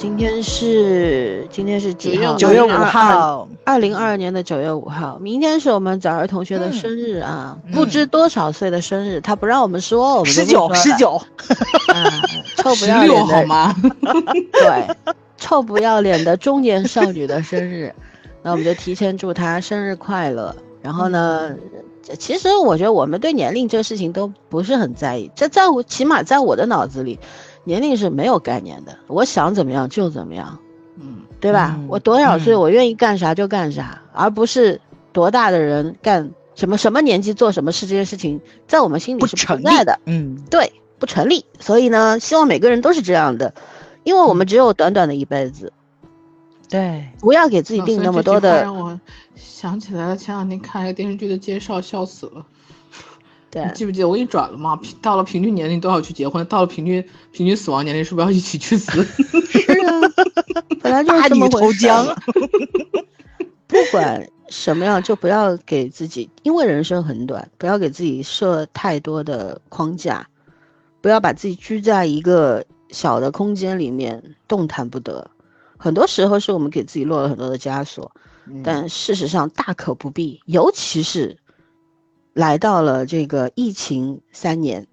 [0.00, 2.34] 今天是今天是几号？
[2.36, 5.18] 九月五号，二零二二年的九月五号。
[5.20, 11.20] 明天是我们早儿同学的生日啊，不知多少岁的生日，他不让我们说，我们十九，十九，
[11.88, 12.10] 啊，
[12.56, 13.76] 臭不要脸的好吗？
[14.52, 17.94] 对，臭不要脸的中年少女的生日，
[18.42, 20.56] 那我们就提前祝她生日快乐。
[20.80, 21.54] 然后呢，
[22.18, 27.18] 其实我觉得我们对年龄这个事情都不是很在意，这在我起码在我的脑子里。
[27.64, 30.58] 年龄是没有概念的，我想怎么样就怎么样，
[30.98, 31.78] 嗯，对吧？
[31.88, 34.80] 我多少岁，我愿意干啥就干啥，而不是
[35.12, 39.98] 多大的人干什么什么年纪做什么事这件事情，在我们心里是不存在的。
[40.06, 41.44] 嗯，对，不成立。
[41.58, 43.54] 所以呢，希望每个人都是这样的，
[44.04, 45.72] 因为我们只有短短的一辈子，
[46.68, 48.62] 对，不要给自己定那么多的。
[48.62, 48.98] 让我
[49.36, 52.44] 想起来了，前两天看一个电视剧的介绍，笑死了。
[53.50, 54.76] 对，记不记得我给你转了吗？
[54.76, 59.02] 平到了平均年龄都要去结婚，到了平均平均死亡年龄是不是要一起去死？
[59.50, 60.00] 是啊，
[60.80, 61.88] 本来就是这么回事。
[63.66, 70.24] 不管什么样，就不要给自己，因为人生很短，不要给自己设太多的框架，
[71.00, 75.28] 不要把自己拘在一个小的空间里面动弹不得。
[75.76, 78.12] 很多时候是我们给自己落了很多的枷锁，
[78.62, 81.36] 但事实上大可不必，尤其是。
[82.32, 84.86] 来到了这个疫情三年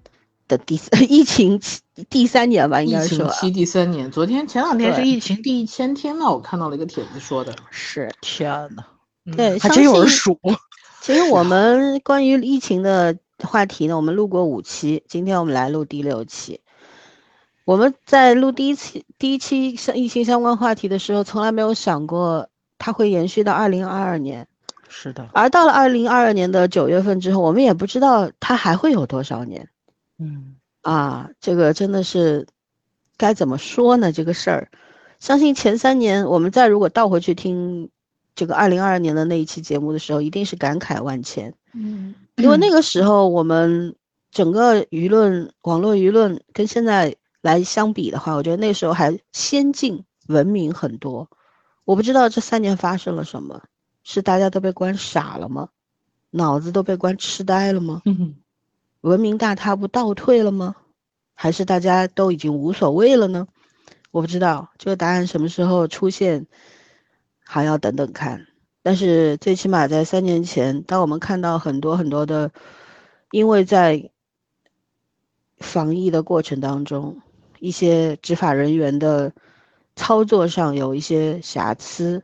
[0.47, 1.61] 的第 疫情
[2.09, 4.09] 第三年吧，应该说疫情期第三年。
[4.11, 8.83] 昨天前两天是疫情第一千天呢，我看到了一个帖子说的是天呐，
[9.35, 10.39] 对，还真有人数。
[11.01, 16.61] 其实我们关于疫情的话题呢，我们录过五期，今天我们来录第六期。
[17.65, 24.47] 我们在录第一期第一期疫情相关话题的时候，从来没有想过它会延续到二零二二年。
[24.89, 29.69] 是的，而到了二零二二年的九月份之后，我们也不知道它还会有多少年。
[30.17, 32.47] 嗯，啊，这个真的是
[33.17, 34.11] 该怎么说呢？
[34.11, 34.69] 这个事儿，
[35.19, 37.89] 相信前三年我们再如果倒回去听
[38.35, 41.53] 这个二零二二年的那一期节目的时候，一定是感慨万千。
[41.73, 43.95] 嗯，因为那个时候我们
[44.31, 51.29] 整个舆论、网络舆论跟现在来相比的话，我觉得那时候还先进、文明很多。
[51.85, 53.61] 我不知道这三年发生了什么。
[54.09, 55.67] 是大家都被关傻了吗？
[56.29, 58.01] 脑子都被关痴呆了吗？
[59.01, 60.77] 文明大踏步倒退了吗？
[61.33, 63.49] 还是大家都已经无所谓了呢？
[64.11, 66.47] 我不知道这个答案什么时候出现，
[67.43, 68.47] 还要等等看。
[68.81, 72.49] 但是最起码在三年前，当我们看到很多很多的，
[73.31, 74.09] 因为在
[75.57, 77.21] 防疫的过程当中，
[77.59, 79.33] 一些执法人员的
[79.97, 82.23] 操作上有一些瑕疵。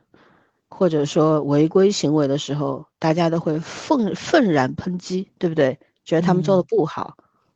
[0.73, 5.79] 或者说违规行为的时候，大家都会愤愤然抨击，对不对？
[6.03, 7.16] 觉得他们做的不好，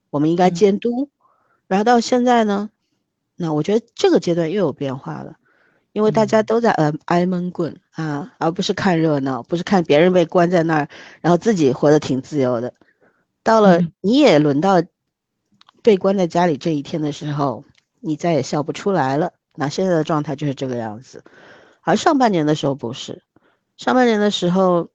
[0.09, 1.09] 我们应该监督。
[1.67, 2.69] 然后到现在呢，
[3.35, 5.35] 那我觉得这个阶段又有变化了，
[5.91, 10.89] 因为大家都在挨挨闷棍啊，而不是看热闹，不是看别人被关在那儿，
[11.19, 12.73] 然后自己活得挺自由的。
[13.43, 14.81] 到了你也轮到
[15.81, 17.65] 被关在家里这一天的时候，
[17.99, 19.33] 你再也笑不出来了。
[19.55, 21.23] 那现在的状态就是这个样子。
[21.87, 23.23] 而上半年的时候不是，
[23.77, 24.89] 上半年的时候，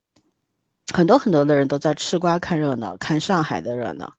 [0.93, 4.13] 很多很多的人都在吃瓜看热闹，看上海的热闹，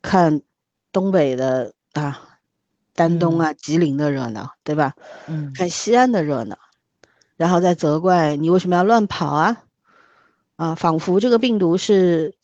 [0.00, 0.40] 看
[0.90, 2.38] 东北的啊，
[2.94, 4.94] 丹东啊、吉林的热闹，对吧？
[5.26, 6.56] 嗯，看西安的热闹，
[7.36, 9.62] 然后再责怪你为什么要乱跑啊？
[10.56, 12.34] 啊，仿佛这个病毒是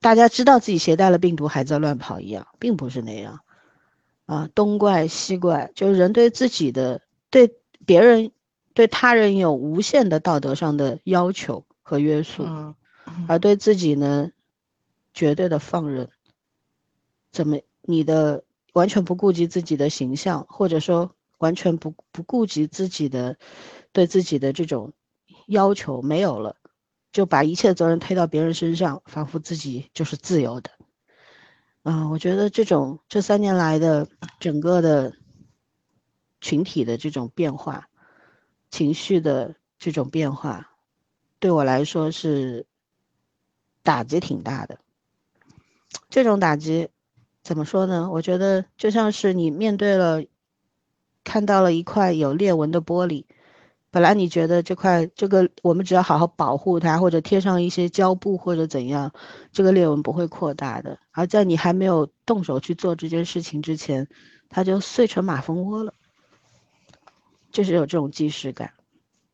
[0.00, 3.40] 大家知道自己携带了病毒还在乱跑一样，并不是那样。
[4.26, 8.30] 啊，东怪西怪，就是人对自己的对别人。
[8.76, 12.46] 对他人有无限的道德上的要求和约束，
[13.26, 14.32] 而对自己呢，
[15.14, 16.10] 绝对的放任。
[17.32, 18.44] 怎么你的
[18.74, 23.38] 完全不顾及自己的形象，或者说完全不不顾及自己的
[23.92, 24.92] 对自己的这种
[25.46, 26.56] 要求没有了，
[27.12, 30.70] 就把一切责任推到别人身上，仿佛自己就是自由的。
[31.82, 34.06] 啊，我觉得这种这三年来的
[34.38, 35.14] 整个的
[36.42, 37.88] 群体的这种变化。
[38.76, 40.70] 情绪的这种变化，
[41.38, 42.66] 对我来说是
[43.82, 44.78] 打击挺大的。
[46.10, 46.90] 这种打击
[47.42, 48.10] 怎么说呢？
[48.12, 50.22] 我觉得就像是你面对了，
[51.24, 53.24] 看到了一块有裂纹的玻璃，
[53.90, 59.10] 本来你觉得这块这个我们只要好好保护它，或者贴上一些胶布或者怎样，
[59.52, 60.98] 这个裂纹不会扩大的。
[61.12, 64.06] 而在你还没有动手去做这件事情之前，
[64.50, 65.94] 它就碎成马蜂窝了。
[67.56, 68.74] 就是有这种即视感，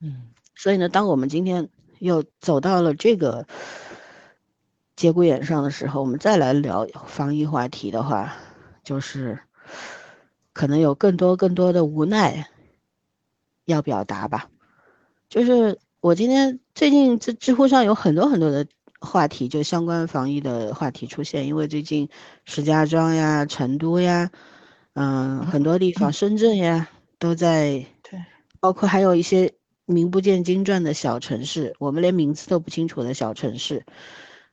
[0.00, 3.48] 嗯，所以呢，当我们今天又走到了这个
[4.94, 8.36] 节骨眼上的时候，我们再来聊防疫话题的话，
[8.84, 9.40] 就是
[10.52, 12.48] 可能有更多更多的无奈
[13.64, 14.48] 要表达吧。
[15.28, 18.68] 就是我今天最近这知乎上有很多很多的
[19.00, 22.08] 话题，就相关防疫的话题出现，因为最近
[22.44, 24.30] 石家庄呀、成都呀，
[24.92, 26.88] 嗯，很多地方，深圳呀，
[27.18, 27.91] 都在，对，
[28.62, 29.52] 包括还有一些
[29.86, 33.84] 名不见经传的小城市，我们连名字都不清楚的小城市，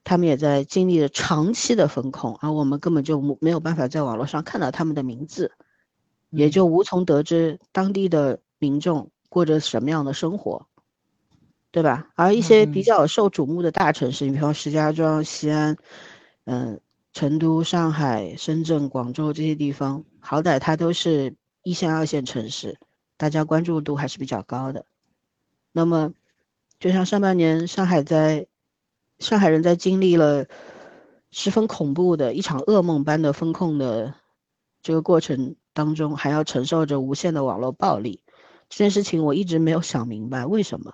[0.04, 5.52] 他们也在经历着长期的风控，而我们根本就没有办法在网络上看到他们的名字，
[6.32, 10.66] 也就无从得知当地的民众过着什么样的生活。
[11.72, 12.10] 对吧？
[12.16, 15.78] 而一些比较受瞩目的大城市，你比方石家庄、西安，
[16.46, 16.82] 嗯，
[17.14, 22.80] 成都、上海、深圳、广州这些地方，好歹它都是一线、二线城市，
[23.20, 24.86] 大家关注度还是比较高的。
[25.74, 26.14] 那么，
[26.80, 28.48] 就像上半年上海在，
[29.20, 30.46] 上海人在经历了
[31.30, 34.14] 十分恐怖的一场噩梦般的风控的
[34.82, 38.22] 这个过程当中，还要承受着无限的网络暴力，
[38.70, 40.94] 这件事情我一直没有想明白为什么。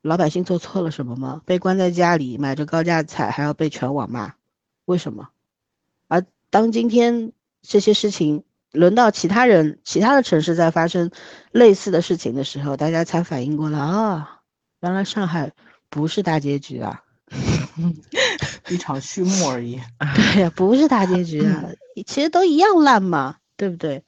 [0.00, 1.42] 老百姓做错了什么吗？
[1.44, 4.32] 被关在家里，买着高价彩，还要被全网骂，
[4.86, 5.28] 为什么？
[6.08, 11.10] 而当今天这些事情轮到其他人、其他的城市在发生
[11.52, 14.40] 类似的事情的时候，大家才反应过来啊，
[14.80, 15.52] 原来上海
[15.88, 17.02] 不是大结局啊，
[18.68, 19.80] 一场序幕而已。
[20.14, 21.64] 对呀，不是大结局啊，
[22.06, 24.02] 其实都一样烂嘛，对不对？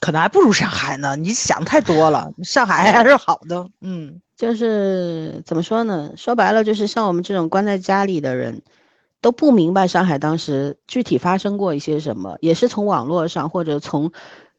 [0.00, 4.20] 可能还不如上海呢，你想太多了，上海还是好的，嗯。
[4.36, 6.12] 就是怎么说呢？
[6.16, 8.62] 说白了，就是像我们这种关在家里的人，
[9.20, 14.10] 都不明白上海当时具体发生过一些什么，也是从网络上或者从，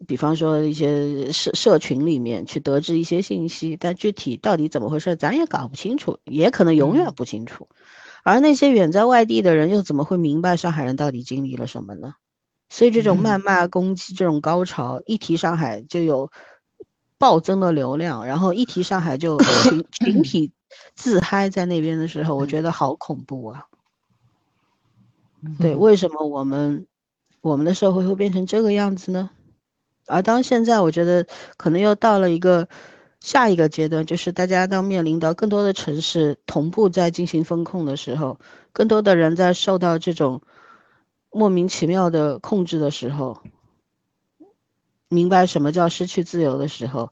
[0.07, 7.67] 比方说一些社社群里面去得知一些信息，但具体到底怎么回事，咱也搞不清楚，也可能永远不清楚。
[8.23, 12.15] 而那些远在外地的人，又怎么会明白上海人到底经历了什么呢？
[12.69, 16.29] 所以这种谩骂攻击，这种高潮，一提上海就有。
[17.21, 20.53] 暴增的流量，然后一提上海就群 群体
[20.95, 23.65] 自嗨，在那边的时候，我觉得好恐怖啊！
[25.59, 26.85] 对，为什么我们
[27.41, 29.29] 我们的社会会变成这个样子呢？
[30.07, 31.25] 而当现在，我觉得
[31.55, 32.67] 可能又到了一个
[33.19, 38.39] 下一个阶段，就是大家当面临到更多的城市同步在进行风控的时候，
[38.73, 40.41] 更多的人在受到这种
[41.31, 43.41] 莫名其妙的控制的时候。
[45.11, 47.11] 明白什么叫失去自由的时候，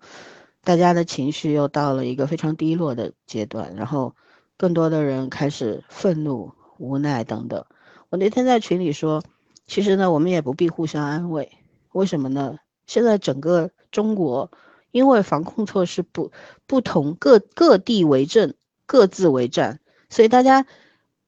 [0.63, 4.15] 大家的情绪又到了一个非常低落的阶段，然后
[4.55, 7.65] 更多的人开始愤怒、无奈等等。
[8.09, 9.23] 我那天在群里说，
[9.65, 11.51] 其实呢，我们也不必互相安慰。
[11.91, 12.57] 为什么呢？
[12.85, 14.51] 现在整个中国
[14.91, 16.31] 因为防控措施不
[16.65, 18.53] 不同，各各地为政，
[18.85, 20.65] 各自为战，所以大家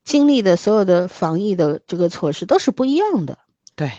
[0.04, 3.38] 经历的所有的防疫的这个措施都是不一样的。
[3.76, 3.92] 对。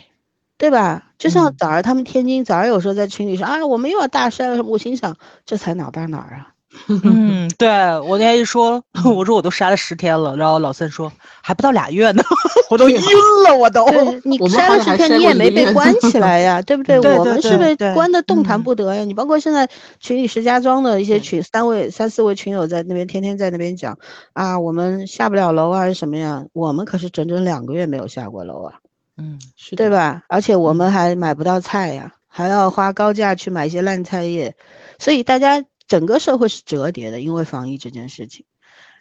[0.56, 1.12] 对吧？
[1.16, 4.62] 就像早上他们天津早上有时候在群里说啊，我们又要大筛了。
[4.62, 6.54] 我心想，这才哪到哪儿啊？
[7.02, 7.68] 嗯，对
[8.00, 11.10] 我那天一说，我说我都杀了十天了，然后老三说
[11.42, 12.22] 还不到俩月呢，
[12.70, 12.96] 我都晕
[13.44, 13.84] 了，我都。
[14.22, 16.98] 你杀了十天，你也没被关起来呀，对不对？
[17.18, 19.04] 我们是被关的动弹不得呀。
[19.04, 23.98] 你包括现在群里石家庄的一些群，三位三四位群友在那边天天在那边讲
[24.32, 26.44] 啊，我们下不了楼啊，是什么呀？
[26.52, 28.74] 我们可是整整两个月没有下过楼啊。
[29.18, 30.22] 嗯，是对吧？
[30.28, 34.54] 而且我们还买不到菜呀，还要花高价去买一些烂菜叶，
[35.00, 38.46] 所以大家整个社会是折叠的，因为防疫这件事情，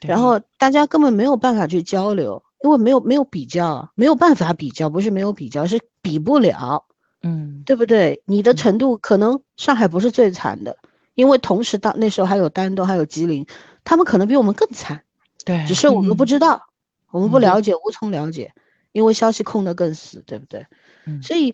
[0.01, 6.85] 然后大家根本没有办法去交流，因为没有没有比较，没有办法比较，不是没有比较，是比不了，
[7.21, 8.23] 嗯，对不对？
[8.25, 10.77] 你的程度可能上海不是最惨的，
[11.13, 13.45] 因为同时到那时候还有丹东，还有吉林，
[13.83, 15.03] 他们可能比我们更惨，
[15.45, 16.63] 对，只是我们不知道，
[17.11, 18.51] 我们不了解，无从了解。
[18.91, 20.65] 因为消息控得更死，对不对？
[21.05, 21.53] 嗯，所以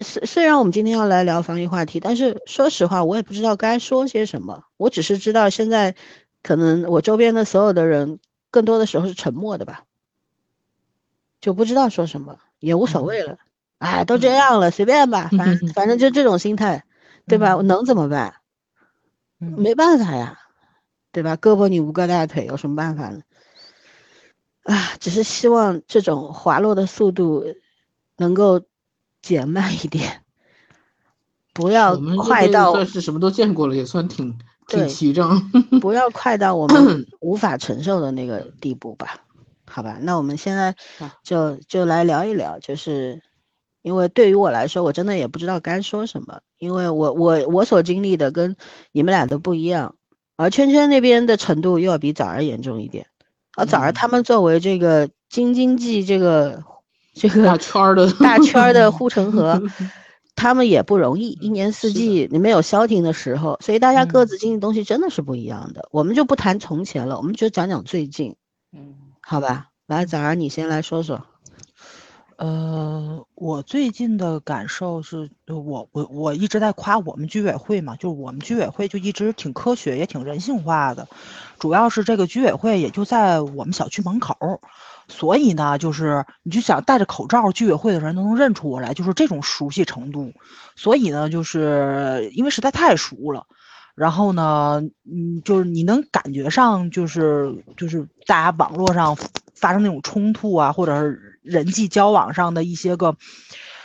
[0.00, 4.64] 虽虽然我们今天要来聊防疫话题，但是说实话，我也不知道该说些什么。
[4.76, 5.94] 我只是知道现在
[6.42, 8.18] 可能我周边的所有的人，
[8.50, 9.84] 更多的时候是沉默的吧，
[11.40, 13.38] 就不知道说什么，也无所谓了。
[13.78, 16.84] 哎，都这样了，随便吧，反 反正就这种心态，
[17.26, 17.56] 对吧？
[17.56, 18.34] 我能怎么办？
[19.38, 20.40] 没办法呀，
[21.12, 21.36] 对吧？
[21.36, 23.20] 胳膊拧不过大腿，有什么办法呢？
[24.64, 27.44] 啊，只是希望这种滑落的速度
[28.16, 28.62] 能够
[29.22, 30.22] 减慢一点，
[31.52, 35.50] 不要快到算是什么都见过了，也算挺挺齐整。
[35.80, 39.20] 不要快到我们无法承受的那个地步吧？
[39.70, 40.74] 好吧，那我们现在
[41.22, 43.22] 就就来聊一聊，就是
[43.82, 48.56] 因为对于我来说，我真的也不知道该说什么，因为我我我所经历的跟
[48.92, 49.96] 你们俩都不一样，
[50.36, 53.08] 而圈圈那边的程度又要比早儿严重一点。
[53.56, 56.62] 而早儿他们作为这个京津冀这个
[57.18, 59.60] 这个大圈的 大圈的护城河，
[60.36, 65.88] 他们也不容易，一嗯年四季你没有消停的时候，所以大家各嗯自经历东西真的是不一样的。
[65.90, 68.36] 我们就不谈从前了，我们就讲讲最近，
[68.72, 69.68] 嗯，好吧？
[69.86, 71.20] 来，早上你先来说说。
[72.36, 81.08] 呃，我最近的感受是，呃我我我一直在夸我们居委会嘛，就是我们居委会就一直挺科学，也挺人性化的。
[81.58, 84.60] 主要是这个居委会也就在我们小区门口儿，
[85.08, 90.32] 所以呢，就是你就想戴着口罩，居委会的人都能认出我来，就是这种熟悉程度。
[90.76, 93.46] 所以呢，就是因为实在太熟了。
[93.94, 99.16] 然后呢，嗯，就是你能感觉上，就是就是大家网络上
[99.56, 103.16] 发生那种冲突啊，或者是人际交往上的一些个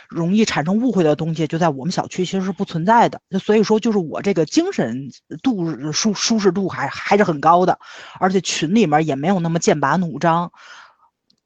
[0.08, 3.20] 容易产生误会的东西，就在我们小区其实是不存在的。
[3.40, 5.08] 所以说，就是我这个精神
[5.42, 7.76] 度舒舒适度还还是很高的，
[8.20, 10.52] 而且群里面也没有那么剑拔弩张。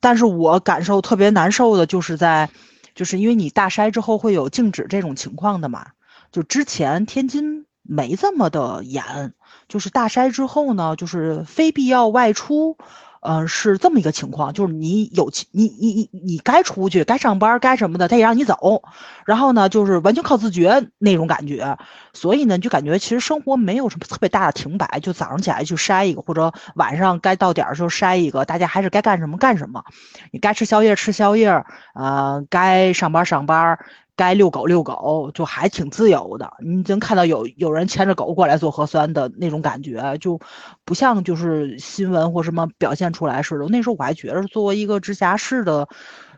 [0.01, 2.51] 但是我感受特别难受的就是在，
[2.95, 5.89] 就是因为你大筛之后会有静止这种情况的嘛，
[6.33, 9.35] 就之前天津没这么的严，
[9.69, 12.77] 就是大筛之后呢，就是非必要外出，
[13.21, 18.83] 呃，是这么一个情况，就是你有你你你你该出去该上班该什么的，他也让你走，
[19.27, 21.79] 然后呢，就是完全靠自觉那种感觉，
[22.13, 29.85] 所以呢，就感觉其实生活没有什么特别大的停摆，就早上起来就筛一个，或者晚上该到点儿就筛一个，大家还是该干什么干什么，
[30.31, 33.79] 你该吃宵夜吃宵夜，呃，该上班上班。
[34.19, 36.53] 该遛狗遛狗，就还挺自由的。
[36.61, 40.41] 你能看到有有人牵着狗过来做核酸的那种感觉，就
[40.85, 43.67] 不像就是新闻或什么表现出来似的。
[43.67, 45.89] 那时候我还觉得，作为一个直辖市的，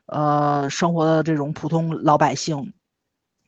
[0.05, 2.75] 呃，生活的这种普通老百姓，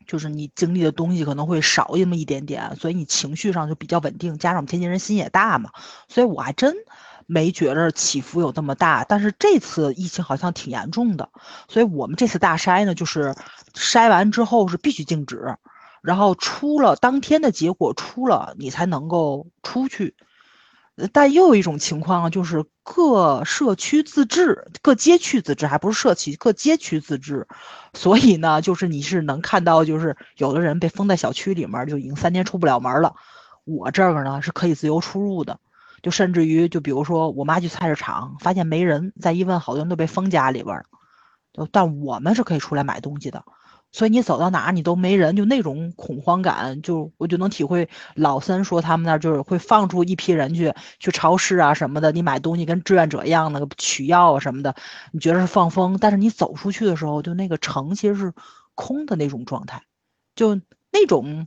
[0.07, 4.39] 就是你经历的东西可能会少那么一点点，所以你情绪上就比较稳定。
[4.39, 5.69] 加上我们天津人心也大嘛，
[6.09, 6.75] 所以我还真
[7.33, 9.05] 没觉着起伏有这么大。
[9.09, 11.29] 但是这次疫情好像挺严重的，
[11.69, 13.35] 所以我们这次大筛呢，就是
[13.75, 15.57] 筛完之后是必须静止，
[16.03, 20.15] 然后出了当天的结果出了，你才能够出去。
[21.11, 27.49] 但又有一种情况就是各社区自治，各街区自治，还不是社区，各街区自治。
[27.95, 33.15] 所以呢，就是你是能看到，就是有的人被封在小区里面，就已经三天出不了门了。
[33.65, 35.59] 我这个呢是可以自由出入的，
[36.03, 40.87] 就甚至于，就比如说我妈去菜市场，发现没人，再一问，好多人都被封家里边儿。
[41.53, 43.45] 就但我们是可以出来买东西的。
[43.95, 54.75] 所以你走到哪你都没人，就那种恐慌感，就我就能体会老三说他们那儿就是会放出一批人去去超市啊什么的，你买东西跟志愿者一样，那个取药啊什么的，
[55.13, 58.33] 你觉得是放风，但是你走出去的时候，就那个城其实是
[58.75, 59.83] 空的那种状态，
[60.35, 60.55] 就
[60.91, 61.45] 那种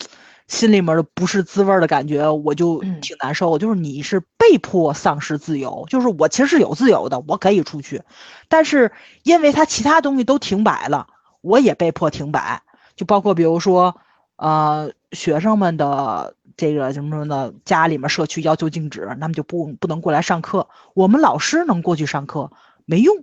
[0.48, 3.58] 心里面的不是滋味儿的感觉，我就嗯挺难受。
[3.58, 8.02] 就是你是被迫丧失自由，就是我其实是有自由的，我可以出去，
[8.48, 8.92] 但是
[9.24, 11.08] 因为他其他东西都停摆了。
[11.42, 12.64] 我也被迫停摆，
[12.96, 13.96] 就包括比如说，
[14.38, 20.68] 呃，学生们的这个什么什么的，家里面社区要求禁止，那么就不不能过来上课。
[20.96, 22.52] 我们老师能过去上课
[22.86, 23.16] 没用，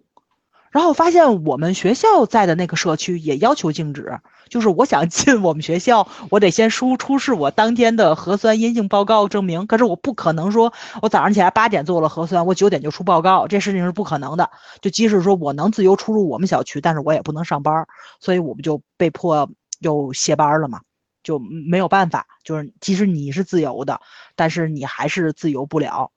[0.72, 9.66] 然后发现我们学校在的那个社区也要求禁止，就是我想 进我们学校，我得先输出示我当天的核酸阴性报告证明。
[9.66, 14.50] 可是我不可能说我早上起来八点做了核酸，我九点就出报告，这事情是不可能的。
[14.80, 17.86] 就即使说我能自由出入我们小区，但是我也不能上班，
[18.18, 20.80] 所以我们就被迫又歇班了嘛，
[21.22, 22.26] 就没有办法。
[22.44, 24.00] 就是即使你是自由的，
[24.36, 26.10] 但是你还是自由不了。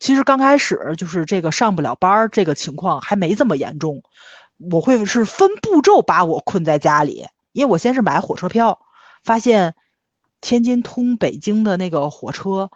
[0.00, 4.02] 其实刚开始就是这个上不了班儿这个情况还没这么严重，
[4.56, 8.80] 我会是分步骤把我困在家里，因为我先是买火车票，
[9.22, 9.74] 发现
[10.40, 12.70] 天津通北京的那个火车，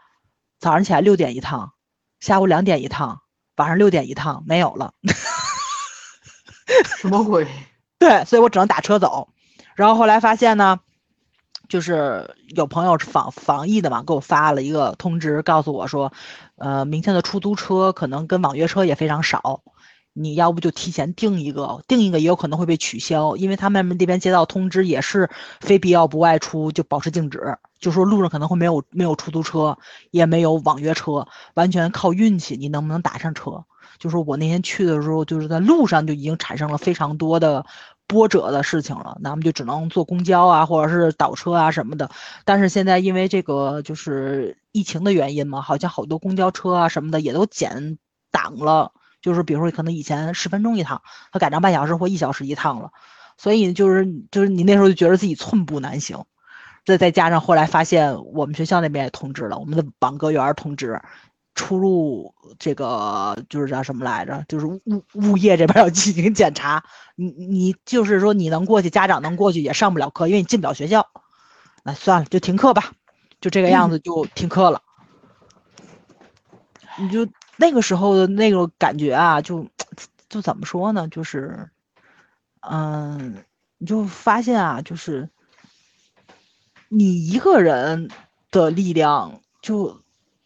[0.60, 1.72] 早上起来六点一趟，
[2.20, 3.22] 下午两点一趟，
[3.56, 4.92] 晚上六点一趟没有了。
[6.98, 7.46] 什么鬼？
[7.98, 9.28] 对，所以我只能打车走。
[9.74, 10.80] 然后后来发现呢，
[11.68, 16.12] 就是有朋友是防防疫的嘛，给我发了一个通知，告诉我说，
[16.56, 19.62] 呃，明天的出租车可能跟网约车也非常少，
[20.12, 25.28] 你要不就提前订一个，订一个也有可能会被取消，因为他们那边接到通知也是
[25.60, 29.76] 非必要不外出，就保持静止，就说路上可能会没有没有出租车，
[30.12, 33.64] 也没有网约车，完全靠运气，你能不能打上车？
[33.98, 37.64] 就是我那天去的时候，就是在路上就已经产生了非常多的
[38.06, 42.10] 波折的事情了，那我们就只能坐公交啊，或者是倒车啊什么的。
[42.44, 47.96] 但是现在因为这个就是疫情的原因嘛，好像好多公交车啊什么的也都减
[48.32, 51.00] 档了，就是比如说可能以前十分钟一趟，
[51.30, 52.90] 它改成半小时或一小时一趟了。
[53.38, 56.24] 所以就是就是你那时候就觉得自己寸步难行。
[56.84, 61.00] 再再加上后来发现我们学校那边也通知了，我们的网格员通知。
[61.56, 64.44] 出入这个就是叫什么来着？
[64.48, 66.82] 就是物物业这边要进行检查。
[67.14, 71.06] 你你就是说你能过去，家长能过去也上不了课，因为你进不了学校。
[71.84, 72.90] 那算了，就停课吧，
[73.44, 74.80] 就这个样子就停课了。
[76.96, 79.68] 你就那个时候的那个感觉啊，就
[80.30, 81.06] 就怎么说呢？
[81.08, 81.68] 就是，
[82.60, 83.44] 嗯，
[83.76, 85.28] 你就发现啊，就是
[86.88, 88.08] 你一个人
[88.50, 90.00] 的力量就。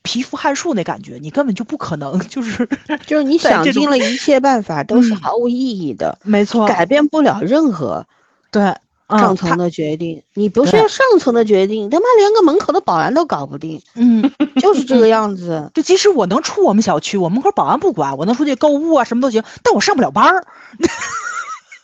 [0.04, 2.66] 皮肤汗数那感觉，你根本就不可能，就是
[3.06, 8.06] 就是你 想尽了一切办法都是毫无意义的，没错，改变不了任何
[8.50, 8.74] 对
[9.08, 10.22] 上层的决定。
[10.34, 15.70] 你不是上层的决定，他妈连个门口的保安都搞不定，嗯， 就是这个样子。
[15.74, 20.46] 就即使我能出我们小区，我门口保安不管，我能出去购物啊，什么都行，但我上不了班儿。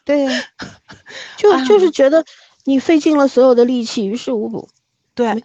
[0.05, 0.27] 对，
[1.39, 2.25] 就就是觉得
[2.65, 4.69] 你费尽了所有的力气，于事无补。
[5.15, 5.43] 对。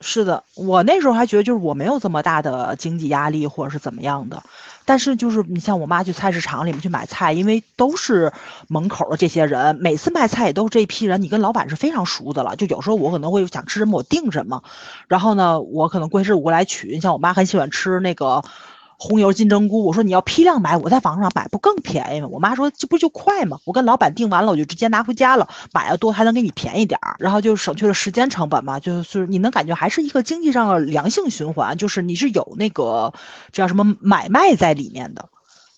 [0.00, 4.42] 是的，我那时候还觉得就是我没有这么大的经济压力或者是怎么样的，
[4.84, 8.32] 但是就是你像我妈去菜市场里面去买菜，因为都是
[8.68, 12.56] 门口的这些人，每次卖菜也都是这批人，你跟老板是非常熟的了。
[12.56, 14.62] 就有时候我可能会想吃什么，我订什么，
[15.08, 16.88] 然后呢，我可能过去我过来取。
[16.88, 18.42] 你像我妈很喜欢吃那个。
[18.98, 22.28] 红油金针菇，我说你要批量买，我在网上买不更便宜吗？
[22.30, 23.58] 我妈说这不就快吗？
[23.64, 28.80] 我跟老板订完了，我就直接拿回家了，买的多还能给你便宜点儿，然后就省去了时间成本嘛。
[28.80, 33.12] 就是你能感觉还是一个经济上的良性循环，就是你是有那个
[33.52, 35.28] 叫什么买卖在里面的，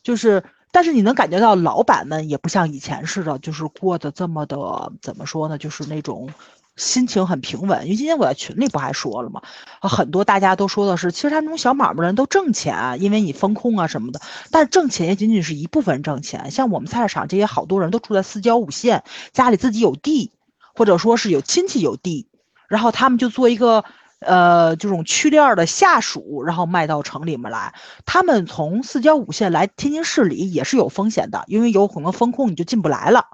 [0.02, 5.58] 就是但是你能感觉到老板们也不像以前似的，就是过得这么的怎么说呢？
[5.58, 6.28] 就是那种。
[6.76, 9.40] 心情很平稳，因为今天我在群里不还说了吗？
[9.80, 14.20] 很多大家都说的是，其实他那种小买卖人都挣钱，因为你风控啊什么的。
[14.50, 20.32] 但挣钱也仅仅是一部分挣钱，像我们菜市场这些好多人都住在四郊五县，家里自己有地，
[20.74, 22.28] 或者说是有亲戚有地，
[22.68, 23.82] 然后他们就做一个
[24.18, 27.72] 呃这种区链的下属，然后卖到城里面来。
[28.04, 33.24] 他们从四郊五县来天津市里也是有风险的，因为有可能风控你就进不来了。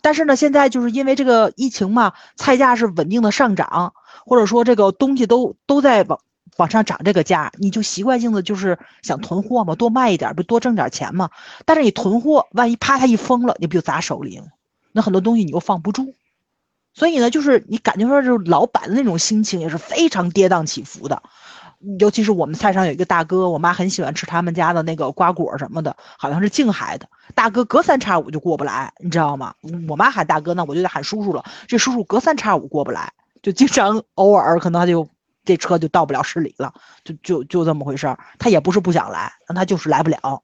[0.00, 3.94] 但是呢，现在就是因为这个疫情嘛，菜价是稳定的上涨，
[4.26, 6.20] 或者说这个东西都都在往
[6.56, 11.30] 往上涨，这个价你就习惯性的就是想囤货嘛，多卖一点不多挣点钱嘛。
[11.64, 14.46] 但是你囤货，万一啪它一封了，你不就砸手里了？
[14.92, 16.14] 那很多东西你又放不住，
[16.94, 21.22] 所以呢，就是你感觉说就是老板的那种心情也是非常跌宕起伏的。
[21.98, 27.08] 尤其是我们菜上有一个大哥，我妈很喜欢吃他们家的那个瓜果什么的，好像是静海的。
[27.34, 29.54] 大哥隔三差五就过不来，你知道吗？
[29.88, 31.44] 我妈喊大哥，那我就得喊叔叔了。
[31.66, 33.12] 这叔叔隔三差五过不来，
[33.42, 35.08] 就经常偶尔可能他就
[35.44, 36.72] 这车就到不了市里了，
[37.04, 38.18] 就就就这么回事儿。
[38.38, 40.42] 他也不是不想来，但他就是来不了，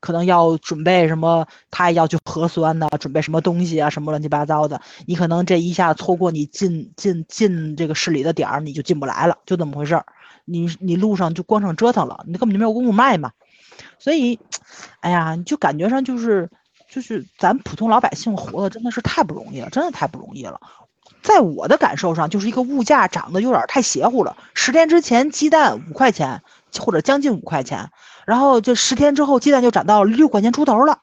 [0.00, 4.80] 可能要准备什么，他也要去核酸呢，准备什么东西啊，什么乱七八糟的。
[5.06, 10.04] 你可能这一下错过你进进进这个市里的点儿，你就进不来了，就这么回事儿。
[10.44, 13.32] 你你路上就光剩折腾了，你根本就没有功夫卖嘛，
[13.98, 14.38] 所以，
[15.00, 16.50] 哎呀，你就感觉上就是
[16.90, 20.60] 就是咱普通老百姓活的真的是太不容易了，真的太不容易了。
[21.22, 24.36] 在我的感受上，就是一个物价涨得有点太邪乎了。
[24.52, 26.42] 十天之前鸡蛋五块钱
[26.78, 27.90] 或者将近五块钱，
[28.26, 30.98] 然后这十天之后鸡蛋就涨到六块钱出头了。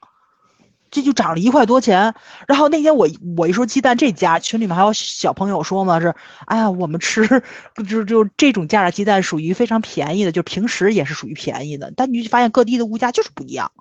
[0.92, 2.14] 这就涨了一块多钱，
[2.48, 6.14] 然后那天我我一说鸡蛋这家群里面还有小朋友说嘛是，
[6.46, 7.42] 哎呀我们吃
[7.90, 13.72] 就就这种价的鸡蛋属于非常便宜的，就平时也是属于便宜的，但你发现各地的物价就是不一样，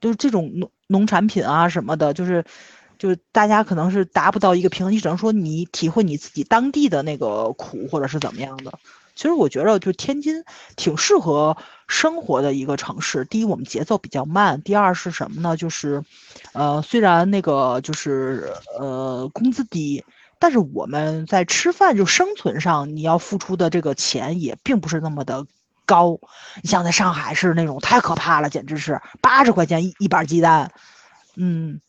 [0.00, 2.44] 就是这种农农产品啊什么的，就是
[2.98, 8.78] 就是大家可能是达不到一个平衡，你只能说你体会你自己当地的那个苦或者是怎么样的。
[9.16, 10.44] 其实我觉得，就天津
[10.76, 11.56] 挺适合
[11.88, 13.24] 生活的一个城市。
[13.24, 15.56] 第一，我们节奏比较慢；第二是什么呢？
[15.56, 16.04] 就是，
[16.52, 20.04] 呃，虽然那个就是呃工资低，
[20.38, 25.46] 但是我们在吃饭就生存上，你要付出的这个钱也并不是那么的
[25.86, 26.20] 高。
[26.62, 30.70] 你像在上海是那种太可怕了，简直是八十块钱一一板鸡蛋，
[31.36, 31.80] 嗯。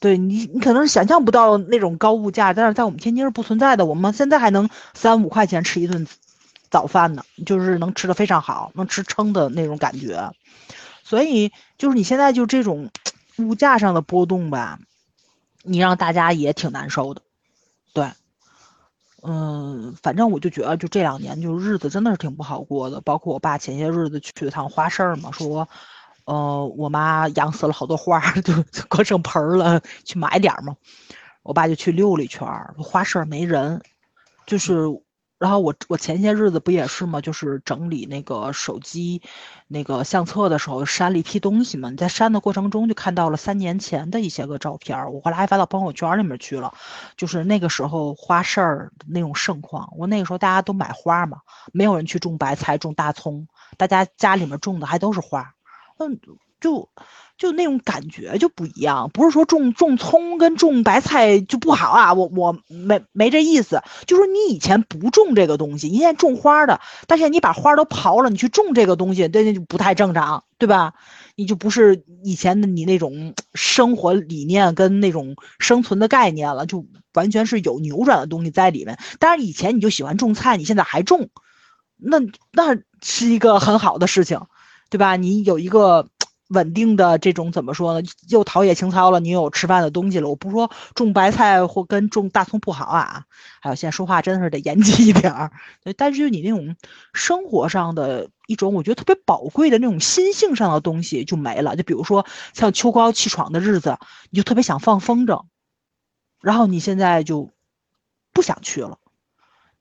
[0.00, 3.84] 对你，你可能是想象不到那种高物价，但是在我们天津是不存在的。
[3.84, 6.06] 我们现在还能三五块钱吃一顿
[6.70, 10.30] 早饭呢，就是能吃的非常好，能吃撑的那种感觉。
[11.02, 12.90] 所以就是你现在就这种
[13.38, 14.78] 物价上的波动吧，
[15.64, 17.22] 你让大家也挺难受的。
[17.92, 18.12] 对，
[19.22, 23.00] 嗯，反正我就觉得就这两年就日子真的是挺不好过的。
[23.00, 25.68] 包括我爸前些日子去了趟花市嘛，说。
[26.28, 28.52] 呃，我妈养死了好多花， 就
[28.90, 30.76] 光剩盆儿了，去买点儿嘛。
[31.42, 33.80] 我爸就去溜了一圈儿，花市没人，
[34.46, 34.74] 就是
[35.38, 37.22] 然后我我前些日子不也是吗？
[37.22, 39.22] 就是整理那个手机
[39.68, 41.88] 那个相册的时候删了一批东西嘛。
[41.88, 46.74] 你在删的过程中就看到了三年前的一些个照片，我后来还发到朋友圈里面去了。
[47.16, 51.38] 就是那个时候花市儿那种盛况，我那个时候大家都买花嘛，
[51.72, 55.54] 没有人去种白菜、种大葱，大家家里面种的还都是花。
[55.98, 56.18] 嗯，
[56.60, 56.88] 就。
[57.36, 70.94] 就那种感觉就不一样，不是说种种葱跟种白菜就不好啊，我我没没这意思，就说你以前不种这个东西，你现在种花的，但是你把花都刨了，你去种这个东西，那就不太正常，对吧？
[71.36, 76.84] 你就不是以前的你那种生活理念跟那种生存的概念了，就
[77.14, 78.98] 完全是有扭转的东西在里面。
[79.20, 81.30] 但是以前你就喜欢种菜，你现在还种，
[81.98, 82.18] 那
[82.50, 84.40] 那是一个很好的事情，
[84.90, 85.16] 对吧？
[85.16, 86.08] 你有一个。
[86.50, 88.08] 稳定的这种怎么说呢？
[88.30, 90.30] 又陶冶情操了，你有吃饭的东西了。
[90.30, 93.24] 我不说种白菜或跟种大葱不好啊，
[93.60, 95.52] 还有现在说话真的是得严谨一点儿。
[95.98, 96.74] 但是就你那种
[97.12, 101.76] 生活上的一种，我觉得特别宝贵的那种心性上的东西就没了。
[101.76, 102.24] 就比如说
[102.54, 103.98] 像秋高气爽的日子，
[104.30, 105.44] 你就特别想放风筝，
[106.40, 107.50] 然后你现在就
[108.32, 108.96] 不想去了。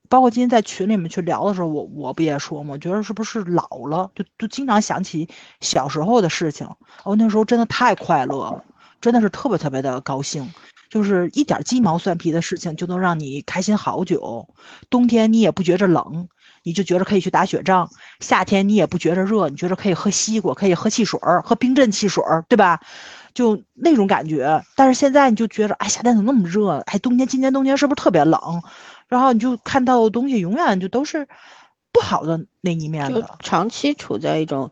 [0.09, 2.77] 包括今天在群里面去聊的时候，我我不也说吗？
[2.77, 5.27] 觉得是不是老了，就就经常想起
[5.61, 6.67] 小时候的事情。
[7.03, 8.63] 哦，那时候真的太快乐了，
[9.01, 10.51] 真的是特别特别的高兴，
[10.89, 14.47] 就是一点鸡毛蒜皮的事情就能让你开心好久。
[14.89, 16.27] 冬天你也不觉着冷，
[16.63, 17.87] 你就觉着可以去打雪仗；
[18.19, 22.79] 夏天你也不觉着热，你觉着可以喝西瓜，可以喝汽水儿，喝冰镇汽水儿，对吧？
[23.37, 24.63] 就那种感觉。
[24.75, 26.71] 但是现在你就觉得，哎，夏天怎么那么热？
[26.87, 28.39] 哎，冬天今年冬天是不是特别冷？
[29.07, 31.27] 然后你就看到的东西永远就都是
[31.91, 34.71] 不好的那一面的，长期处在一种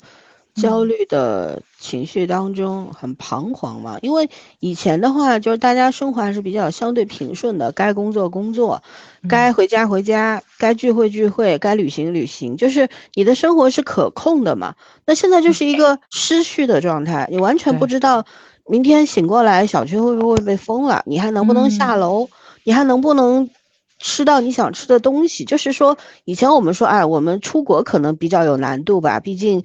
[0.55, 3.99] 焦虑的情绪当中，很彷徨嘛。
[4.01, 4.27] 因为
[4.59, 8.81] 以前的话，就是大家生活还是比较相对平顺的，该工作工作，
[9.29, 14.75] 该回家回家，该聚会聚会，该旅行旅行，就是你的生活是可控的嘛。
[15.05, 18.25] 那现在就是一个失序的状态，你完全不知道
[18.67, 22.29] 明天醒过来小区会不会被封了，你还能不能下楼，
[22.63, 23.49] 你还能不能？
[23.97, 29.63] 吃到你想吃的东西，就是说，以前我们说，哎，我们出国可能比较有难度吧，毕竟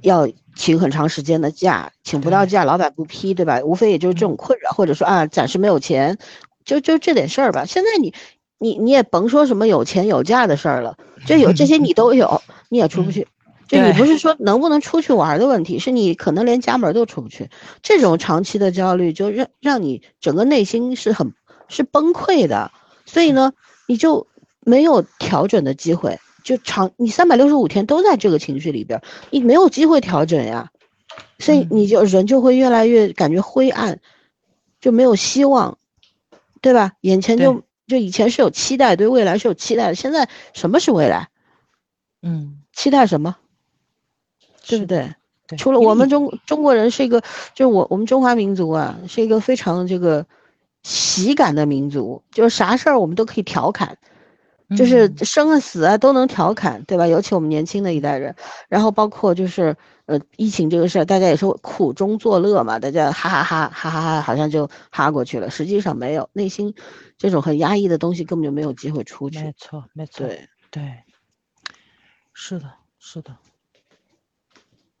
[0.00, 3.60] 要请很长时间的假，请不到假，老板不批，对吧？
[3.62, 6.18] 无非也就是这种困扰，或者说啊，暂时没有钱，
[6.64, 7.64] 就就这点事儿吧。
[7.64, 8.12] 现在你，
[8.58, 13.28] 你你也甭说什么有钱有假的事儿了，就有这些你都有，你也出不去。
[13.72, 17.48] 就你不是说能不能出去玩的问题，是你可能连家门都出不去。
[17.82, 21.32] 这种长期的焦虑，就让让你整个内心是很
[21.68, 22.70] 是崩溃的。
[23.06, 23.54] 所以呢，
[23.88, 24.26] 你就
[24.60, 30.70] 没有调整的机会，就长你三百六十五天都在这个情绪里边，你没有机会调整呀，
[31.38, 33.98] 所以你就人就会越来越感觉灰暗，
[34.82, 35.78] 就没有希望，
[36.60, 36.92] 对吧？
[37.00, 41.30] 眼前就就以前是有期待，对未来是有期待的，现在什么是未来？
[42.20, 43.36] 嗯，期待什么？
[44.66, 45.12] 对不对？
[45.58, 47.20] 除了我们中中国人是一个，
[47.54, 50.26] 就是我我们中华民族啊，是一个非常这个。
[50.84, 53.96] 喜感的民族，就是啥事儿我们都可以调侃，
[54.76, 57.06] 就是生啊死啊都能调侃，对吧？
[57.06, 58.34] 尤其我们年轻的一代人，
[58.68, 65.50] 然后包括就是呃疫情这个事儿，大家也是苦中作乐嘛，大家哈哈哈哈哈哈，好像就哈过去了。
[65.50, 66.74] 实际上没有，内心
[67.16, 69.38] 这种很压抑的东西根本就没有机会出去。
[69.38, 70.82] 没错，没错，对对，
[72.32, 73.36] 是的，是的。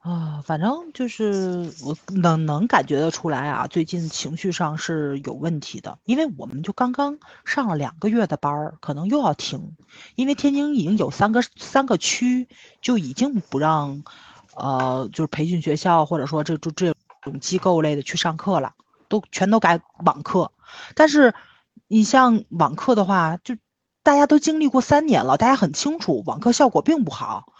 [0.02, 9.76] 啊，反正就是我能能感觉得出来啊，最近情绪上是有问题的，因为我们就刚刚上了两个月的班儿，可能又要停，
[10.16, 12.48] 因为天津已经有三个三个区
[12.80, 14.02] 就已经不让，
[14.56, 18.74] 呃，就是培训学校或者说这这这种机构类的去上课了，
[19.08, 20.50] 都全都改网课。
[20.96, 21.32] 但是
[21.86, 23.54] 你像网课的话，就
[24.02, 27.51] 大家都经历过三年了，大家很清楚网课效果并不好。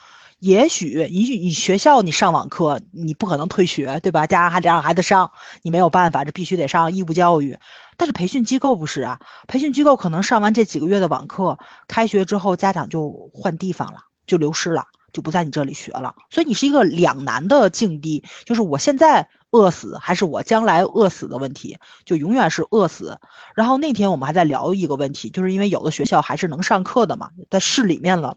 [0.43, 4.27] 也许你你学校你上网课，你不可能退学，对吧？
[4.27, 5.31] 家长还得让孩子上，
[5.63, 7.57] 你没有办法，这必须得上义务教育。
[7.97, 16.17] 但是培训机构不是啊，培训机构可能上完这几个月的网课，开学之后家长就换地方了，就流失了，就不在你这里学了。
[16.29, 19.29] 所以你是一个两难的境地，就是我现在。
[19.53, 23.19] 饿死还是我将来饿死的问题，就永远是饿死。
[23.55, 28.37] 然后那天我们还在聊一个问题，就是因为有的学校还是能上课的嘛，在市里面了。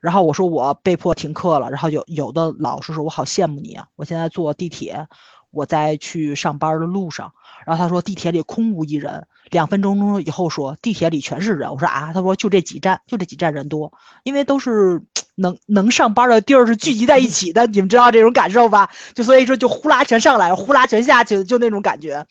[0.00, 5.06] 然后我说我被迫停课了，然后有有的老师说我好羡慕你啊，我现在坐地铁，
[5.50, 7.32] 我在去上班的路上。
[7.66, 11.70] 然后他说地铁里空无一人，两分钟钟以后说地铁里全是人。
[11.70, 15.02] 我说啊，他说就这几站，就这几站人多，因为都是
[15.36, 18.90] 能能上班的地儿是聚集在一起的，你们知道这种感受吧？
[19.14, 22.26] 就所以说就呼啦全上来，呼啦全下去，就那种感觉。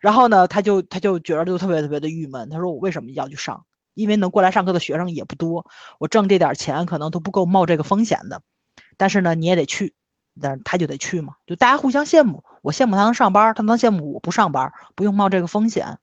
[0.00, 2.48] 然后呢，他就他就觉得就特别特别的郁闷。
[2.50, 3.64] 他说我为什么要去上？
[3.94, 5.66] 因为能过来上课的学生也不多，
[5.98, 8.42] 我挣这点钱可能都不够冒这个风险的。
[8.96, 9.94] 但是呢，你也得去，
[10.40, 15.98] 但他就得去嘛，就大家互相羡慕，我羡慕他能上班，他能羡慕我不上班，不用冒这个风险。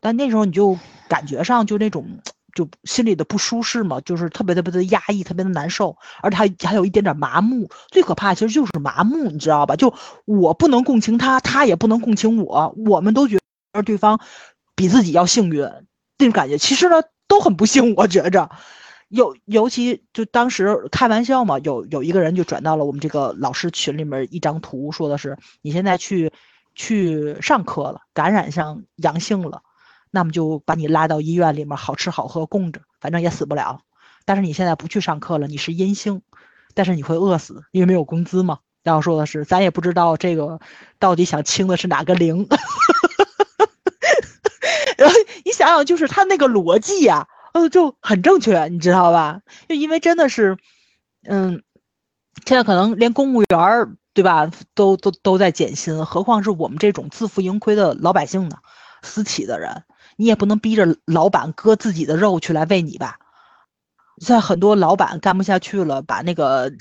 [0.00, 0.78] 但那时候你就
[1.08, 2.18] 感觉上就那种。
[2.54, 7.68] 就心里的不舒适嘛，就是特别特别的压抑，特别的难受，而且还还有一点点麻木。
[7.90, 9.74] 最可怕其实就是麻木，你知道吧？
[9.76, 9.92] 就
[10.24, 13.38] 我不能共情他，他也不能共情我，我们都觉
[13.72, 14.20] 得对方
[14.76, 15.62] 比自己要幸运，
[16.18, 17.94] 那种感觉其实呢都很不幸。
[17.96, 18.48] 我觉着，
[19.08, 26.32] 尤尤其就当时开玩笑嘛，有有一个人就转到了我们这个老师群里面一张图，说的是你现在去
[26.74, 29.62] 去上课了，感染上阳性了。
[30.14, 33.80] 那么就把你拉到医院里面，好吃好喝供着，反正也死不了。
[34.24, 36.22] 但是你现在不去上课了，你是阴性，
[36.72, 38.60] 但是你会饿死，因为没有工资嘛。
[38.84, 40.60] 然后说的是，咱也不知道这个
[41.00, 42.46] 到底想清的是哪个零。
[44.96, 49.40] 然后你想想，就是他那个逻辑呀，呃，就很正确，你知道吧？
[49.68, 50.56] 就因为真的是，
[51.24, 51.60] 嗯，
[52.46, 58.58] 现在可能连公务员儿，对吧，都都都在减薪，何况是我们这种自负盈亏的老百姓呢？
[59.02, 59.82] 私企的人。
[60.16, 63.18] 你也不能逼着老板割自己的肉去来喂你吧？
[64.18, 66.72] 现在很多老板干不下去了，把那个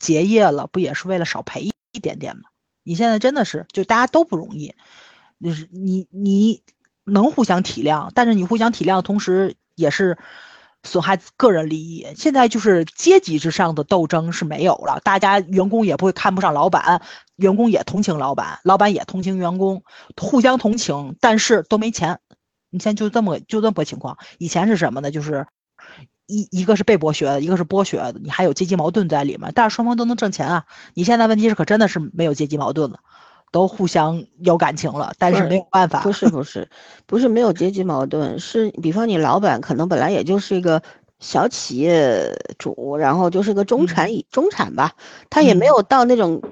[0.00, 2.42] 结业了，不也是为了少赔一点点吗？
[2.82, 4.74] 你现在真的是，就大家都不容易，
[5.42, 6.62] 就是你你
[7.04, 10.18] 能互相体谅，但是你互相体谅的同时，也是
[10.82, 12.06] 损害个人利益。
[12.16, 17.00] 现在就是阶级之上的斗争是没有了，大家员工也不会看不上老板，
[17.36, 19.82] 员工也同情老板，老板也同情员工，
[20.20, 22.18] 互相同情，但是都没钱。
[22.74, 25.12] 你现在就这么就这么个情况，以前是什么呢？
[25.12, 25.46] 就是
[26.26, 30.64] 一一个是被剥削的，一个是剥削的，你还有阶级矛盾在里面，但是双方都能挣钱啊。
[30.92, 32.98] 你现在问题是可真的是没有阶级矛盾了，
[33.52, 36.00] 都互相有感情了，但是没有办法。
[36.00, 36.68] 不是不是
[37.06, 40.82] 不是没有阶级矛盾，是比方你老板可能本来也就是一个
[41.20, 44.94] 小企业主，然后就是个中产以中产吧，
[45.30, 46.42] 他也没有到那种。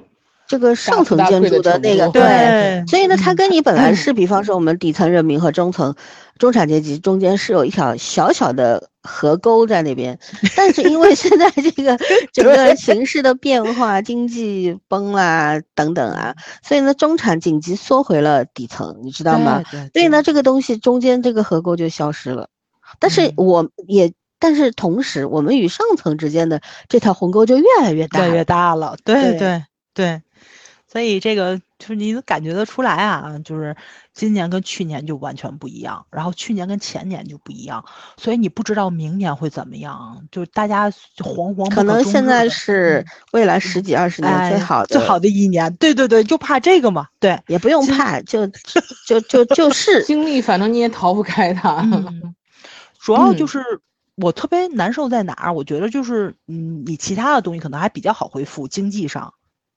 [0.53, 5.95] 这个上层建筑的那个对，所以呢，它跟你本来是，比方说我们底层人民和中层、
[6.37, 10.19] 中产阶级中间是有一条小小的河沟在那边，
[10.55, 11.99] 但是因为现在这个
[12.35, 19.63] 整个形势的变化，经济崩啦等等啊，所以呢，中产紧急缩回了底层，你知道吗？
[19.95, 22.47] 所以呢，这个东西中间这个河沟就消失了，
[22.99, 26.61] 但是我也，但是同时，我们与上层之间的
[26.91, 30.21] 这条鸿沟就越来越大，越来越大了，对对对。
[30.93, 33.75] 所以这个就是你能感觉得出来啊，就是
[34.13, 37.83] 今年跟去年就完全不一样，然后去年跟前年就不一样，
[38.19, 48.47] 所以你不知道明年会怎么样，就大家惶惶可能现在是未来十几二十年最好的最好的一年，对对对，就怕这个嘛，对，也不用怕，就
[49.07, 51.83] 就就就 是经历，反正你也逃不开它。
[53.01, 53.65] 主要就是
[54.17, 55.55] 我特别难受在哪儿？
[55.55, 59.33] 我觉得就是嗯，你其他的东西可能还比较好恢复，经济上。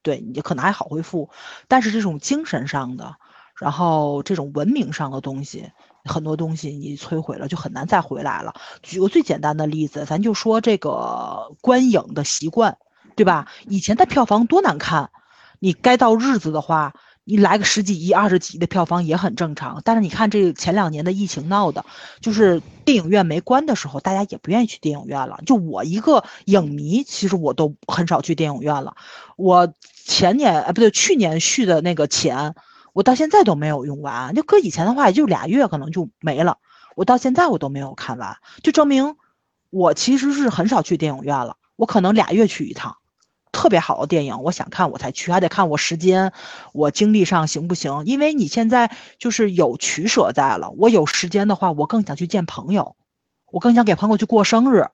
[0.06, 1.32] 对你可能还好恢复，
[1.68, 3.16] 但是这种精神上的，
[3.56, 5.72] 然后这种文明上的东西，
[6.04, 8.54] 很多东西你摧毁了就很难再回来了。
[8.84, 12.78] 举个最简单的例子，咱就说这个观影的习惯，
[13.16, 13.48] 对吧？
[13.68, 15.10] 以前的票房多难看，
[15.60, 16.94] 你该到日子的话。
[17.28, 21.84] 你来个十几亿、二十几亿的票房也很正常，但是你看这前两年的疫情闹的，
[22.22, 25.40] 就是电影院没关的时候，大家也不愿意去电影院了。
[25.44, 28.96] 就我一个影迷，其实我都很少去电影院了。
[29.38, 29.74] 我
[30.06, 32.54] 前年哎不对，去年续的那个钱，
[32.94, 34.36] 我到现在都没有用完。
[34.36, 36.60] 就搁以前的话，也就俩月可能就没了。
[36.96, 39.16] 我到现在我都没有看完，就证明
[39.72, 41.58] 我其实是很少去电影院了。
[41.76, 42.98] 我可能俩月去一趟。
[43.56, 46.34] 特别好的电影，我想看我才去，还得看我时间，
[46.74, 48.04] 我精力上行不行？
[48.06, 50.72] 因为你现在就是有取舍在了。
[50.72, 52.98] 我有时间的话，我更想去见朋友，
[53.50, 54.88] 我更想给朋友去过生日，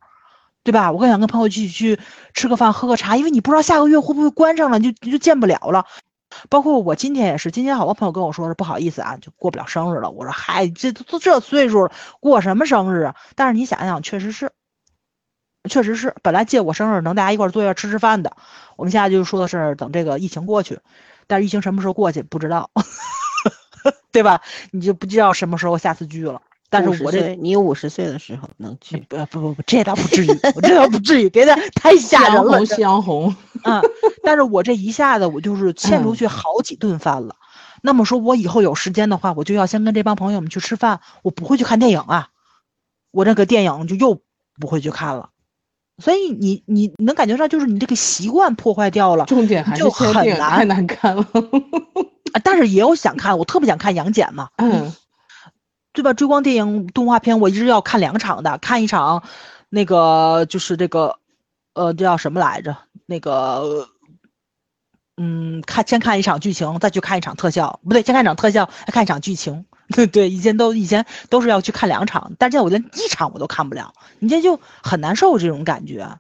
[0.64, 0.92] 对吧？
[0.92, 2.00] 我更想跟朋友去去
[2.36, 5.88] 吃个饭、喝个茶，因为你不知道下个月会不会关上了，就就见不了了。
[6.48, 10.12] 包括我今天也是，今天好多朋友跟我说是不好意思啊，就过不了生日了。
[10.12, 13.16] 我说嗨，这都这岁数了，过什么生日啊？
[13.36, 14.52] 但是你想想，确实是。
[15.70, 18.36] 确实是，本来借我生日能大家一块坐一块吃吃饭的，
[18.76, 20.80] 我们现在就说的是等这个疫情过去，
[21.28, 22.70] 但是疫情什么时候过去不知道，
[24.12, 24.42] 对吧？
[24.72, 26.42] 你就不知道什么时候下次聚了。
[26.70, 28.98] 但是我这你五十岁的时候能去？
[29.10, 32.66] 不不不不，这倒不至于，我这倒不至于， 别的太吓人了。
[32.66, 33.82] 夕阳红，嗯，
[34.24, 37.36] 但是我这一下子我就是欠出去好几顿饭了。
[37.82, 42.30] 那么说，我以后有时间的话，我就要先跟这帮朋友们去吃饭，我不会去看电影啊，
[43.12, 44.22] 我这个电影就又
[44.58, 45.31] 不会去看了。
[46.02, 51.26] 所以你你能感觉上，就是你这个习惯破坏掉了，重点还是很难，太难看了。
[52.44, 54.50] 但是也有想看，我特别想看杨戬嘛。
[54.58, 54.94] 嗯，
[55.94, 56.14] 对吧？
[56.14, 59.24] 追光电影动画片我一直要看两场的，看一场，
[59.70, 61.18] 那个就是这个，
[61.74, 62.78] 呃，这叫什么来着？
[63.06, 63.90] 那个，
[65.18, 69.66] 嗯，看先看一场剧情，再去看一场特效，不对，先看一场特效，再看一场剧情。
[69.92, 76.18] 对 对，以前都以前都是要去看两场，但现在我连一场我都看不了，你这就很难受这种感觉，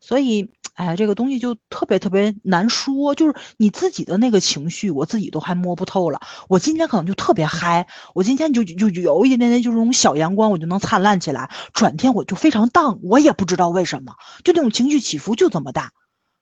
[0.00, 0.50] 所以。
[0.74, 6.20] 哎，这个东西就特别特别难说，就是你自己的那个情绪，我自己都还摸不透了。
[6.48, 11.48] 我今天可能就特别嗨，我今天就就就有一点点就是那种小阳光，我就能灿烂起来。
[11.74, 15.92] 转天我就非常荡，我也不知道为什么，就那种情绪起伏就这么大，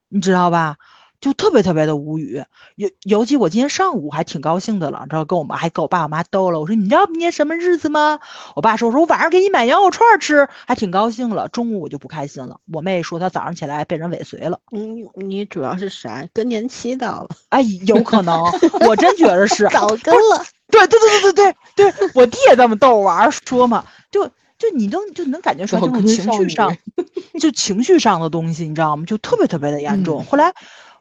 [0.09, 0.77] 你知道吧？
[1.23, 2.43] 就特别特别的无语，
[2.75, 8.19] 尤尤其我今天上午还挺高兴的了，知道跟我妈还跟我爸我妈逗了，我说你知道明天什么日子吗？
[8.57, 11.47] 我爸说我说我晚上给你买羊肉串吃，还挺高兴了。
[11.49, 14.59] 中午我就不开心了，我妹说她早上起来被人尾随了。
[14.73, 16.27] 嗯，你主要是啥？
[16.35, 17.29] 更年期到了？
[17.51, 18.43] 哎，有可能，
[18.89, 20.45] 我真觉得是 早更了。
[20.73, 24.27] 对对对对对对对，我弟也这么逗我玩说嘛，就
[24.59, 26.77] 就你都就能感觉出来这种情绪上，
[27.39, 29.05] 就情绪上的东西，你知道吗？
[29.07, 30.25] 就特别特别的严重。
[30.25, 30.53] 后来。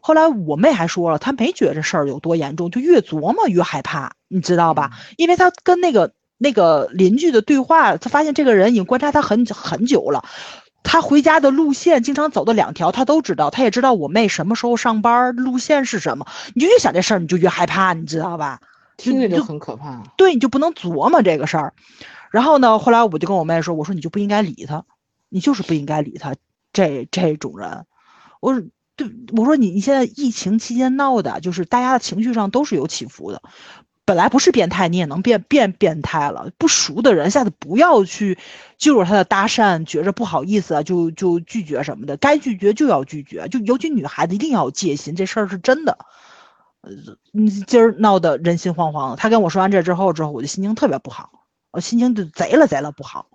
[0.01, 4.91] 后来我妹还说了，她没觉得这事儿有多严重，就越琢磨越害怕，你知道吧？
[5.15, 10.25] 因为她跟那个那个邻居的对话，她发现这个人已经观察她很很久了。
[10.83, 16.25] 他回家的路线经常走的两条，他都知道，他也知道我妹什么时候上班，路线是什么。
[16.55, 18.59] 你就越想这事儿，你就越害怕，你知道吧？
[18.97, 20.01] 听着就很可怕。
[20.17, 21.73] 对，你就不能琢磨这个事儿。
[22.31, 24.83] 然后呢，后来我就跟我妹说，我说你就不应该理他，
[25.29, 26.33] 你就是不应该理他
[26.73, 27.85] 这这种人。
[28.39, 28.59] 我。
[29.35, 33.41] 我说你你现在疫情期间闹的，就是大家的情绪上都是有起伏的。
[34.03, 36.49] 本来不是变态，你也能变变变态了。
[36.57, 38.37] 不熟的人，下次不要去
[38.77, 42.17] 就着他的搭讪，觉着不好意思就就拒绝什么的。
[42.17, 45.97] 该拒绝就要拒绝，就尤其女孩子一定要有戒心，这事儿是真的。
[46.81, 46.91] 呃，
[47.31, 49.15] 你今儿闹得人心惶惶的。
[49.15, 51.29] 他跟我说完这之后，之后我就心情特别不好，
[51.71, 53.27] 我心情就贼了贼了不好。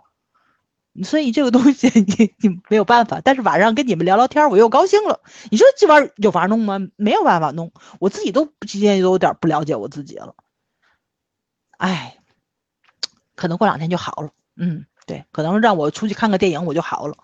[1.04, 5.20] 所以这个东西 你你没有办法，但是晚上跟你们聊聊天，我又高兴了。
[5.50, 6.78] 你说这玩意儿有法弄吗？
[6.96, 10.34] 没有办法弄，我自己都今天都有点不了解我自己了。
[11.78, 12.18] 哎，
[13.34, 14.30] 可能过两天就好了。
[14.56, 17.16] 嗯，对，可能让我出去看个电影我就好了，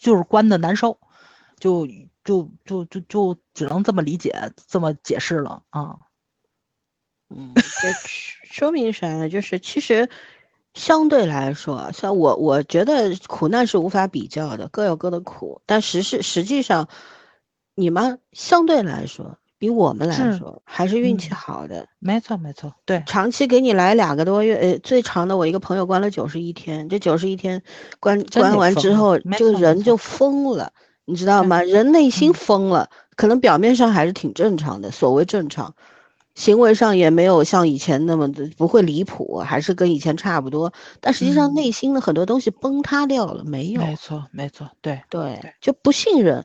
[0.00, 0.98] 就是关的难受，
[1.58, 1.86] 就
[2.24, 5.96] 就就就就只能这么理解，这么解释了啊。
[7.30, 7.54] 嗯，
[8.44, 9.28] 说明啥呢？
[9.28, 10.08] 就是其实。
[10.74, 15.60] 相对来说，像我，我觉得苦难是无法比较的，各有各的苦。
[15.66, 16.88] 但实是实际上，
[17.74, 21.86] 你们相对来说比我们来说还是运气好的。
[21.98, 23.02] 没错，没错，对。
[23.06, 27.62] 长期给你来两个多月，呃，最长的我一个朋友关了九十一天，这九十一天
[28.00, 30.72] 关关完之后，这个人就疯了，
[31.04, 31.62] 你知道吗？
[31.62, 35.74] 人内心疯了，可能表面上还是挺正常的，所谓正常。
[36.34, 40.72] 行为上也没有像以前那么的不会离谱，还是跟以前差不多。
[41.00, 43.82] 但实际上内心的很多东西崩塌掉了，没有。
[43.82, 46.44] 没错，没错，对对，就不信任，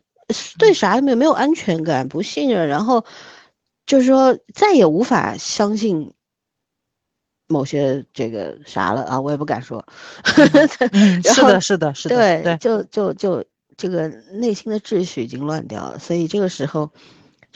[0.59, 3.05] 对啥也没有没有安全感，不信任，然后
[3.85, 6.11] 就是说再也无法相信
[7.47, 9.85] 某些这个啥了啊，我也不敢说。
[10.25, 13.45] 是的，是的，是的，对对，就就就
[13.77, 16.91] 这个内心的秩序已经乱掉了，所以这个时候。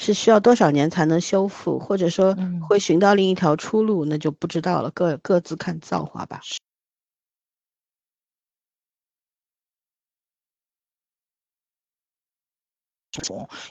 [0.03, 2.35] 是需要多少年才能修复，或者说
[2.67, 6.41] 会寻到另一条出路，那就不知道了，各各自看造化吧。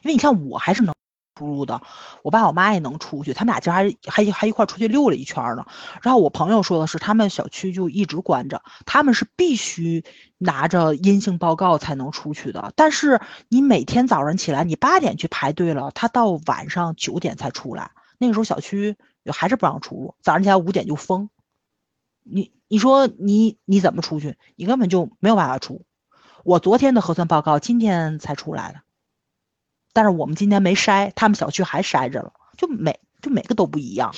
[0.05, 0.95] 因为你看，我还是能。
[1.40, 1.81] 出入的，
[2.22, 5.64] 我爸我妈也能出去，他们俩今儿还还还一块出去溜了一圈呢。
[6.03, 10.05] 然后我朋友说的是，他们小区就一直关着，他们是必须
[10.37, 12.74] 拿着阴性报告才能出去的。
[12.76, 17.90] 但是你每天早上起来，你八点去排队了，他到晚上九点才出来。
[18.18, 18.98] 那个时候小区
[19.33, 21.30] 还是不让出入，早上起来五点就封。
[22.22, 24.36] 你你说你你怎么出去？
[24.57, 25.86] 你根本就没有办法出。
[26.45, 28.80] 我昨天的核酸报告今天才出来的。
[29.93, 34.14] 但是我们今天没筛，他们小区还筛着了，就每就每个都不一样。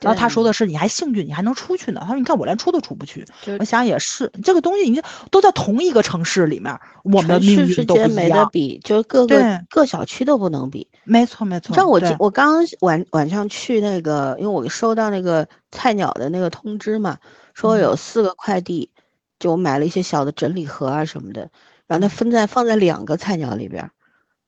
[0.00, 2.00] 然后他说的是你还幸运，你还能出去呢。
[2.02, 3.24] 他说你看我连出都出不去。
[3.58, 5.00] 我想也是，这个东西你
[5.30, 8.46] 都在同一个城市里面，我们的命运都不一样。
[8.52, 10.86] 比，就是各个各小区都不能比。
[11.04, 11.74] 没错没错。
[11.74, 17.16] 像我我刚晚晚上去那个，因为我收到那个菜鸟的那个通知嘛，
[17.54, 18.90] 说有四个快递，
[19.38, 21.48] 就我买了一些小的整理盒啊什么的，
[21.86, 23.90] 然后它分在放在两个菜鸟里边。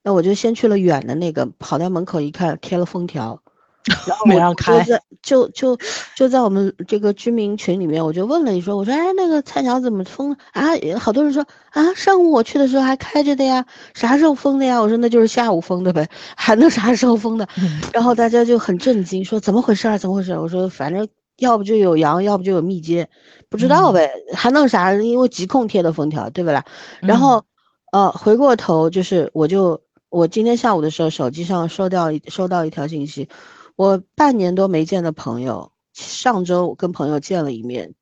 [0.06, 3.42] 那我就先去了远的那个，跑到门口一看，贴了封条，
[4.06, 4.86] 然后没让开，
[5.20, 5.76] 就就
[6.14, 10.62] 就在我们这个居民群里面，我就问了，你说，我说，哎，那个菜鸟怎么封啊？
[11.00, 14.80] 好多人说啊，上午我去的时候还开着的呀，啥时候封的呀？
[14.80, 17.48] 我说那就是下午封的呗，还能啥时候封的？
[17.92, 19.98] 然后大家就很震惊，说怎么回事？
[19.98, 20.38] 怎么回事？
[20.38, 23.08] 我说反正要不就有羊，要不就有密接，
[23.50, 24.92] 不知道呗，还弄啥？
[24.94, 26.64] 因为疾控贴的封条，对不啦？
[27.00, 27.44] 然后，
[27.90, 33.28] 呃，回过头就是我就我今天下午的时候，手机上收到收到一条信息，
[33.76, 37.94] 我半年多没见的朋友，上周跟朋友见了一面，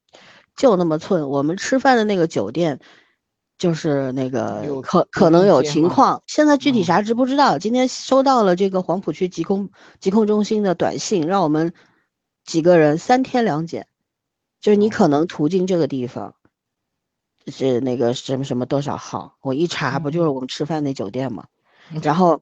[0.57, 2.81] 就那么寸，我们吃饭的那个酒店。
[3.57, 7.57] 就是那个可可能有情况，现在具体啥知不知道？
[7.57, 11.73] 今天收到了这个黄浦区疾控疾控中心的短信，让我们
[12.45, 13.87] 几个人三天两检，
[14.61, 16.35] 就是你可能途经这个地方，
[17.47, 19.37] 是那个什么什么多少号？
[19.41, 21.45] 我一查，不就是我们吃饭那酒店吗？
[22.03, 22.41] 然后，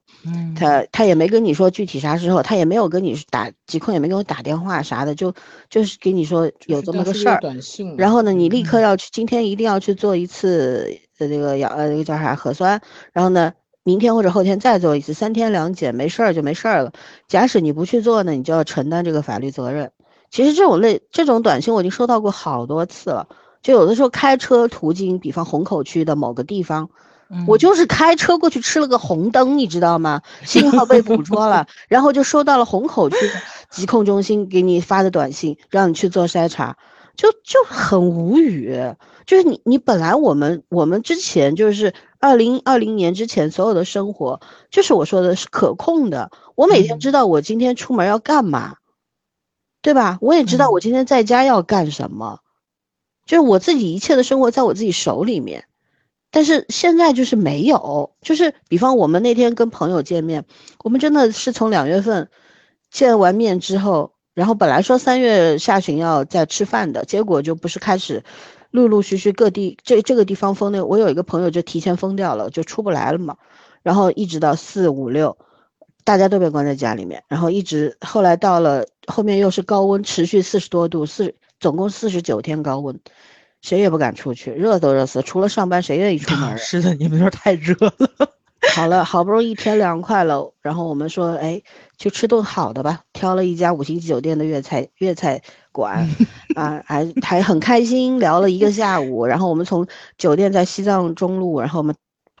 [0.55, 5.33] 他他也没跟你说具体啥时候，他也没有跟你打疾控，也没给我打电话啥的，就
[5.69, 7.39] 就是给你说有这么个事儿。
[7.97, 12.81] 然后呢，你立刻要去，今天一定要去做一次呃那个氧呃那个叫啥核酸。
[13.11, 16.93] 然后呢，明天或者后天再做一次，三天两检，没事儿就没事儿了。
[17.27, 19.91] 假使你不去做呢，你就要承担这个法律责任。
[20.31, 23.27] 其实这种类这种短信我已经收到过好多次了，
[23.61, 26.89] 就有的时候开车途经，比方虹口区的某个地方。
[27.47, 30.21] 我就是开车过去吃了个红灯，你知道吗？
[30.45, 33.15] 信号被捕捉了，然后就收到了虹口区
[33.69, 36.77] 疾控中心给你发的短信，让你去做筛查，
[37.15, 38.77] 就就很无语。
[39.25, 46.29] 就是你你本来我们我们之前就是二零二零年之前所有的生活，就是我说的是可控的。
[46.55, 48.75] 我每天知道我今天出门要干嘛，
[49.81, 50.17] 对吧？
[50.21, 52.39] 我也知道我今天在家要干什么，
[53.25, 55.65] 就是我自己一切的生活在我自己手里面。
[56.35, 60.43] 但是现在就是没有，就是比方我们那天跟朋友见面，
[60.83, 62.27] 我们真的是从两月份
[62.89, 68.23] 见完面之后，然后本来说三月下旬要再吃饭的，结果就不是开始
[68.71, 73.37] 陆陆续续各地这这个地方封的，我有一个朋友就提前封掉了，就出不来了嘛。
[73.83, 75.37] 然后一直到四五六，
[76.03, 82.99] 大家都被关在家里面，然后一直后来到了后面又是高温，持续四十多度，四总共四十九天高温。
[83.63, 86.55] 谁也不敢出去，热都热死，除了上班，谁愿意出门？
[86.59, 88.29] 是的，你们那儿太热了。
[88.75, 91.61] 好了，好不容易天凉快了，然后我们说，哎，
[91.97, 93.01] 去吃顿好的吧。
[93.13, 95.41] 挑了一家五星级酒店的粤菜粤菜
[95.71, 96.09] 馆，
[96.55, 99.25] 啊，还还很开心，聊了一个下午。
[99.25, 99.85] 然后我们从
[100.17, 101.95] 酒店在西藏中路，然后我们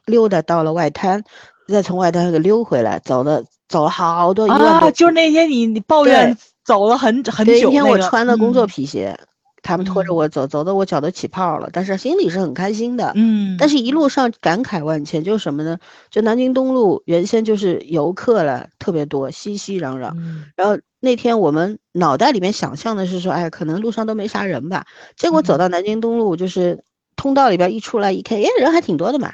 [0.05, 1.23] 溜达到了外滩，
[1.67, 4.47] 再从外滩给溜回来，走了走了好多。
[4.49, 7.69] 啊，就是那天你你抱怨走了很很久。
[7.69, 9.17] 那天我穿的工作皮鞋。
[9.63, 13.13] 他们拖着我走，走的我脚都起泡了，但是心里是很开心的。
[13.15, 15.79] 嗯，但是一路上感慨万千，就是什么呢？
[16.11, 20.13] 就南京东路原先就是游客了，特别多，熙熙攘攘。
[20.57, 24.85] 然后那天我们脑袋里面想象的是说，哎，可能路上都没啥人吧。
[25.15, 26.83] 结果走到南京东路，就是
[27.15, 29.33] 通道里边一出来一看，哎，人还挺多的嘛。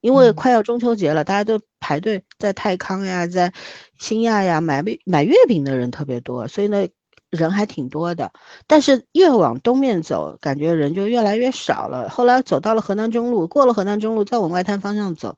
[0.00, 3.52] 因为快要中秋节了，大家都排队在泰康呀，在
[3.98, 6.88] 新亚呀买买月饼的人特别多，所以呢。
[7.30, 8.32] 人还挺多的，
[8.66, 12.08] 但是越往东面走，感觉人就越来越少了。
[12.08, 15.36] 后来走到了河南中路，过了河南中路，再往外滩方向走，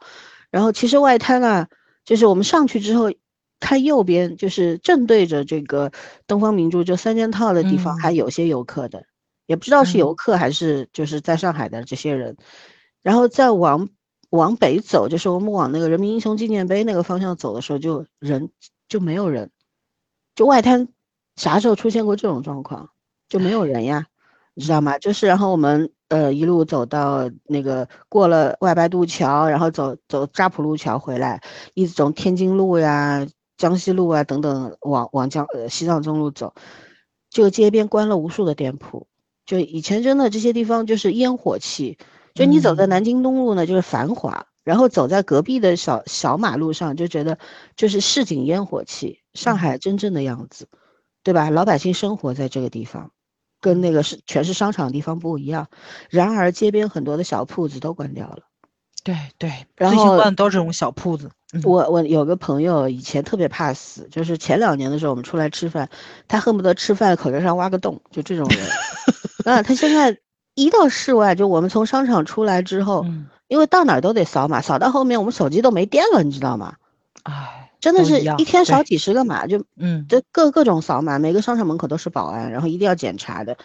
[0.50, 1.68] 然后其实外滩啊，
[2.04, 3.12] 就是我们上去之后，
[3.58, 5.90] 看右边就是正对着这个
[6.26, 9.04] 东方明珠就三件套的地方，还有些游客的，
[9.46, 12.36] 也不知道是游客还是就是在上海的这些人。
[13.02, 13.88] 然后再往
[14.30, 18.50] 往北走，就是我们往那个人民英雄纪念碑那个方向走的时候，就人
[18.88, 19.50] 就没有人，
[20.36, 20.86] 就外滩。
[21.40, 22.90] 啥时候出现过这种状况？
[23.30, 24.06] 就没有人呀，
[24.52, 24.98] 你知道吗？
[24.98, 31.40] 就是然后我们呃一路走到那个过了外白渡桥，然后走走扎浦路桥回来，
[31.72, 33.26] 一直从天津路呀、
[33.56, 36.52] 江西路啊等等往往江呃西藏中路走，
[37.30, 39.06] 就街边关了无数的店铺。
[39.46, 41.96] 就以前真的这些地方就是烟火气，
[42.34, 47.38] 就你走在南京东路呢就是繁华，然后走在隔壁的小小马路上就觉得
[47.76, 50.68] 就是市井烟火气，上海真正的样子。
[51.30, 51.48] 对吧？
[51.48, 53.12] 老百姓生活在这个地方，
[53.60, 55.68] 跟那个是全是商场的地方不一样。
[56.08, 58.40] 然而街边很多的小铺子都关掉了。
[59.04, 61.30] 对对，然后都是这种小铺子。
[61.62, 65.88] 我我有个朋友以前特别怕死，就是前两年的时候我们出来吃饭，
[66.26, 68.58] 他恨不得吃饭口罩上挖个洞，就这种人。
[69.54, 70.18] 啊，他现在
[70.56, 73.06] 一到室外，就我们从商场出来之后，
[73.46, 76.74] 因为到哪儿都得扫码，扫到后面我们手机都没电了，你知道吗？
[77.22, 77.59] 哎。
[77.80, 83.56] 真的是一天扫几十个码，就嗯，这各各种扫码，每个商场门口都是保安，然后一定要检查的，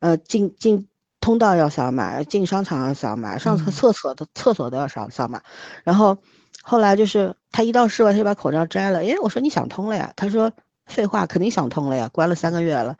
[0.00, 0.88] 呃，进进
[1.20, 5.40] 通道要扫码，进商场要扫码，上厕所的厕所都要扫扫码，
[5.84, 6.18] 然后
[6.62, 10.12] 后来就是他一到室外，他就把口罩摘了，哎，我说你想通了呀？
[10.16, 10.50] 他说
[10.86, 12.96] 废话，肯定想通了呀，关了三个月了，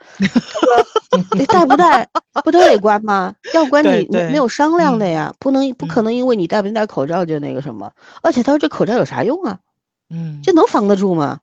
[1.33, 2.09] 你戴不戴
[2.45, 3.35] 不都得关吗？
[3.53, 7.91] 要关你没有商量的呀，不能不可能因为你戴不戴口罩就那个什么，
[8.23, 9.59] 而且他说这口罩有啥用啊？
[10.11, 11.39] 嗯，这能防得住吗？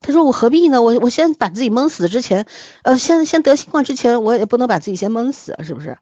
[0.00, 0.82] 他说我何必呢？
[0.82, 2.44] 我我先把自己闷死之前，
[2.82, 5.96] 呃，先先得新冠之前，我也不能把自己先闷死，是不是？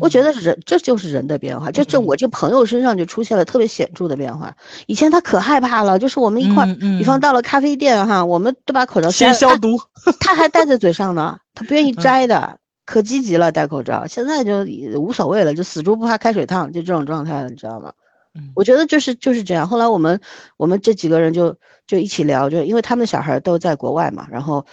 [0.00, 4.54] 我觉得人这就是人的变化，就这我这朋友身上就出现了特别显著的变化。
[4.86, 6.64] 以前他可害怕了，就是我们一块，
[6.96, 9.80] 比方到了咖啡店哈，我们都把口罩先消毒，
[10.20, 14.06] 他还戴在嘴上呢， 他不愿意摘的，可积极了戴口罩。
[14.06, 14.64] 现在就
[15.00, 17.92] 无所谓了，就死猪不怕开水烫，就这种状态了，你知道吗？
[18.54, 19.68] 我觉得就是就是这样。
[19.68, 20.20] 后来我们
[20.56, 21.56] 我们这几个人就
[21.86, 24.66] 就一起聊，就因为他们的小孩都在国外嘛，然后。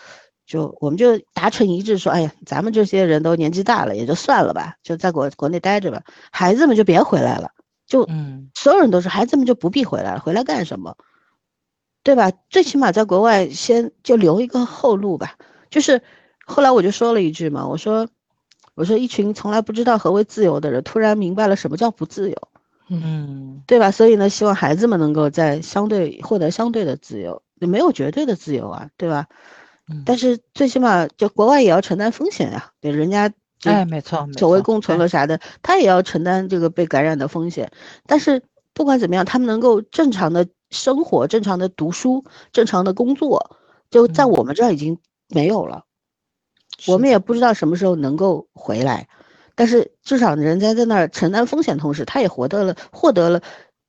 [0.49, 6.01] 就我们就达成一致说，哎呀，咱们这些人都年纪大了，也就算了吧，就在国国内待着吧。
[6.31, 7.49] 孩子们就别回来了，
[7.85, 10.95] 就嗯，所有人都说孩子们就不必回来了，回来干什么？
[12.01, 12.31] 对吧？
[12.49, 15.35] 最起码在国外先就留一个后路吧。
[15.69, 16.01] 就是
[16.45, 18.07] 后来我就说了一句嘛，我说
[18.73, 22.37] 我说一群从来不知道何为自由的人，突然明白了什么叫不自由，
[22.89, 23.91] 嗯，对吧？
[23.91, 29.27] 所以呢，希望孩子们能够在相对获得相对的自由，没有绝对的自由啊，对吧？
[30.05, 33.31] 但是最起码就国外也要承担风险呀，对人家
[33.63, 37.71] 哎，没错，所谓共存了啥的，他也要承担这个被感染的风险。
[38.05, 43.57] 但是不管怎么样，他们能够正常的生活、正常的读书、正常的工作，
[43.89, 45.85] 就在我们这儿已经没有了。
[46.85, 49.07] 我们也不知道什么时候能够回来，
[49.57, 53.41] 但是至少人家在那儿承担风险，同时他也获得了获得了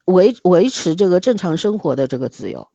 [0.06, 2.66] 维维持这个正常生活的这个自由。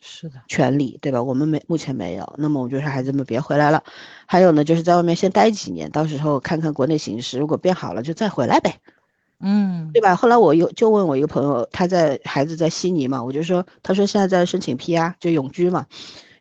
[0.00, 1.22] 是的，权利对吧？
[1.22, 3.84] 我们没目前没有，那么我就说孩子们别回来了。
[4.26, 8.80] 还有呢，就是在外面先待几年，到时候看看国内形势，如果变好了就再回来呗。
[9.38, 10.16] 嗯，对吧？
[10.16, 15.86] 后来我又就问我一个朋友，他在孩子在悉尼嘛，我就说，他说现在在申请 PR 就永居嘛，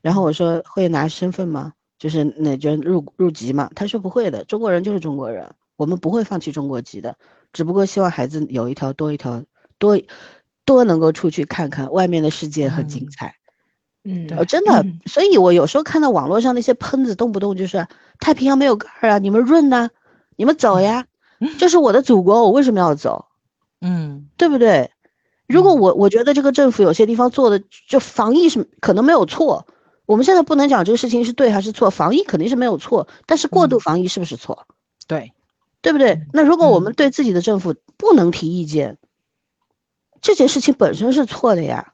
[0.01, 1.73] 然后我说会拿身份吗？
[1.99, 3.69] 就是那就入入籍嘛？
[3.75, 5.51] 他说不会的，中国人就是中国人，
[5.81, 7.15] 我们不会放弃中国籍的，
[7.53, 9.43] 只不过希望孩子有一条多一条
[9.79, 9.99] 多
[10.63, 13.33] 多能够出去看看外面的世界很精彩。
[14.03, 17.87] 嗯，我真的，所以我有时候看到网络上那些喷子，动不动就是
[18.19, 19.89] 太平洋没有盖儿啊，你们润呢，
[20.35, 21.07] 你们走呀，
[21.57, 23.25] 这是我的祖国，我为什么要走？
[23.81, 24.91] 嗯，对不对？
[25.47, 29.65] 如果我我觉得这个政府有些地方做的就防疫是可能没有错，
[30.05, 34.67] 我们现在不能讲这个事情是对还是错，防疫肯定是没有错，但是过度防疫是不是错？
[35.07, 35.33] 对，
[35.81, 36.21] 对不对？
[36.33, 38.97] 那如果我们对自己的政府不能提意见，
[40.21, 41.93] 这件事情本身是错的呀。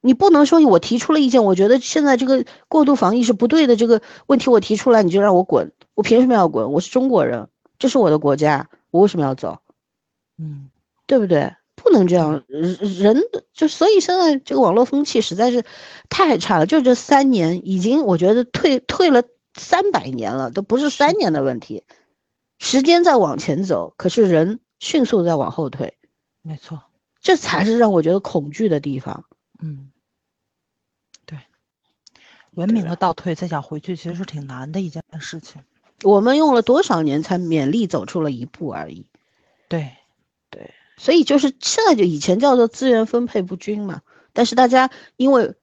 [0.00, 3.74] 你不能说我提出了意见，我觉得现在这个过度防疫是不对的。
[3.74, 6.70] 这个问题我提出来，你就让我滚，我凭什么要滚？
[6.70, 7.48] 我是中国人，
[7.78, 9.58] 这是我的国家，我为什么要走？
[10.38, 10.70] 嗯，
[11.06, 11.52] 对不对？
[11.74, 15.64] 不能这样，人就所以现在这个网络风气实在是
[16.08, 16.66] 太差了。
[16.66, 19.22] 就这三年，已经我觉得退退了
[19.54, 21.84] 三百年了，都不是三年的问题。
[22.58, 25.96] 时间在往前走，可是人迅速在往后退。
[26.42, 26.82] 没错，
[27.20, 29.24] 这才是让我觉得恐惧的地方。
[29.60, 29.90] 嗯。
[31.24, 31.38] 对
[32.52, 35.62] 文明的倒退，再想回去其实是挺难的一件事情。
[36.02, 39.06] 我们用了多少年才勉力走出了一步而已。
[39.68, 39.92] 对，
[40.50, 44.02] 对，所以就是现在就以前叫做资源分配不均嘛。
[44.32, 45.54] 但是大家因为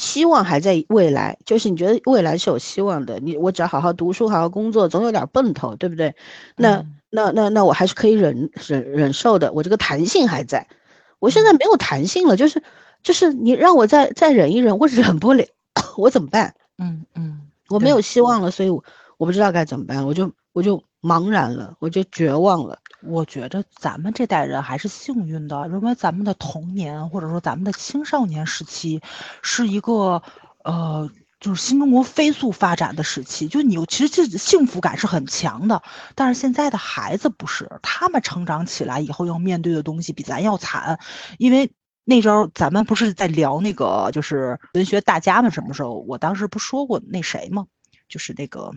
[0.00, 6.12] 希望还在未来，就是你觉得未来是有希望的，你我只要好好读书、好好工作，总有点奔头，对不对？
[6.56, 10.66] 那那那那我还是可以忍忍忍受的，我这个弹性还在。
[11.20, 12.62] 我现在没有弹性了，就是
[13.02, 15.44] 就是你让我再再忍一忍，我忍不了。
[15.96, 16.52] 我怎么办？
[16.78, 18.82] 嗯嗯，我没有希望了，所以我
[19.18, 22.79] 我不知道该怎么办，我就我就茫然了，我就绝望了。
[23.02, 29.00] 我觉得咱们这代人还是幸运的，因为咱们的童年或者说咱们的青少年时期，
[29.42, 30.22] 是一个
[30.64, 35.82] 呃，就是新中国飞速发展的时期，就你其实这幸福感是很强的。
[36.14, 40.98] 但是现在的孩子不是，他们成长起来以后要面对的东西比咱要惨，
[41.38, 41.70] 因为。
[42.02, 46.00] 那周咱们不是在聊那个就是文学大家们什么时候？
[46.08, 47.66] 我当时不说过那谁吗？
[48.08, 48.72] 就是那个，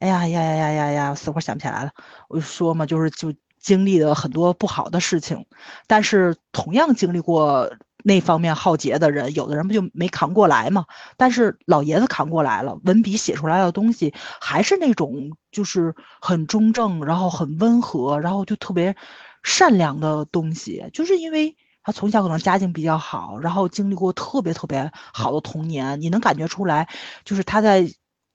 [0.00, 1.90] 哎呀呀呀呀呀呀，死活想不起来了。
[2.28, 5.46] 我就说嘛，就是就经历了很多不好的事情，
[5.86, 7.70] 但是同样经历过
[8.04, 10.84] 那方面浩劫的人，有的人不就没扛过来嘛？
[11.16, 18.94] 但是老爷子扛过来了，文笔写出来的东西还是那种就是很中正，然后很温和，然后就特别
[19.42, 21.56] 善良的东西，就是因为。
[21.88, 26.88] 他从小可能家境比较好，然后经历过特别特别好的童年，你能感觉出来，
[27.24, 27.88] 就是他在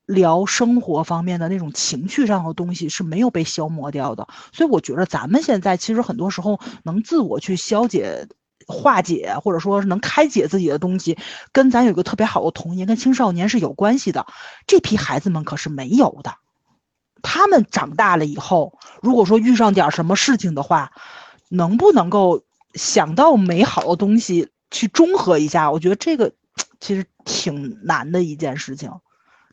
[0.06, 4.28] 聊生活方面的那种情绪上的东西是没有被消磨掉的。
[4.52, 8.28] 所以我觉得咱们现在其实很多时候能自我去消解、
[8.68, 11.18] 化解，或者说能开解自己的东西，
[11.52, 14.26] 跟咱有个特别好的童年跟青少年是有关系的。
[14.68, 16.36] 这批孩子们可是没有的，
[17.22, 20.92] 他们长大了以后，如果说遇上点什么事情的话，
[21.50, 22.44] 能不能够？
[22.74, 26.32] 想到美好的东西去中和一下，我觉得这个
[26.80, 28.90] 其实挺难的一件事情，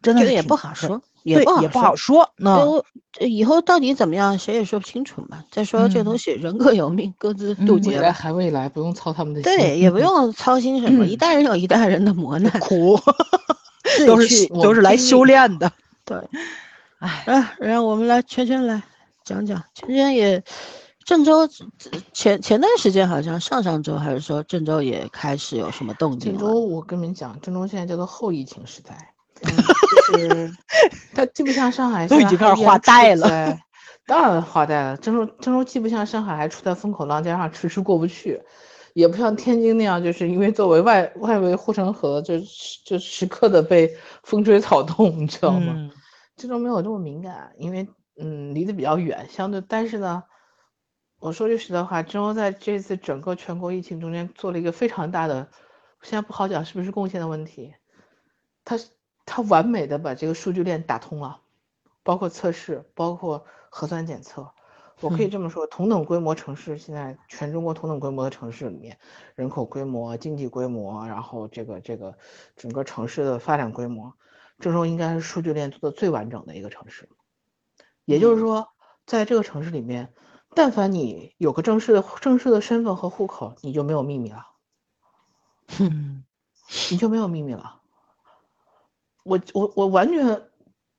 [0.03, 2.25] 真的也不好说，也，不好也不好说。
[2.25, 2.85] 说。
[3.19, 5.45] 那以后到底怎么样，谁也说不清楚嘛。
[5.51, 8.13] 再说这嗯东西人各有命，各自渡嗯劫未来。
[8.13, 9.57] 还未来，不用操他们的心。
[9.57, 12.99] 对，也不用操心什么，一代人有一代人的磨 难，苦
[14.07, 15.71] 都是都是来修炼的。
[16.05, 16.17] 对。
[16.99, 18.83] 哎，啊，让我们来圈圈来
[19.25, 20.43] 讲讲，圈圈也
[21.05, 21.49] 郑州
[22.13, 26.39] 前前段时间好像上上周还是说郑州也开始有什么动静了。
[26.41, 29.13] 郑州，我跟你们讲，郑州现在叫做后疫情时代，
[29.43, 29.57] 嗯
[30.13, 30.53] 就是
[31.15, 33.57] 它既不像上海都已经开始画带了，
[34.07, 34.97] 当然画带了。
[34.97, 38.41] 郑州郑州既不像上海还处在风口浪尖上迟迟过不去，
[38.95, 42.35] 也不像天津那样，就是因为作为外外围护城河，就
[42.85, 45.75] 就时刻的被风吹草动，你知道吗？
[45.77, 45.91] 嗯
[46.37, 50.23] 郑州没有这么敏感，因为嗯离得比较远，相对但是呢，
[51.19, 55.49] 我说句实在话，郑州在这次整个全国疫情中间做了一个非常大的，
[56.01, 57.75] 现在不好讲是不是贡献的问题，
[58.65, 58.87] 它是
[59.31, 61.43] 它完美的把这个数据链打通了，
[62.03, 64.51] 包括测试，包括核酸检测。
[65.01, 68.99] 我可以嗯这么说，同等规模城市，现在全中国同等规模的城市里面，
[69.37, 72.19] 人口规模、经济规模，然后这个这个
[72.57, 74.15] 整个城市的发展规模，
[74.59, 77.09] 郑州应该是数据链做的最完整的一个城市。
[78.07, 78.69] 也就是嗯说，
[79.07, 80.13] 在这个城市里面，
[80.55, 84.47] 但凡你有个正式的正式的身份和户口，你就没有秘密了，
[85.79, 86.25] 嗯
[86.91, 87.78] 你就没有秘密了。
[89.29, 90.43] 我我我完全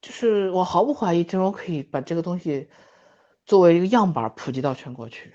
[0.01, 2.69] 就是我毫不怀疑郑州可以把这个东西
[3.45, 5.34] 作为一个样板儿普及到全国去，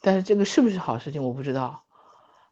[0.00, 1.82] 但是这个是不是好事情我不知道，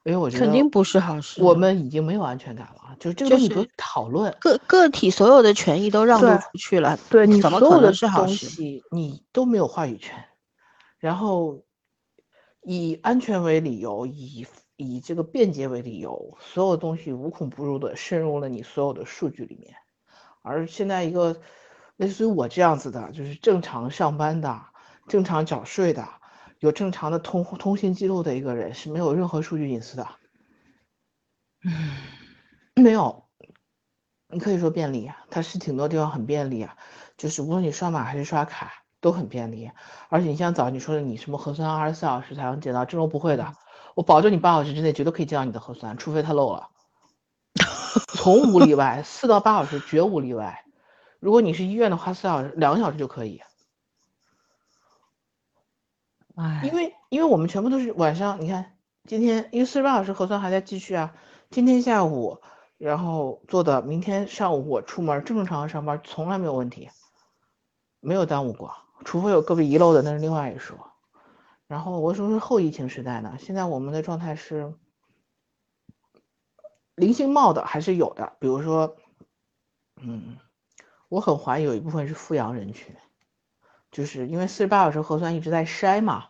[0.04, 1.42] 因为我觉得肯定不是好事。
[1.42, 4.34] 我们已经没有安全感了，就是这个就是东西不用讨论。
[4.40, 8.46] 个个体所有的权益都让渡出去了，对你怎么可所有的是好事？
[8.46, 10.24] 东西你都没有话语权，
[10.98, 11.62] 然后
[12.62, 14.46] 以安全为理由，以
[14.82, 19.74] 以这个便捷为理由，所有东西无孔不入的渗入了你所有的数据里面，
[20.42, 21.40] 而现在一个
[21.96, 24.60] 类似于我这样子的，就是正常上班的、
[25.08, 26.06] 正常缴税的、
[26.58, 30.06] 有正常的通通信记录的一个人是没有任何数据隐私的，
[31.64, 31.72] 嗯。
[32.82, 33.28] 没有，
[34.28, 36.74] 你可以说便利啊，它是挺多地方很便利啊，
[37.18, 39.70] 就是无论你刷码还是刷卡都很便利，
[40.08, 43.54] 而且你像早你说的，你什么核酸二十四小时才能见到，郑州不会的，
[43.94, 46.68] 我保证你八小时之内绝对可以见到你的核酸，除非它漏了，
[48.14, 50.64] 从无例外，四到八小时绝无例外。
[51.20, 53.42] 如果你是医院的话，四小时两个小时就可以，
[56.34, 61.14] 哎，因为因为我们全部都是晚上，你看今天因为四十八小时核酸还在继续啊，
[61.50, 62.40] 今天下午
[62.78, 66.90] 然后做的，明天上午我出门正正常常上班，从来没有问题，
[68.00, 68.74] 没有耽误过，
[69.04, 70.91] 除非有个别遗漏的，那是另外一说。
[71.72, 74.74] 然后我说是后疫情时代呢，现在我们的状态是
[76.94, 78.94] 零星冒的还是有的，比如说，
[79.96, 80.36] 嗯，
[81.08, 82.94] 我很怀疑有一部分是富阳人群。
[83.90, 86.26] 就是因为四十八小时核酸一直在筛嘛，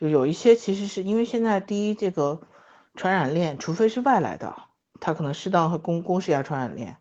[0.00, 2.40] 就有一些其实是因为现在第一这个
[2.94, 4.56] 传染链，除非是外来的，
[4.98, 6.96] 它可能适当会公公示一下传染链，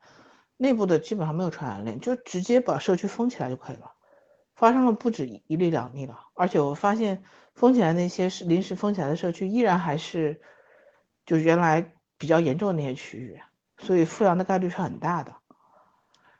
[0.58, 3.94] 内部的基本上没有传染链，就直接把社区封起来就可以了。
[4.64, 7.22] 发生了不止一例两例了，而且我发现
[7.54, 10.40] 封起来那些是临时封起来的社区，依然还是
[11.26, 13.42] 就原来比较严重的那些区域，
[13.78, 15.34] 所以复阳的概率是很大的。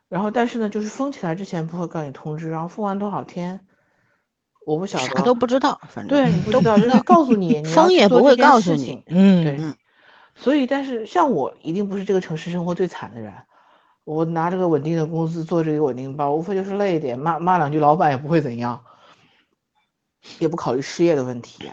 [0.08, 3.60] 然后，但是呢，就是封起来之前不会告诉你通知，然后封完多少天，
[4.64, 9.04] 我不晓得，啥都不知道，反正对，你不知道，就是告诉你，封也不会告诉你。
[9.06, 9.76] 嗯对嗯
[10.34, 13.34] 所以，但是像我一定不是这个城市生活最惨的人，
[14.04, 18.84] 我拿这个稳定的工资做这个稳定包，无非就是累一点，骂骂两句老板也不会怎样，
[20.38, 21.70] 也不考虑失业的问题。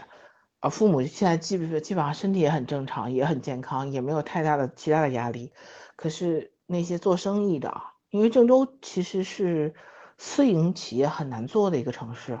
[0.60, 5.52] 啊，父母现在基本基本上身体也很正常，也很健康，也没有太大的其他的压力。
[5.96, 9.74] 可是那些做生意的，因为郑州其实是
[10.16, 12.38] 私营企业很难做的一个城市，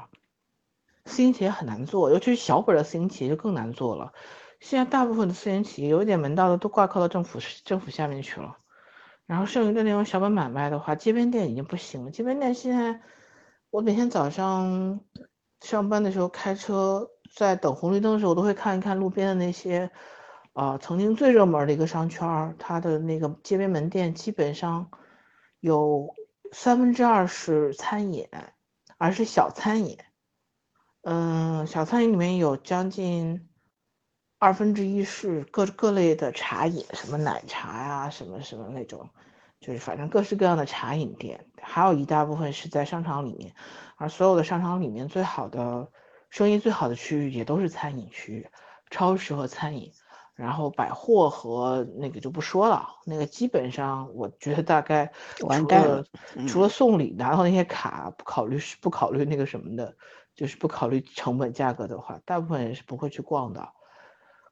[1.04, 4.12] 私营企业很难做，尤其是小本的私营企业就更难做了。
[4.60, 8.56] 现在大部分的私营企业有一点门道的都挂靠到政府政府下面去了，
[9.26, 12.10] 然后剩余的那种小本买卖的话，街边店已经不行了。
[12.10, 13.00] 街边店现在，
[13.70, 15.00] 我每天早上
[15.60, 19.90] 上班的时候开车在等红绿灯的时候，我都会看一看路边的那些，
[20.52, 24.90] 啊、曾经最热门的一个商圈，它的那个街边门店基本上
[25.60, 26.14] 有
[26.52, 28.28] 三分之二是餐饮，
[28.98, 29.96] 而是小餐饮。
[31.02, 33.48] 嗯，小餐饮里面有将近
[34.42, 39.08] 二分之一是各各类的茶饮，什么奶茶呀、什么什么那种，
[39.60, 43.54] 就是反正各式各样的茶饮店，还有一大部分是在商场里面，
[43.94, 45.88] 而所有的商场里面最好的
[46.28, 48.48] 生意最好的区域也都是餐饮区域，
[48.90, 49.92] 超市和餐饮。
[50.34, 55.12] 然后百货和那个就不说了，那个基本上我觉得大概
[55.42, 56.04] 完蛋了。
[56.48, 59.94] 除了送礼拿到那些卡不考虑不考虑那个什么的，
[60.34, 63.68] 就是不考虑成本价格的话，大部分人是不会去逛的。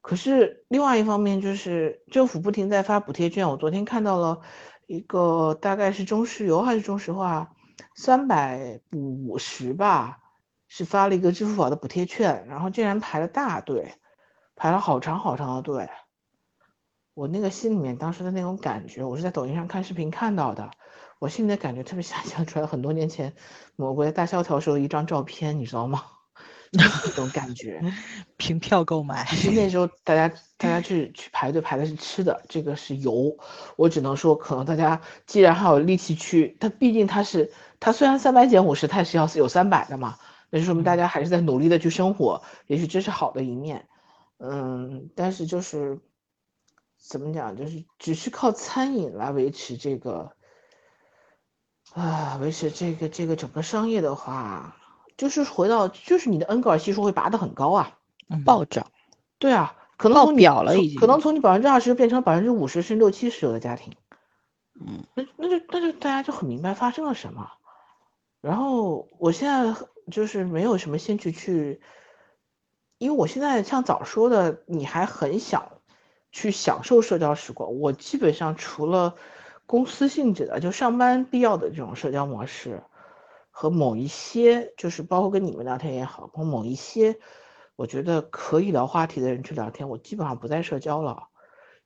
[0.01, 4.41] 可是另外一方面就是政府不停在发补贴券，我昨天看到了
[4.87, 7.55] 一个大概是中石油还是中石化，
[7.95, 10.19] 三百五十吧，
[10.69, 13.95] 是发了一个支付宝的补贴券，然后竟然排了大队。
[14.57, 15.89] 排了好长好长的队，
[17.15, 20.71] 我那个心里面当时的那种感觉，我是在抖音上看视频看到的，
[21.19, 23.33] 我心里的感觉特别想象出来很多年前
[23.77, 26.03] 某国大萧条时候一张照片，你知道吗？
[26.73, 27.83] 那种感觉，
[28.37, 29.25] 凭票购买。
[29.29, 33.37] 其实那时候大家大家去去排队排的是吃的，这个是油。
[33.77, 40.19] 我只能说，可能大家既然还有力气去，它毕竟它是它虽然三百减五十，它也是要有三百的嘛，
[40.51, 43.89] 那就说明大家还是在努力的去生活，也许这是好的一面。
[44.39, 46.01] 嗯，但是就是
[46.99, 50.33] 怎么讲，就是只是靠餐饮来维持这个
[51.93, 54.77] 啊，维持这个这个整个商业的话，
[55.21, 57.93] 就是回到就是你的恩格尔系数会拔得很高啊，
[58.47, 58.87] 暴涨。
[59.39, 63.93] 对啊，可能从表了已经，可能从你百分之二十变成百分之五十甚至六七十有的家庭，
[64.81, 67.51] 嗯，那那就那就大家就很明白发生了什么。
[68.41, 69.79] 然后我现在
[70.11, 71.83] 就是没有什么兴趣去。
[72.97, 75.71] 因为我现在像早说的，你还很想
[76.33, 77.81] 去享受社交时光。
[77.81, 79.15] 我基本上除了
[79.65, 82.83] 公司性质的，就上班必要的这种社交模式，
[83.61, 87.19] 和某一些就是包括跟你们聊天也好，和某一些
[87.77, 91.25] 我觉得可以聊话题的人去聊天，我基本上不再社交了。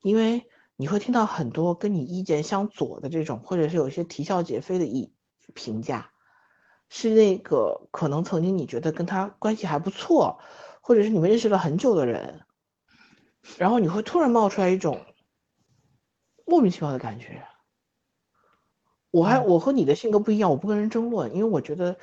[0.00, 5.12] 因为你会听到很多跟你意见相左的这种，或者是有一些啼笑皆非的意
[5.52, 6.12] 评价，
[6.88, 10.38] 是那个可能曾经你觉得跟他关系还不错。
[10.80, 12.42] 或者是你们认识了很久的人，
[13.58, 15.04] 然后你会突然冒出来一种
[16.46, 17.42] 莫名其妙的感觉。
[19.14, 21.96] 我还我和你的性格不一样，我不跟人争论，因为我觉得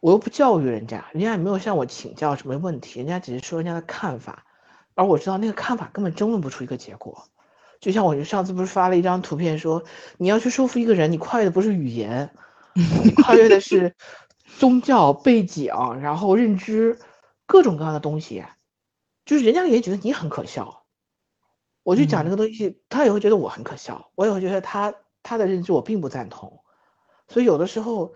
[0.00, 4.44] 我又不教育人家，人家也没有向我请教什么问题，人家只是说人家的看法，
[4.94, 7.28] 而我知道那个看法根本争论不出一个结果。
[7.80, 9.84] 就像我上次不是发了一张图片说，
[10.18, 12.30] 你要去说服一个人，你跨越的不是语言，
[12.74, 13.94] 你跨越的是
[14.58, 16.98] 宗教背景，然后认知。
[17.46, 18.44] 各种各样的东西，
[19.24, 20.84] 就是人家也觉得你很可笑，
[21.82, 26.62] 我就讲这个东西，他也会觉得我很可笑，我也会觉得他他的认知我并不赞同，
[27.28, 28.12] 所以有的时候，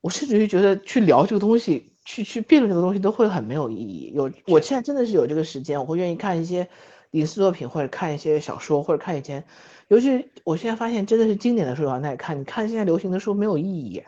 [0.00, 4.12] 我甚至于觉得去聊这个东西，去去辩论这个东西都会很没有意义。
[4.14, 6.68] 有我现在真的是有这个时间，我会愿意看一些
[7.12, 9.44] 影视作品，或者看一些小说，或者看以前，
[9.88, 14.04] 尤其我现在发现真的是经典的书要耐看，你看现在流行的书没有意义，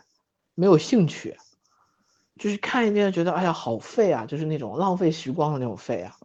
[0.54, 1.36] 没有兴趣。
[2.38, 6.16] 就是看一遍觉得哎呀好废啊，就是那种浪费时光的那种废啊。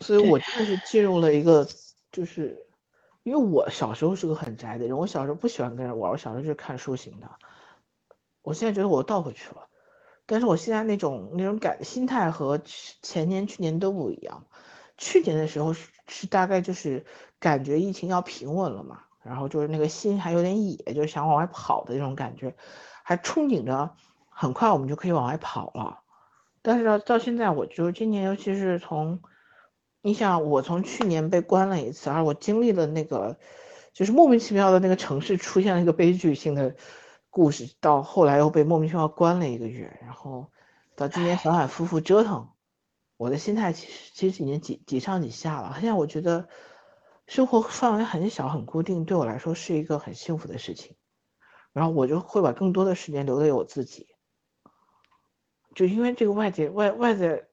[0.00, 1.68] 所以我真的是进入了一个，
[2.10, 2.66] 就是
[3.22, 7.28] 因为我小时候是个很宅的人，我小时候不喜欢跟人玩，我小时候就是看书型的。
[8.42, 9.68] 我现在觉得我倒回去了，
[10.26, 12.60] 但是我现在那种那种感心态和
[13.02, 14.44] 前年去年都不一样。
[14.98, 17.04] 去年的时候是是大概就是
[17.38, 22.54] 感觉疫情要平稳了嘛，然后就是那个心还有点野，就是想往外跑的那种感觉。
[23.04, 23.96] 还憧憬着
[24.28, 26.00] 很快我们就可以往外跑了，
[26.62, 29.20] 但是到到现在，我就今年，尤其是从，
[30.02, 33.38] 你想我从去年被关了一次，而我经历了那个，
[33.92, 36.74] 就是莫名其妙的那个城市出现了一个悲剧性的
[37.30, 40.50] 故事，到后来又被莫名其妙关了一个月，然后
[40.96, 42.50] 到今年反反复复折腾，
[43.16, 45.72] 我的心态其实其实已经几几上几下了。
[45.76, 46.48] 现在我觉得
[47.28, 50.96] 生活范围很小很固定，对我来说是一个很幸福的事情。
[51.72, 54.08] 然后我就会把更多的时间留给我自己，
[55.74, 57.48] 就因为这个外界外外在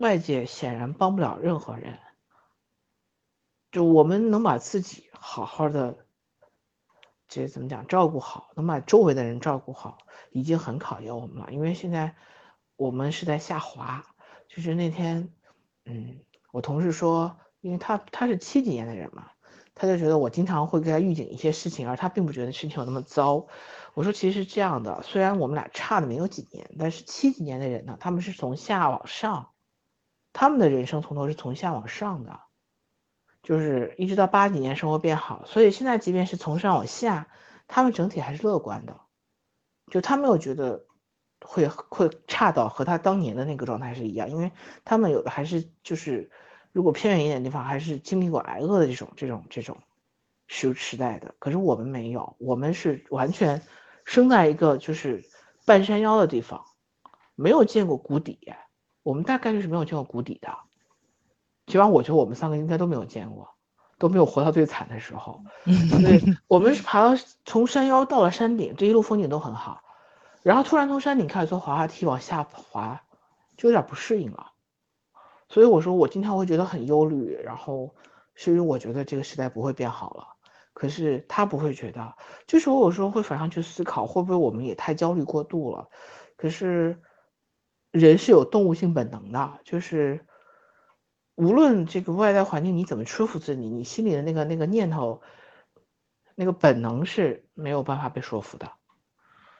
[0.00, 1.98] 外界显然帮不了任何人，
[3.70, 6.06] 就我们能把自己好好的，
[7.28, 9.98] 这怎么讲照顾好，能把周围的人照顾好，
[10.30, 11.52] 已经很考验我们了。
[11.52, 12.14] 因为现在
[12.76, 14.06] 我们是在下滑，
[14.48, 15.34] 就是那天，
[15.84, 16.18] 嗯，
[16.50, 19.30] 我同事说，因为他他是七几年的人嘛。
[19.72, 23.46] 他就觉得我经常会给他预警一些事情，而他并不觉得事情有那么糟。
[23.94, 29.50] 我说其实是这样的，虽然我们俩差的没有几年，但是七几年的人呢，他们是从下往上，
[30.32, 32.40] 他们的人生从头是从下往上的，
[33.42, 35.44] 就是一直到八几年生活变好。
[35.46, 37.28] 所以现在即便是从上往下，
[37.68, 39.00] 他们整体还是乐观的，
[39.90, 40.86] 就他没有觉得
[41.40, 44.52] 会会差到和他当年的那个状态是一样，因为
[44.84, 46.30] 他们有的还是就是。
[46.72, 49.76] 如果偏远一点的地方，还是经历过挨饿的这种、这种、这种
[50.46, 51.34] 时时代的。
[51.40, 53.60] 可是我们没有，我们是完全
[54.04, 55.24] 生在一个就是
[55.66, 56.64] 半山腰的地方，
[57.34, 58.38] 没有见过谷底。
[59.02, 60.56] 我们大概率是没有见过谷底的。
[61.66, 63.48] 起码我觉得我们三个应该都没有见过，
[63.98, 65.42] 都没有活到最惨的时候。
[65.64, 69.82] 对，我们是爬到从山腰到了山顶，这一路风景都很好，
[70.42, 73.00] 然后突然从山顶开始坐滑滑梯往下滑，
[73.56, 74.52] 就有点不适应了。
[75.48, 77.94] 所以我说我经常会觉得很忧虑，然后
[78.34, 80.26] 是因为我觉得这个时代不会变好了。
[80.72, 82.14] 可是他不会觉得，
[82.46, 85.88] 就是我有时候会反向去思考，会不会我们也太焦虑过度了？
[86.36, 87.00] 可是
[87.90, 90.26] 人是有动物性本能的，就是
[91.34, 95.22] 无论这个外在环境你怎么说服自己，你心里的那个那个念头，
[96.34, 98.72] 那个本能是没有办法被说服的。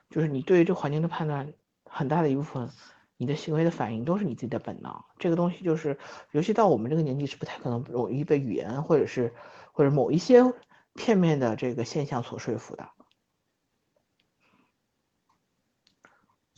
[0.09, 1.53] 就是你对于这环境的判断，
[1.85, 2.71] 很大的一部分，
[3.17, 5.05] 你的行为的反应都是你自己的本能。
[5.19, 5.99] 这个东西就是，
[6.33, 9.33] 尤其到我们这个年纪，是不太可能容易被语言或者是
[9.73, 10.53] 或者某一些。
[10.93, 12.91] 片面的这个现象所说服的，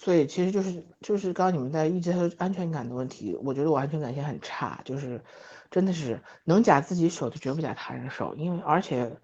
[0.02, 5.22] 所以其实就是就是刚刚你们在一直说安全感的问题，我觉得我安全感现在很差，就是
[5.70, 9.16] 真的是能假自己手的绝不假他人手，因为而且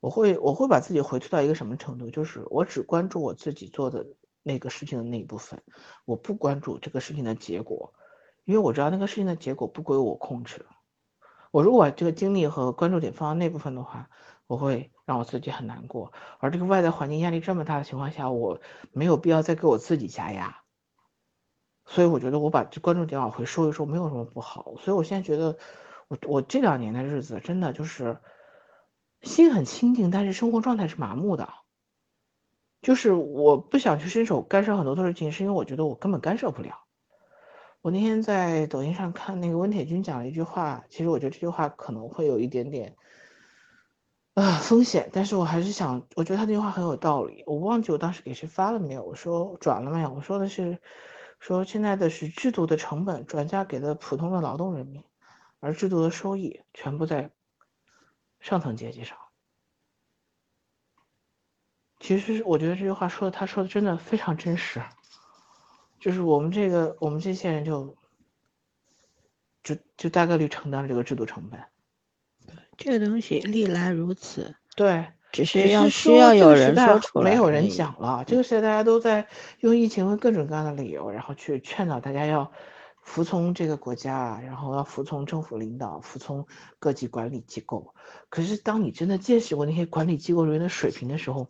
[0.00, 4.04] 我会我会把自己回退到一个什么程度，就是我只关注我自己做的
[4.42, 5.62] 那个事情的那一部分，
[6.04, 7.94] 我不关注这个事情的结果，
[8.44, 10.66] 因为我知道那个事情的结果不归我控制，
[11.52, 14.10] 我如果把这个精力和关注点放到那部分的话。
[14.48, 18.60] 我会让我自己很难过，而这个外在环境压力这么大的情况下，我
[18.92, 20.62] 没有必要再给我自己加压，
[21.84, 24.74] 所以我觉得我把这关注点往回收一收，没有什么不好。
[24.80, 25.58] 所以我现在觉得，
[26.08, 28.18] 我我这两年的日子真的就是
[29.20, 31.50] 心很清静，但是生活状态是麻木的，
[32.80, 36.84] 就是我不想去伸手干涉很多的事情，是因为我觉得我根本干涉不了。
[37.82, 42.96] 我那天在抖音上看那个温铁军讲了一句话，其实我觉得这句话可能会有一点点。
[44.38, 47.42] 啊，风险，但是我还是想，我觉得他那句话很有道理。
[47.44, 50.12] 我忘记我当时给谁发了没有，我说转了没有？
[50.12, 50.78] 我说的是，
[51.40, 55.02] 说现在的是制度的成本转嫁给了普通的劳动人民，
[55.58, 57.32] 而制度的收益全部在
[58.38, 59.18] 上层阶级上。
[61.98, 64.80] 其实我觉得这句话说的，他说的真的非常真实，
[65.98, 67.96] 就是我们这个我们这些人就
[69.64, 71.60] 就就大概率承担了这个制度成本。
[72.78, 78.22] 这个东西历来如此，对，只是要需要有人说出来，没有人讲了。
[78.24, 79.26] 这个时代大家都在
[79.58, 82.52] 用疫情和各种各样的理由，然后去劝导大家要
[83.02, 86.46] 服从这个国家，然后要服从政府领导，服从
[86.78, 87.92] 各级管理机构。
[88.28, 91.48] 可是当你真的见识过那些管理机构人员的水平的时候，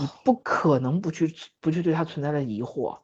[0.00, 2.98] 你不可能不去不去对他存在的疑惑。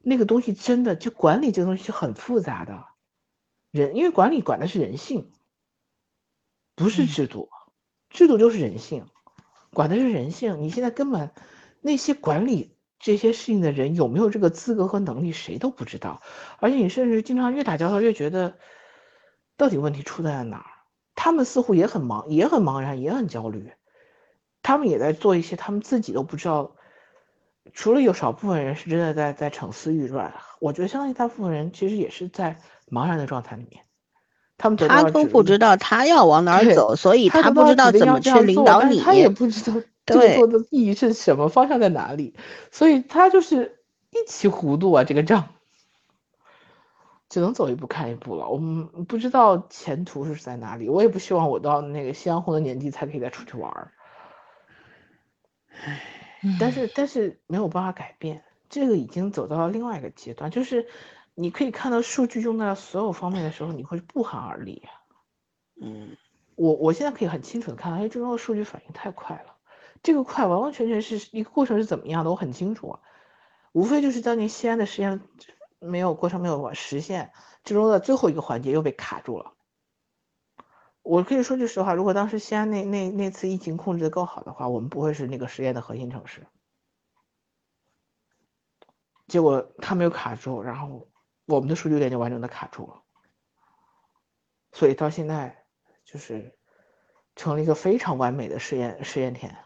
[0.00, 2.86] 那个东西真的就管理这个东西是很复杂的，
[3.70, 5.30] 人因为管理管的是人性。
[6.76, 7.48] 不是制度，
[8.10, 9.06] 制度就是人性，
[9.72, 10.60] 管的是人性。
[10.60, 11.32] 你现在根本
[11.80, 16.20] 那些管理这些事情的人有没有这个资格和能力，谁都不知道。
[16.58, 18.58] 而且你甚至经常越打交道越觉得，
[19.56, 20.66] 到底问题出在了哪儿？
[21.14, 23.72] 他们似乎也很忙，也很茫然，也很焦虑。
[24.62, 26.76] 他们也在做一些他们自己都不知道。
[27.72, 32.58] 除了有少部分人是真的在在逞私欲外，我觉得相当于大部分人其实也是在
[32.90, 33.85] 茫然的状态里面。
[34.58, 39.00] 他们他都不知道他要往哪儿走，所以他不知道怎么去领导你。
[39.00, 42.34] 他也不知道这个做的意义是什么，方向在哪里，
[42.70, 43.80] 所以他就是
[44.10, 45.04] 一起糊涂啊！
[45.04, 45.50] 这个账
[47.28, 48.48] 只能走一步看一步了。
[48.48, 53.92] 我们不知道前途是在哪里，我也不希望我到那个夕阳红的年纪才可以再出去玩儿。
[55.84, 56.00] 唉，
[56.58, 60.86] 但是但是没有办法改变，这个已经走到了另外一个阶段，就是。
[61.38, 64.82] 你可以看到数据用在所有方面的时候，你会不寒而栗。
[65.78, 66.16] 嗯，
[66.54, 69.54] 我我现在可以很清楚的看到，哎，中的数据反应太快了。
[70.02, 73.00] 这个快完完全全是一个过程是怎么样的，我很清楚啊。
[73.72, 75.20] 无非就是当年西安的实验
[75.78, 77.30] 没有过程没有实现，
[77.64, 79.52] 最终的最后一个环节又被卡住了。
[81.02, 86.46] 我可以说句实话，如果当时西安那那那次疫情控制的够好的话，我们不会是那个实验的核心城市。
[89.28, 91.06] 结果他没有卡住，然后。
[91.46, 93.02] 我们的数据链就完整的卡住了，
[94.72, 95.64] 所以到现在
[96.04, 96.58] 就是
[97.36, 99.56] 成了一个非常完美的试验试验田。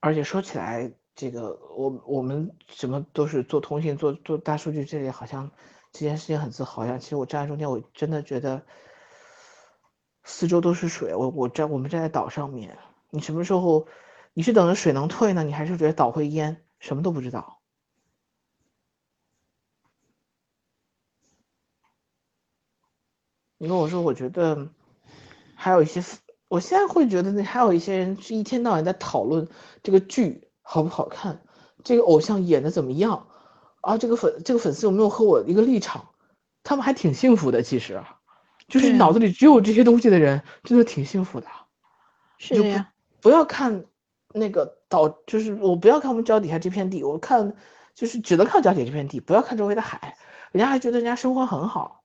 [0.00, 5.50] 而且说起来，这个我我们什么都是做通信、做做大数据，这里好像
[5.92, 7.00] 这件事情很自豪一样。
[7.00, 8.64] 其实我站在中间，我真的觉得
[10.22, 11.14] 四周都是水。
[11.14, 12.78] 我我站我们站在岛上面，
[13.10, 13.88] 你什么时候
[14.32, 15.42] 你是等着水能退呢？
[15.42, 16.64] 你还是觉得岛会淹？
[16.78, 17.62] 什么都不知道。
[23.64, 24.68] 你跟我说，我觉得
[25.54, 26.04] 还有一些，
[26.48, 29.48] 我现在会觉得那还有一些人是一天到晚在讨论
[29.82, 31.40] 这个剧好不好看，
[31.82, 33.26] 这个偶像演的怎么样，
[33.80, 36.10] 啊，这个粉这个粉丝有没有和我一个立场，
[36.62, 38.04] 他们还挺幸福的，其实。
[38.68, 41.46] 就是脑子里只有这些东西的人，真的挺幸福的。
[42.36, 42.90] 是的呀，
[43.22, 43.86] 不要看
[44.34, 47.56] 那个岛，就是我不要看我们脚底下这片地，我看
[47.94, 50.18] 就是只能看脚底下这片地，不要看周围的海。
[50.52, 52.03] 人家还觉得人家生活很好，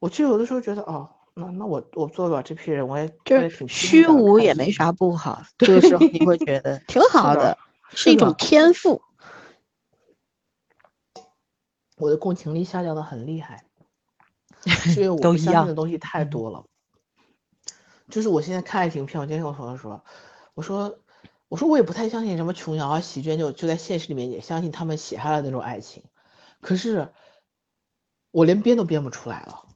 [0.00, 7.58] 我就有的时候觉得哦，那那我我做不了这批人，我也就是虚无也没啥不好， 这个时候你会觉得 挺好的的，
[7.90, 9.00] 是是一种天赋。
[11.96, 13.62] 我的共情力下降的很厉害，
[14.66, 16.64] 是因为我不相信都一样的东西太嗯多了。
[18.08, 20.02] 就是我现在看爱情片，我今天跟我朋友说，
[20.54, 20.98] 我说
[21.48, 26.02] 我说我也不太相信什么琼瑶啊、席绢就就在现实里面也相信他们写下来的那种爱情，
[26.62, 27.12] 可是
[28.30, 29.66] 我连编都编不出来了。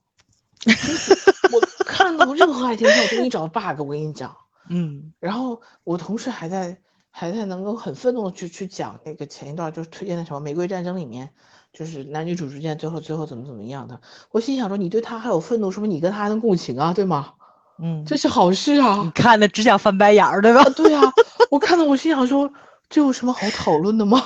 [1.52, 4.36] 我看到任何爱情片，我都给你找 bug，我跟你讲。
[4.70, 6.78] 嗯然后我同事还在
[7.10, 11.30] 还在能够很愤怒的去去讲那个前一段就是推荐的什么《玫瑰战争》里面，
[11.72, 14.00] 就是男女主之间最后最后怎么怎么样的。
[14.30, 17.34] 我心想说，你对他还有愤怒，说明你跟他还能共情啊，对吗？
[17.78, 19.10] 嗯，这是好事啊你。
[19.10, 20.62] 看的只想翻白眼儿，对吧？
[20.62, 21.02] 啊，对啊，
[21.50, 22.50] 我看到我心想说，
[22.88, 24.22] 这有什么好讨论的吗？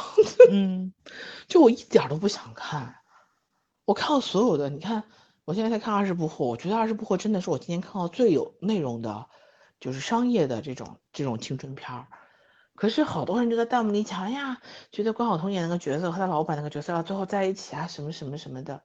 [0.52, 0.92] 嗯
[1.48, 2.94] 就我一点都不想看。
[3.86, 5.02] 我看到所有的，你看，
[5.48, 9.28] 我现在在看《二十不惑》，我觉得《二十不惑》真的是我今天看到最有内容的，
[9.80, 12.06] 就是商业的这种这种青春片儿。
[12.74, 14.60] 可是好多人就在弹幕里讲，呀，
[14.92, 18.82] 觉得关晓彤演那个角色和他老板那个角色要最后在一起啊，什么什么什么的。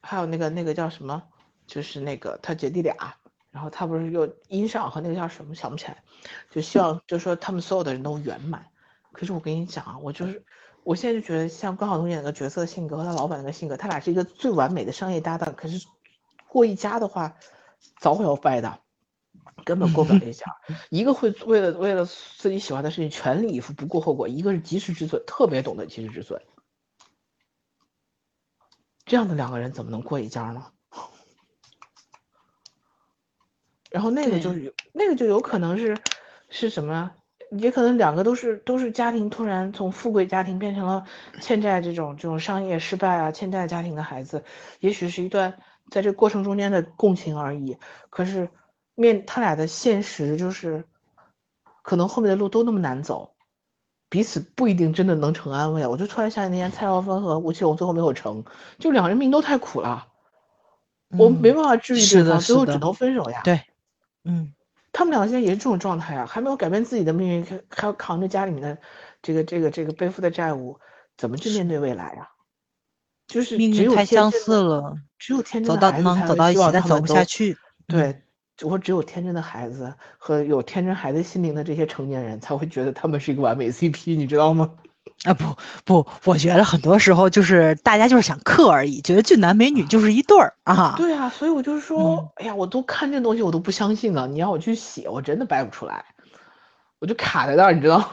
[0.00, 1.22] 还有那个那个叫什么，
[1.68, 2.96] 就是那个他姐弟俩，
[3.52, 6.02] 然后他不是又殷尚和那个叫什么想不起来，
[6.50, 8.66] 就希望就说他们所有的人都圆满。
[9.12, 10.44] 可是我跟你讲啊，我就是
[10.82, 15.54] 我现在就觉得像关晓彤演那个角色性格和他老板那个性格，他俩是一个最完美的商业搭档。
[15.54, 15.86] 可是
[16.48, 17.36] 过一家的话，
[17.98, 18.80] 早晚要掰的，
[19.64, 20.44] 根本过不了这家。
[20.88, 26.42] 一个会为了为了自己喜欢的事情全力以赴不顾后果，一个是及时止损，特别懂得及时止损。
[29.04, 30.72] 这样的两个人怎么能过一家呢？
[33.90, 35.98] 然后那个就是有那个就有可能是
[36.48, 37.10] 是什么？
[37.50, 41.04] 也可能两个都是都是家庭突然从富贵家庭变成了
[41.40, 44.44] 欠债这种这种商业失败啊欠债家庭的孩子，
[44.78, 45.58] 也许是一段
[45.90, 47.76] 在这过程中间的共情而已。
[48.08, 48.48] 可是
[48.94, 50.84] 面他俩的现实就是，
[51.82, 53.32] 可能后面的路都那么难走，
[54.08, 55.86] 彼此不一定真的能成安慰。
[55.86, 58.44] 我就突然想起那天蔡少芬和吴奇隆最后没有成，
[58.78, 60.06] 就两人命都太苦了，
[61.18, 63.40] 我没嗯办法治愈是的对方，最后只能分手呀。
[63.42, 63.62] 对，
[64.24, 64.52] 嗯
[64.92, 68.78] 他们俩现在也是这种状态啊，还没有改变自己的命运，还还要扛着家里面的
[69.22, 70.78] 这个这个这个背负的债务，
[71.16, 72.28] 怎么去面对未来啊？
[73.28, 77.56] 就是命运太相似了，只有天真的孩子才会能走到一起，但走不下去。
[77.86, 78.22] 对，
[78.62, 84.74] 我只有天真的孩子和有天真孩子心灵的这些成年人才会觉得他们是一个完美 CP，你知道吗？
[85.24, 90.94] 啊不不，我觉得很多时候就是大家就是想克而已，觉得俊男美女就是一对儿啊。
[90.96, 96.04] 对啊，所以我就是说，嗯哎呀，我都看这东西我都不相信了，你让我去写，我真的掰不出来，
[96.98, 98.12] 我就卡在那儿，你知道，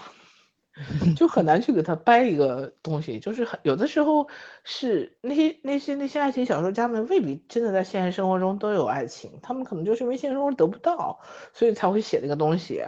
[1.15, 4.27] 就很难去给他掰一个东西，就是很有的时候
[4.63, 11.19] 是那些那些那些爱情小说家们未必真的在现实生活中都有爱情，他们可能就是因为现实生活得不到，
[11.53, 12.83] 所以才会写那个东西。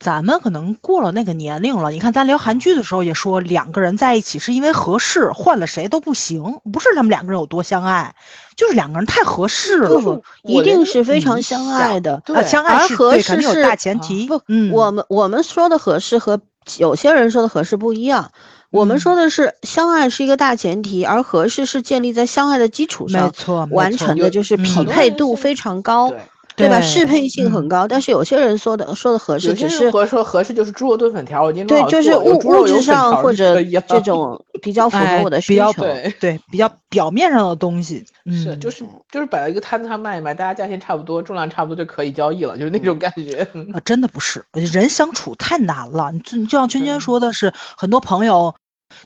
[0.00, 1.90] 咱们可能过了那个年龄了。
[1.90, 8.14] 你看，咱聊韩剧的时候也说，两个人在一起是因为合适，换了谁都不行，不是他们两个人有多相爱，
[8.56, 9.98] 就是两个人太合适了。
[9.98, 12.22] 不，一定是非常相爱的。
[12.24, 14.26] 对啊，相爱而合是对，肯定有适是大前啊提。
[14.26, 16.40] 不，嗯，我们我们说的合适和
[16.76, 18.30] 有些人说的合适不一样。
[18.70, 26.12] 我们说嗯的是相爱是一个大前提，而合适是建立在相爱的基础上，没错完成的，就是嗯匹配度非常高，
[26.58, 26.80] 对，吧？
[26.80, 27.86] 适配性很嗯高。
[27.88, 35.82] 但是有些人说的说的合适有些只是人合说合适就是猪肉炖粉条，我今天对，就是物物质上或者这种比较符合哎我的比较需求。
[35.84, 38.04] 对对比较表面上的东西。
[38.26, 43.46] 是，嗯就是就是摆到一个摊子上卖一卖，大家价钱差不多，重量差不多就可以交易了，就是那嗯种感觉。
[43.72, 46.10] 啊， 真的不是，人相处太难了。
[46.12, 48.54] 你就就像娟娟说的是，很多朋友，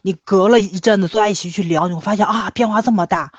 [0.03, 3.31] 你隔了一阵子坐在一起去聊，你会发现啊，变化这么大。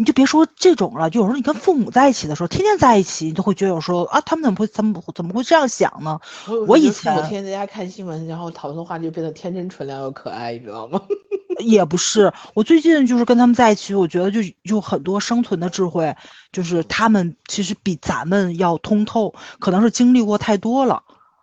[0.00, 6.18] 你就别说这种了，就有时候你跟父母在一起的时候，天天在一起，你都会觉得有时候啊，他们怎么会怎么怎么会这样想呢？
[6.48, 11.02] 我我以前天天在家看新闻，然后讨论的话就变得天真纯良又可爱，你知道吗？
[11.60, 16.16] 也不是，我最近就是跟他们在一起，我觉得就有很多生存的智慧，
[16.50, 21.02] 就是他们其实比咱们要通透，可能是经历过太多了。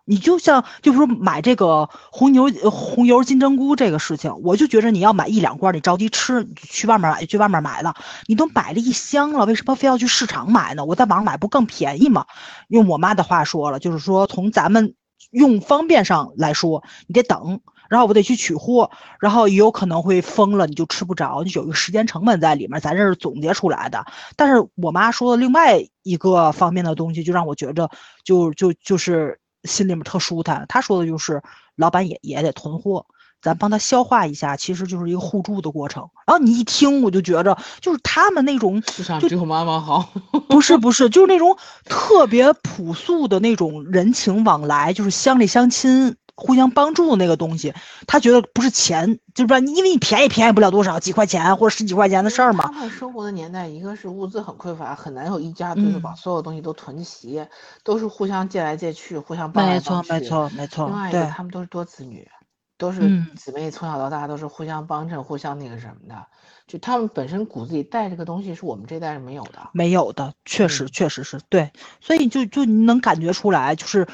[0.10, 7.94] 你就像，就是说买这个红牛、红油金针菇这个事情，我就觉着你要买一两罐，你着急吃，你去外面买，去外面买了，
[8.26, 10.86] 你都买了一箱了，为什么非要去市场买呢？
[10.86, 12.26] 我在网上买不更便宜吗？
[12.70, 14.96] 用我妈的话说了，就是说从咱们
[15.32, 18.90] 用方便上来说，你得等，然后我得去取货，
[19.20, 22.80] 然后也有可能会封了，你就吃不着，就有一个时间成本在里面。
[22.80, 24.06] 咱这是总结出来的。
[24.38, 27.90] 但是我妈说的另外一个方面的东西，就让我觉着
[28.24, 30.66] 就就就是心里面特舒坦。
[30.68, 31.44] 他说的就是，
[31.76, 33.06] 老板也也得囤货。
[33.40, 36.10] 咱帮他消化一下，其实就是一个互助的过程。
[36.26, 40.10] 然后你一听，我就觉着，就是他们那种，就想只有妈妈好。
[40.50, 41.56] 不是不是，就是那种
[41.86, 47.74] 特别朴素的那种人情往来，就是乡里乡亲互相帮助的那个东西。
[48.06, 52.66] 他觉得不是钱，就是说，因为你便宜便宜不了多少，几块钱或者十几块钱的事儿嘛。
[52.68, 57.46] 他们生活的年代，一个是物资很匮乏，很难有一家就是把所有东西都囤齐，
[57.84, 60.14] 都是互相借来借去，互相帮来帮去。
[60.14, 60.86] 没错没错没错。
[60.88, 62.26] 另外一个，他们都是多子女。
[62.80, 66.28] 都是姊妹，从小到大都是互相帮衬、互相那个什么的，
[66.68, 71.72] 就他们本身骨子里带这个东西，是我们这代是没有的，没有的，确实，确实是对，
[72.02, 74.08] 所以就就你能感觉出来，就是。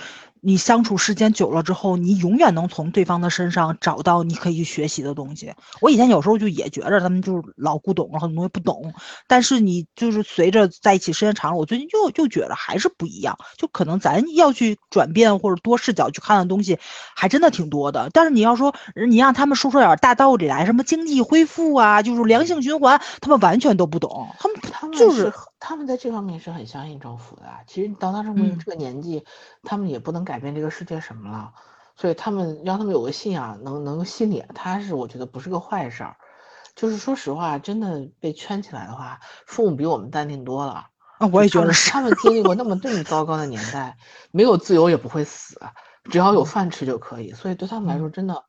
[0.45, 5.53] 你相处时间久了之后，你永远能从对方的身上找到你可以去学习的东西。
[5.79, 8.93] 我以前有时候就也觉着他们就是老古董，很多东西不懂。
[9.25, 13.37] 但是你就是随着在一起时间长了，我最近又又觉得还是不一样。
[13.57, 16.77] 就可能咱要去转变或者多视角去看的东西，
[17.15, 18.09] 还真的挺多的。
[18.11, 18.75] 但是你要说
[19.07, 24.27] 你让他们说出点大道理来，什么经济恢复啊，就是良性循环，他们完全都不懂。
[24.37, 25.31] 他们他们就是
[25.65, 27.43] 他们在这方面是很相信政府的。
[27.65, 29.25] 其实到他这么这个年纪，
[29.63, 30.43] 他们也不能改。
[30.43, 31.53] 变这个世界什么了？
[31.95, 36.17] 所以他们让他们有个信仰，能能心里踏实，我觉得不是个坏事儿。
[36.75, 40.87] 就是说实话，真的被圈起来的话，父母比我们淡定多了。
[41.19, 41.89] 啊，我也觉得是。
[41.89, 43.95] 他们经历过那么这么糟糕的年代，
[44.31, 45.57] 没有自由也不会死，
[46.11, 47.31] 只要有饭吃就可以。
[47.31, 48.43] 所以对他们来说，真的，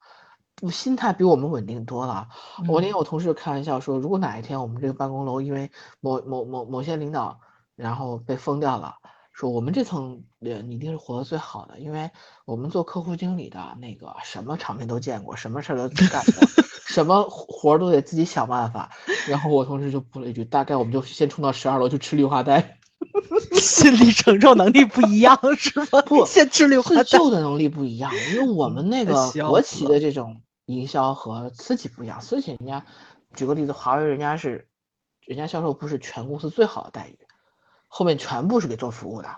[0.71, 2.29] 心态比我们稳定多了。
[2.69, 7.41] 我那天我同事开玩笑说，如果哪一天我们这个办公楼因为某某某某些领导，
[7.77, 8.97] 然后被封掉了。
[9.33, 12.09] 说我们这层人一定是活得最好的，因为
[12.45, 16.47] 我们做客户经理的那个什么场面都见过，什么事儿都 干过，
[16.87, 18.91] 什么活儿都得自己想办法。
[19.29, 22.79] 然后我同事就补了一句：“大概我们就先冲到十二楼去吃绿化带。
[23.61, 26.01] ”心理承受能力不一样是吗？
[26.07, 27.03] 不，先吃绿化带。
[27.03, 32.21] 自救的能力不一样，因为我们那个国企的这种营销和私企不一样。
[32.21, 32.85] 私企人家，
[33.35, 34.69] 举个例子，华为人家是，
[35.21, 37.19] 人家销售部是全公司最好的待遇。
[37.89, 39.37] 后面全部是给做服务的，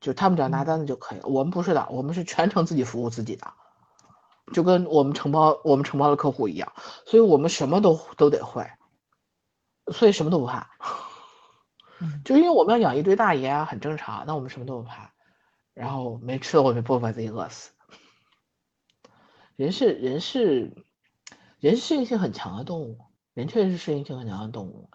[0.00, 1.26] 就他们只要拿单子就可以了。
[1.26, 3.52] 我们不是的，我们是全程自己服务自己的，
[4.54, 6.72] 就跟我们承包我们承包的客户一样，
[7.04, 8.66] 所以我们什么都都得会，
[9.92, 10.70] 所以什么都不怕。
[12.24, 14.24] 就因为我们要养一堆大爷啊，很正常。
[14.26, 15.12] 那我们什么都不怕，
[15.74, 17.71] 然后没吃的我们不会把自己饿死。
[19.56, 20.72] 人是人是
[21.58, 22.98] 人适应性很强的动物，
[23.34, 24.90] 人确实是适应性很强的动物。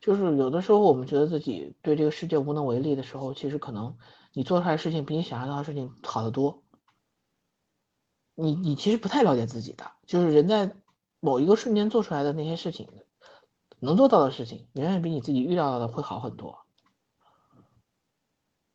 [0.00, 3.96] 就是有的时候，我们觉得自己对这个世界无能为力的时候，其实可能
[4.32, 6.62] 你做出来的事情比你想象到的事情好得多。
[8.34, 10.72] 你你其实不太了解自己的，就是人在
[11.18, 12.88] 某一个瞬间做出来的那些事情，
[13.80, 16.60] 能做到的事情，远远比你自己预料到的会好很多。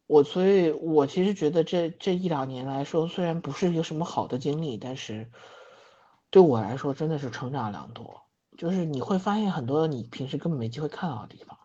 [0.06, 5.32] 我所以，我其实觉得这这一两年来说，虽然不是一个什么好的经历，但是
[6.30, 8.22] 对我来说真的是成长良多。
[8.58, 11.58] 就是你会发现很多你平时根本没机会看到的地方。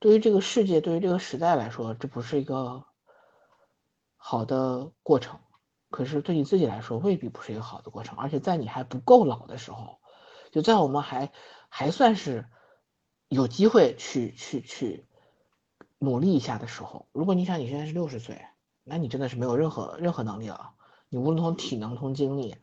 [0.00, 2.84] 对于这个世界，对于这个时代来说，这不是一个
[4.16, 5.38] 好的过程。
[5.90, 8.18] 可是对你自己来说，未必不是一个好的过程。
[8.18, 10.00] 而且在你还不够老的时候，
[10.50, 11.30] 就在我们还
[11.68, 12.46] 还算是
[13.28, 15.06] 有机会去去去
[16.04, 18.40] 努力一下的时候，如果你想你现在是六十岁，
[18.84, 20.72] 那你真的是没有任何任何能力了。
[21.08, 22.56] 你无论从体能、从精力，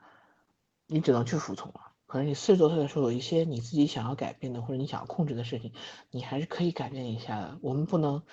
[0.88, 1.92] 你只能去服从了。
[2.06, 5.72] 可能你四十多岁的时候，有一些你自己想要改变的，或者你想要控制的事情，
[6.10, 7.58] 你还是可以改变一下的。
[7.62, 8.24] 我们不能，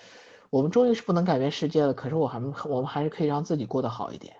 [0.50, 4.36] 我们终于是不能改变世界了，可是我还我们还是可以让自己过得好一点。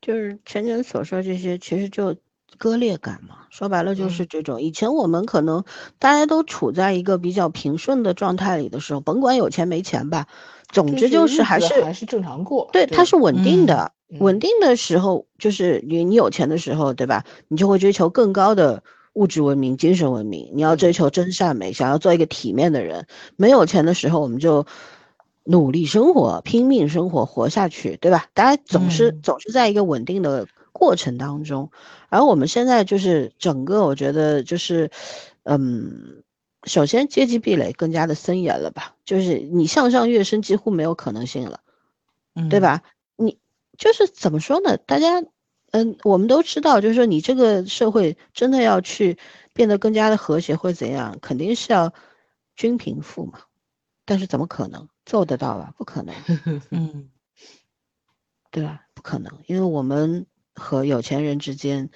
[0.00, 2.16] 就是陈晨所说这些，其实就
[2.60, 3.36] 割裂感嘛。
[3.48, 4.60] 说白了就是这种。
[4.60, 5.64] 以前我们可能
[5.98, 10.26] 大家都处在一个比较平顺的状态里的时候，甭管有钱没钱吧，
[10.68, 12.68] 总之就是还是还是正常过。
[12.72, 13.90] 对，它是稳定的。
[14.18, 17.24] 稳定的时候，就是你你有钱的时候，对吧？
[17.48, 18.82] 你就会追求更高的
[19.14, 20.50] 物质文明、精神文明。
[20.52, 23.06] 你要追求真善美，想要做一个体面的人。
[23.36, 24.66] 没有钱的时候，我们就
[25.44, 28.26] 努力生活、拼命生活、活下去，对吧？
[28.34, 30.46] 大家总是总是在一个稳定的
[30.80, 31.70] 过程当中。
[32.08, 34.90] 而我们现在就是整个，我觉得就是，
[35.44, 36.24] 嗯，
[36.64, 38.96] 首先阶级壁垒更加的森严了吧？
[39.04, 41.60] 就是你向上跃升几乎没有可能性了，
[42.48, 42.82] 对吧？
[43.16, 43.38] 你。
[43.78, 44.76] 就是怎么说呢？
[44.76, 45.24] 大家，
[45.70, 49.16] 嗯，我们都知道，就是说你这个社会真的要去
[49.54, 51.94] 变得更加的和谐或怎样，肯定是要
[52.56, 53.40] 均贫富嘛。
[54.04, 55.72] 但是怎么可能做得到吧？
[55.78, 56.14] 不可能，
[56.70, 57.08] 嗯，
[58.50, 58.82] 对吧？
[58.92, 60.26] 不可能，因为我们
[60.60, 61.90] 和有钱人之间，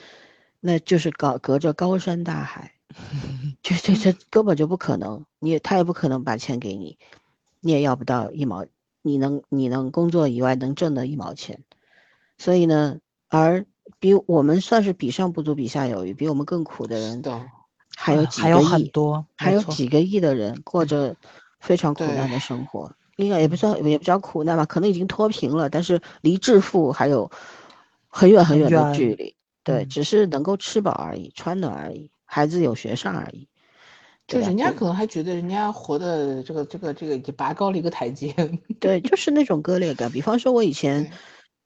[0.59, 2.73] 那就是高隔着高山大海，
[3.63, 6.99] 这这这根本就不可能，你也他也不可能把钱给你，
[7.61, 8.65] 你也要不到一毛，
[9.03, 11.63] 你能你能工作以外能挣的一毛钱，
[12.39, 13.67] 所以呢，而
[14.01, 17.23] 比我们算是比上不足比下有余，比我们更苦的人，
[17.97, 21.15] 还有几还有很多，还有几个亿的人过着
[21.61, 22.91] 非常苦难的生活。
[23.17, 27.31] 应该也不算，也不叫苦难吧，可能已经脱贫了，但是离致富还有
[28.15, 29.35] 很远很远的距离。
[29.65, 33.49] 对，只是能够吃饱而已，穿暖而已，孩子有学上而已。
[34.27, 38.33] 就人家可能还觉得人家活的这个这个这个已经拔高了一个台阶。
[38.81, 40.11] 对，就是那种割裂感。
[40.11, 41.11] 比方说，我以前，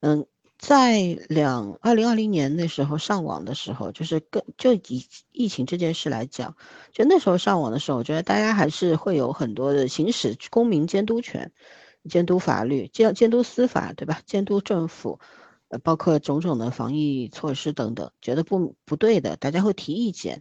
[0.01, 0.27] 嗯。
[0.59, 6.57] 在两二零二零年那时候上网的时候，就是跟就以疫情这件事来讲，
[6.91, 11.53] 就那时候上网的时候，我觉得大家还是会有很多的行使公民监督权，
[12.11, 14.21] 监督法律，监监督司法，对吧？
[14.27, 15.21] 监督政府，
[15.69, 20.41] 呃，包括种种的防疫措施等等，觉得不不对的，大家会提意见，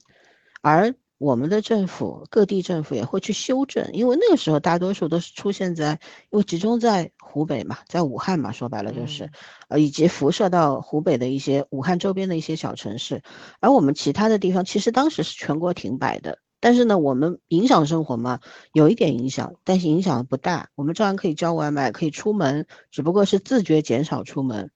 [0.62, 0.95] 而。
[1.20, 5.99] 我们的政府，各地政府也会去修正，因为那个时候大多数都是出现在，
[6.30, 9.32] 因为集中在湖北嘛，在武汉嘛，说白了就是，
[9.68, 13.24] 呃，以及辐射到湖北的一些武汉周边的一些小城市，
[13.60, 18.40] 而我们其他的地方其实当时是全国停摆的，但是呢，我们影响生活嘛，
[18.72, 24.70] 有一点影响，但是影响不大，我们照样可以叫外卖，可以出门，只不过是自觉减少出门，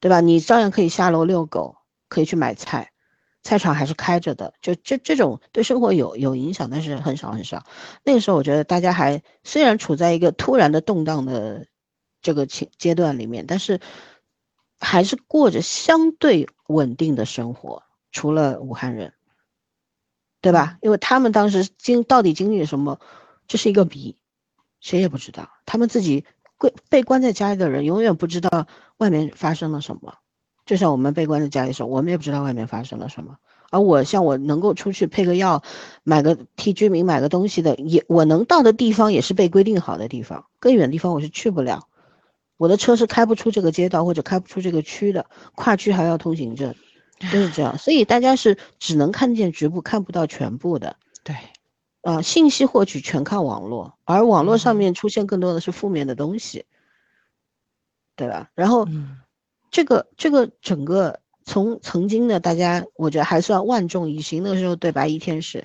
[0.00, 0.20] 对吧？
[0.20, 1.76] 你照样可以下楼遛狗，
[2.08, 2.90] 可以去买菜。
[3.42, 7.64] 菜场还是开着的，就这这种对生活有有影响，但是很少很少。
[8.04, 11.66] 那个时候，我觉得大家还虽然处在一个突然的动荡的
[12.20, 13.80] 这个情阶段里面，但是
[14.78, 17.82] 还是过着相对稳定的生活。
[18.12, 19.14] 除了武汉人，
[20.42, 20.76] 对吧？
[20.82, 23.00] 因为他们当时经到底经历了什么，
[23.46, 24.18] 这是一个谜，
[24.80, 25.48] 谁也不知道。
[25.64, 26.26] 他们自己
[26.60, 28.66] 被被关在家里的人，永远不知道
[28.98, 30.14] 外面发生了什么。
[30.66, 33.38] 就像我们被关在家里时候，我们也不知道外面发生了什么。
[33.70, 35.62] 而我像我能够出去配个药，
[36.02, 41.86] 买个替居民买个东西的，也我能到的地方也是被规定好的地方，更远的地方我是去不了。
[42.56, 46.74] 我的车是开不出这个街道或者开不出这个区的，跨区还要通行证，
[47.20, 47.78] 就是这样。
[47.78, 50.96] 所以大家是只能看见局部，看不到全部的。
[51.24, 51.34] 对，
[52.02, 56.64] 啊，信息获取全靠网络，而网络上面出现更多的是负面的东西，
[58.16, 58.50] 对吧？
[58.54, 58.86] 然后。
[59.72, 64.42] 这个这个整个从曾经的大家，我觉得还算万众一心。
[64.42, 65.64] 那个时候对白衣天使，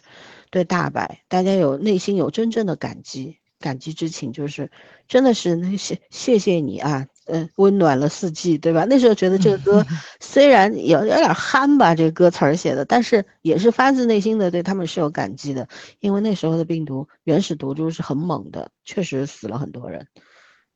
[0.52, 4.72] 对大白，大家有内心有真正的感激，感激之情，就是
[5.08, 8.86] 真的是那些谢谢你啊，嗯，温暖了四季，对吧？
[8.90, 9.86] 那时候觉得这个歌
[10.20, 15.68] 虽然有有点憨吧，这个歌词儿写的，但是也是发自内心的对他们是有感激的，
[16.00, 20.08] 因为那时候的病毒原始毒株是很猛的，确实死了很多人。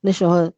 [0.01, 0.51] 那时候，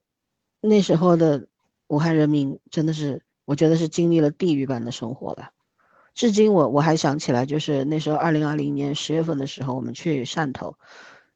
[0.62, 1.48] 那时候的。
[1.92, 5.52] 武汉人民真的是，我觉得是经历了地狱般的生活吧。
[6.16, 10.78] 至今我我还想起来，就是那时候二零二零年十月份的时候，我们去汕头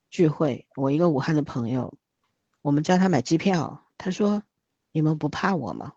[0.10, 1.94] 聚会，我一个武汉的朋友，
[2.62, 4.44] 我们叫他买机票，他说
[4.92, 5.94] ：“你们不怕我吗？”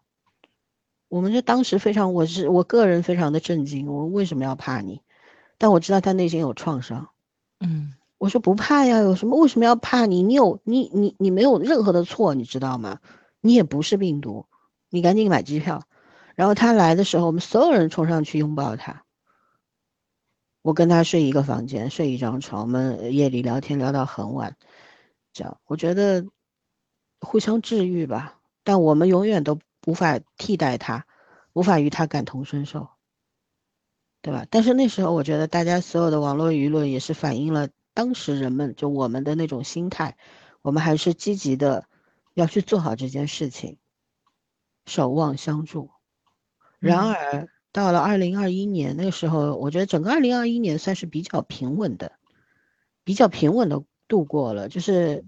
[1.08, 5.00] 我们就当时非常，我是我个人非常的震惊，我为什么要怕你？
[5.56, 7.08] 但我知道他内心有创伤。
[7.60, 10.22] 嗯，我说不怕呀，有什么为什么要怕你？
[10.22, 13.00] 你有你你你没有任何的错，你知道吗？
[13.40, 14.46] 你也不是病毒，
[14.90, 15.82] 你赶紧买机票。
[16.34, 19.02] 然后他来的时候，我们所有人冲上去拥抱他。
[20.60, 24.54] 我跟他睡一个房间，睡一张床，我们夜里聊天聊到很晚，
[25.32, 26.26] 这样我觉得
[27.20, 28.38] 互相治愈吧。
[28.64, 31.06] 但我们永远都无法替代他，
[31.52, 32.88] 无法与他感同身受，
[34.22, 34.46] 对吧？
[34.50, 40.16] 但是那时候，我觉得大家所有的网络舆论也是反映了当时人们就我们的那种心态，
[40.62, 41.84] 我们还是积极的。
[42.34, 43.78] 要去做好这件事情，
[44.86, 45.90] 守望相助。
[46.78, 52.12] 然而，到了二零二一年那个时候，我觉得整个二零二一年算是比较平稳的，
[53.02, 54.68] 比较平稳的度过了。
[54.68, 55.24] 就是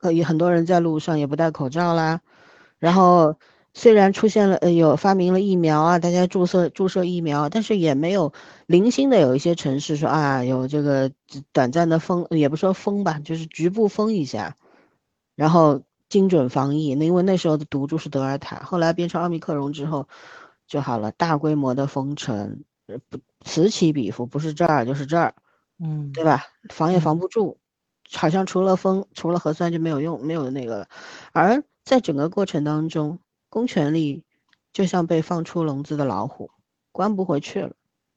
[0.00, 2.20] 呃，有很多人在路上也不戴口罩啦。
[2.78, 3.36] 然后，
[3.74, 8.32] 虽然出现了呃有发明了疫苗啊，大家注射注射疫苗，但是也没有
[8.66, 11.10] 零星的有一些城市说啊有这个
[11.52, 14.56] 短暂的封，也不说封吧，就是局部封一下，
[15.36, 15.82] 然后。
[16.10, 20.08] 精准防疫，那因为那时候的毒株是德尔塔，后来变成奥密克戎之后
[20.66, 21.12] 就好了。
[21.12, 22.64] 大规模的封城，
[23.08, 25.32] 不此起彼伏，不是这儿就是这儿，
[25.78, 26.46] 嗯，对吧？
[26.70, 27.59] 防也防不住，
[28.12, 30.88] 好像除了封，除了核酸就没有用，没有那个了。
[31.32, 33.18] 而在整个过程当中，
[33.48, 34.24] 公权力
[34.72, 36.50] 就像被放出笼子的老虎，
[36.92, 37.72] 关不回去了。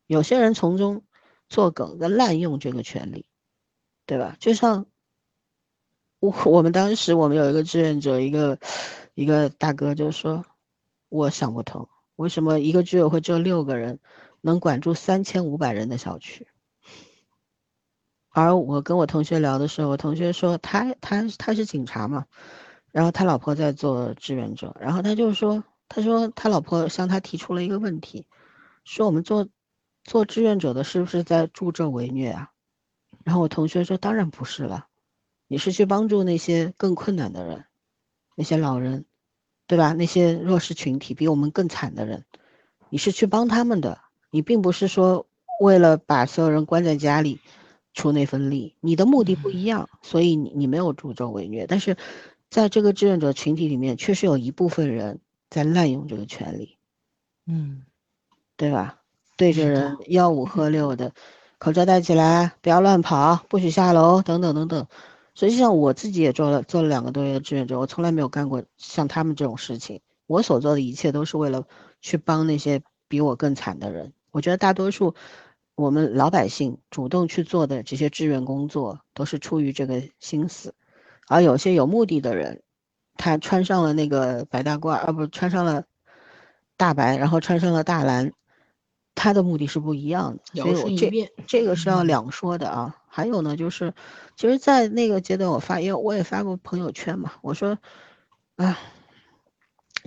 [0.08, 1.04] 有些人从中
[1.50, 3.26] 作梗，在滥用这个权利，
[4.06, 4.36] 对吧？
[4.40, 4.86] 就像。
[6.20, 8.58] 我我们当时我们有一个志愿者，一个
[9.14, 10.46] 一个大哥就说，
[11.10, 14.00] 我想不通，为什么一个居委会只有六个人，
[14.40, 16.48] 能管住三千五百人的小区？
[18.36, 22.26] 而我跟我同学聊的时候，我同学说他他他是警察嘛，
[22.92, 28.26] 然后他老婆在做志愿者，然后他就说，他说他老婆向他提出了一个问题，
[28.86, 29.48] 说我们做
[30.04, 32.50] 做志愿者的是不是在助纣为虐啊？
[33.24, 34.88] 然后我同学说当然不是了，
[35.48, 37.66] 你是去帮助那些更困难的人，
[38.36, 39.06] 那些老人，
[39.68, 39.94] 对吧？
[39.94, 42.26] 那些弱势群体比我们更惨的人，
[42.90, 44.00] 你是去帮他们的，
[44.32, 45.28] 你并不是说
[45.62, 47.40] 为了把所有人关在家里。
[47.94, 51.68] 出那份力，你的目的不一样，所以你你没有助纣为虐。
[51.68, 51.96] 但是，
[52.50, 56.78] 在这个志愿者群体里面，确实有一部分人在滥用这个权利，
[57.46, 57.84] 嗯，
[58.58, 59.00] 对吧？
[59.38, 61.14] 对着人吆五喝六的，
[61.58, 64.88] 口罩戴起来，不要乱跑，不许下楼，等等等等。
[65.36, 70.02] 实际上，我自己也做了做了两个多月的志愿者，我从来没有干过像他们这种事情。
[70.28, 71.68] 我所做的一切都是为了
[72.02, 74.14] 去帮那些比我更惨的人。
[74.32, 75.14] 我觉得大多数。
[75.76, 80.76] 我们老百姓主动去做的这些志愿工作，都是出于这个心思，
[81.28, 82.62] 而有些有目的的人，
[83.16, 85.86] 他穿上了那个白大褂，啊不，穿上了
[86.78, 88.34] 大白，然后穿上了大蓝，
[89.16, 90.62] 他的目的是不一样的。
[90.62, 92.96] 所以我这这个是要两说的啊。
[93.08, 93.94] 还有呢，就是
[94.36, 97.78] 其实，在那个阶段，我发，因为我也发过朋友圈嘛，我说，
[98.56, 98.78] 啊，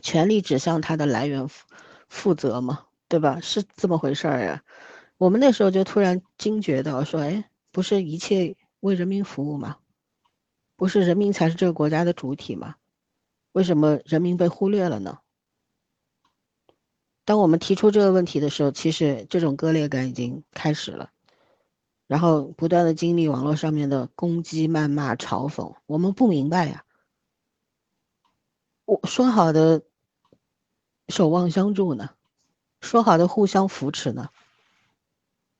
[0.02, 1.64] 权力指向它的来源负
[2.08, 3.38] 负责嘛，对吧？
[3.40, 4.62] 是这么回事儿呀。
[5.18, 9.78] 我们那时候就突然惊觉到，说，哎，不是一切为人民服务吗？
[10.76, 12.74] 不是人民才是这个国家的主体吗？
[13.52, 15.18] 为什么人民被忽略了呢？
[17.24, 21.10] 当我们提出这个问题的时候，其实这种割裂感已经开始了，
[22.06, 26.84] 然后不断的经历网络上面的攻击、谩骂、嘲讽，我们不明白呀。
[28.84, 29.82] 我说好的
[31.08, 32.10] 守望相助呢？
[32.82, 34.28] 说好的互相扶持呢？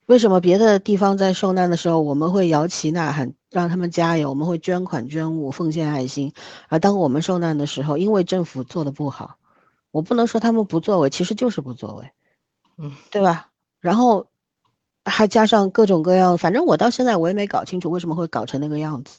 [0.07, 4.31] 为什么别的地方在受难的时候，我们会摇旗呐喊，让他们加油？
[4.31, 6.33] 我们会捐款捐物，奉献爱心。
[6.69, 9.37] 而当我们受难的时候，因为政府做的不好，
[9.91, 12.09] 我不能说他们不作为，其实就是不作为，
[12.78, 13.51] 嗯，对吧？
[13.81, 14.28] 然后
[15.05, 19.19] 还加上各种各样，反正我到现在我也没搞清楚为什么会搞成那个样子。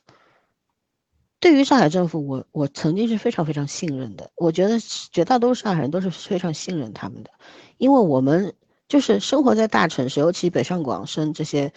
[1.42, 4.80] 对于上海政府，我我曾经是非常非常信任的，我觉得
[5.12, 7.32] 绝大多数上海人都是非常信任他们的，
[7.78, 8.54] 因为我们。
[8.88, 11.74] 就是生活在大城市，尤其北上广深这些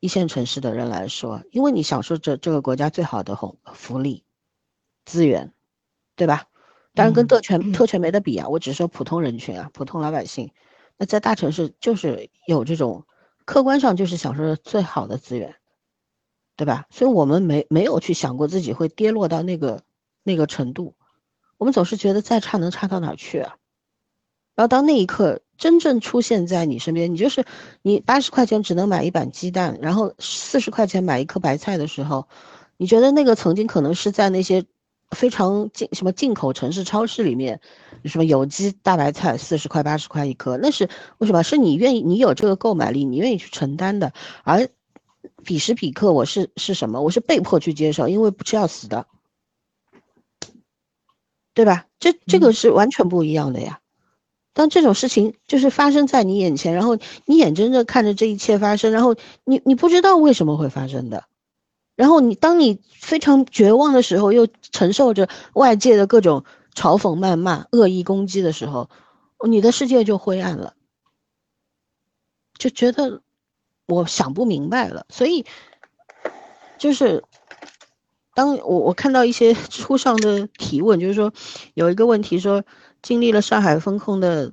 [0.00, 4.24] 一线城市的人来说，因为你享受着这个国家最好的红福利
[5.04, 5.52] 资源，
[6.16, 6.46] 对吧？
[6.92, 10.50] 当然跟特权特权没得比啊，我只是说普通人群啊，普通老百姓。
[10.96, 13.06] 那在大城市就是有这种
[13.44, 15.54] 客观上就是享受着最好的资源，
[16.56, 16.86] 对吧？
[16.90, 19.84] 所以我们没没有去想过自己会跌落到那个
[20.24, 20.96] 那个程度，
[21.58, 23.56] 我们总是觉得再差能差到哪去啊？
[24.56, 25.42] 然后当那一刻。
[25.60, 27.44] 真正出现在你身边，你就是
[27.82, 32.26] 你八十块钱只能买一板鸡蛋，然后四十块钱买一颗白菜的时候，
[32.78, 34.64] 你觉得那个曾经可能是在那些
[35.10, 37.60] 非常进什么进口城市超市里面，
[38.06, 40.88] 什么有机大白菜四十块八十块一颗，那是
[41.18, 41.42] 为什么？
[41.42, 44.14] 是你愿意，你有这个购买力，你愿意去承担的。
[44.44, 44.66] 而
[45.44, 47.02] 彼时彼刻，我是是什么？
[47.02, 49.06] 我是被迫去接受，因为不吃要死的，
[51.52, 51.84] 对吧？
[51.98, 53.79] 这这个是完全不一样的呀。
[54.60, 61.24] 当这种事情就是发生在你眼前，然后你眼睁睁看着这一切发生，然后你你不知道为什么会发生的，
[61.96, 68.90] 然后你当你非常绝望的时候，又承受着外界的各种嘲讽、谩骂、恶意攻击的时候，
[69.48, 70.74] 你的世界就灰暗了，
[72.58, 73.22] 就觉得
[73.86, 75.06] 我想不明白了。
[75.08, 75.46] 所以，
[76.76, 77.24] 就是
[78.34, 81.32] 当我我看到一些 知乎上的提问，就是说
[81.72, 82.62] 有一个问题说。
[83.02, 84.52] 经历了上海封控的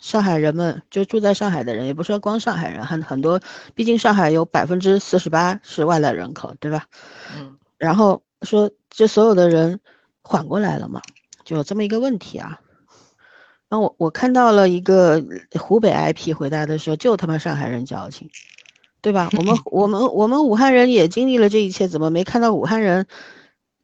[0.00, 3.40] 上海人们，就住在上海的人，也不说光上海人，很很多，
[3.74, 6.84] 毕竟上海有百分之四十八是外来人口，对吧？
[7.36, 7.56] 嗯。
[7.78, 9.80] 然后说这所有的人
[10.22, 11.00] 缓过来了嘛？
[11.44, 12.60] 就有这么一个问题啊。
[13.68, 15.24] 然后我我看到了一个
[15.58, 18.30] 湖北 IP 回答的说，就他妈上海人矫情，
[19.00, 19.28] 对吧？
[19.36, 23.06] 我们我们我们武汉人也经历了这一切，怎么没看到武汉人？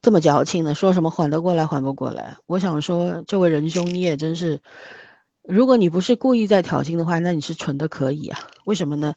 [0.02, 2.36] 这么矫情的，说什么缓得过来，缓不过来？
[2.46, 4.60] 我想说，这位仁兄，你也真是，
[5.42, 8.40] 如果你不是故意在挑衅的话，那你是蠢的可以啊？
[8.64, 9.14] 为什么呢？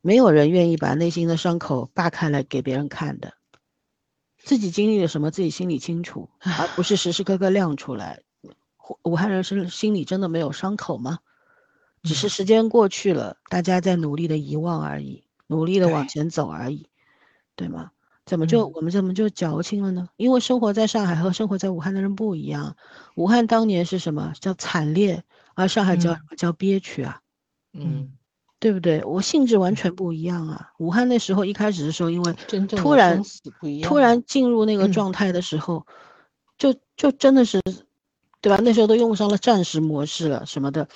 [0.00, 3.34] 没有人愿意把内心的伤口扒开来给别人看的，
[4.38, 8.22] 自己经历了什么，自己心里清楚，而不是时时刻刻亮出来。
[9.02, 11.18] 武汉人是心里真的没有伤口吗？
[12.04, 16.86] 只是时间过去了，大家在努力的遗忘而已，努力的往前走而已，
[17.56, 17.90] 对吗？
[18.30, 20.08] 怎么就我们怎么就矫情了呢？
[20.16, 22.76] 因为生活在上海和生活在武汉的人不一样。
[23.16, 25.24] 武汉当年是什么叫惨烈
[25.56, 27.18] 而上海叫嗯叫憋屈啊，
[27.72, 28.12] 嗯，
[28.60, 29.02] 对不对？
[29.04, 30.70] 我性质完全不一样啊。
[30.78, 32.32] 武汉那时候一开始的时候，因为
[32.76, 33.20] 突然
[33.82, 35.84] 突然进入那个嗯状态的时候，
[36.56, 37.60] 就就真的是，
[38.40, 38.60] 对吧？
[38.62, 40.86] 那时候都用上了战时模式了，什么的，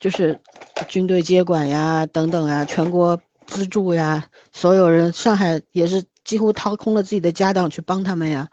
[0.00, 0.40] 就是
[0.88, 8.48] 军队接管呀，等等啊，全国资助呀，所有人，上海也是几乎掏空了自己的家当去帮他们呀，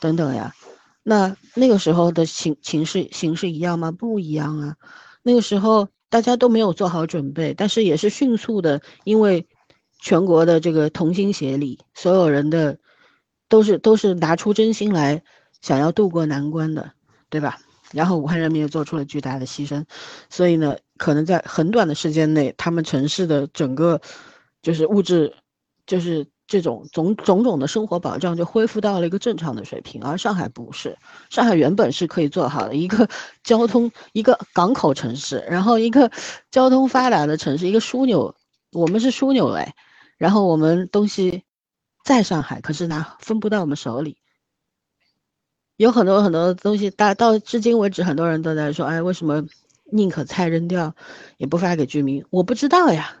[0.00, 0.54] 等等呀。
[1.02, 3.90] 那那个时候的情情势形势一样吗？
[3.90, 4.76] 不一样啊。
[5.22, 9.46] 那个时候大家都没有做好准备，但是也是迅速的，因为
[10.00, 12.78] 全国的这个同心协力，所有人的
[13.48, 15.22] 都是都是拿出真心来，
[15.60, 16.92] 想要渡过难关的，
[17.30, 17.58] 对吧？
[17.92, 19.84] 然后武汉人民也做出了巨大的牺牲，
[20.30, 24.00] 所以呢，可能在很短的时间内，他们城市的整个
[24.62, 25.34] 就是物质，
[25.86, 30.98] 就是这种种种种的生活保障就恢复到了一个正常的水平，而上海不是，
[31.30, 33.08] 上海原本是可以做好的一个
[33.42, 36.10] 交通一个港口城市，然后一个
[36.50, 38.34] 交通发达的城市，一个枢纽，
[38.72, 39.74] 我们是枢纽哎，
[40.18, 41.42] 然后我们东西
[42.04, 44.18] 在上海，可是拿分不到我们手里。
[45.78, 49.42] 有很多很多东西，大到至今为止，很多人都在说，哎，为什么
[49.90, 50.94] 宁可菜扔掉，
[51.38, 52.22] 也不发给居民？
[52.28, 53.16] 我不知道呀，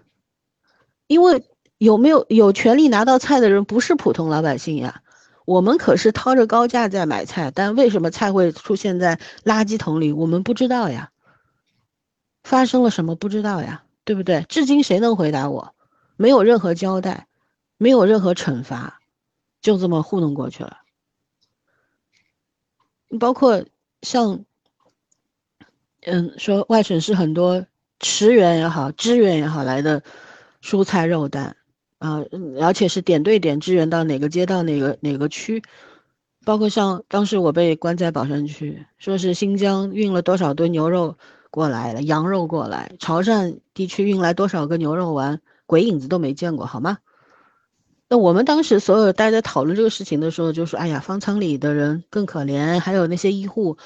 [1.06, 1.42] 因为
[1.82, 5.02] 有没有有权利拿到菜的人不是普通老百姓呀，
[5.44, 10.12] 我们可是掏着高价在买菜，但为什么菜会出现在垃圾桶里？
[10.12, 11.10] 我们不知道呀，
[12.44, 14.46] 发生了什么不知道呀，对不对？
[14.48, 15.74] 至今谁能回答我？
[16.14, 17.26] 没有任何交代，
[17.78, 19.00] 没有任何惩罚，
[19.60, 20.82] 就这么糊弄过去了。
[23.18, 23.64] 包括
[24.02, 24.44] 像，
[26.02, 27.66] 嗯，说外省市很多
[27.98, 30.04] 驰援也好，支援也好来的
[30.62, 31.56] 蔬菜肉蛋
[32.02, 35.62] 啊，嗯而且是点对点支援到哪个街道哪个哪个区，
[36.44, 41.16] 包括像当时我被关在宝山区，说是新疆运了多少吨牛肉
[41.50, 46.98] 过来了，羊肉过来，潮汕地区运来多少个牛肉丸，鬼影子都没见过，好吗？
[48.08, 53.78] 那我们当时所有大家讨论这个事情的时候，就说：“哎呀，方舱里的人更可怜，还有那些医护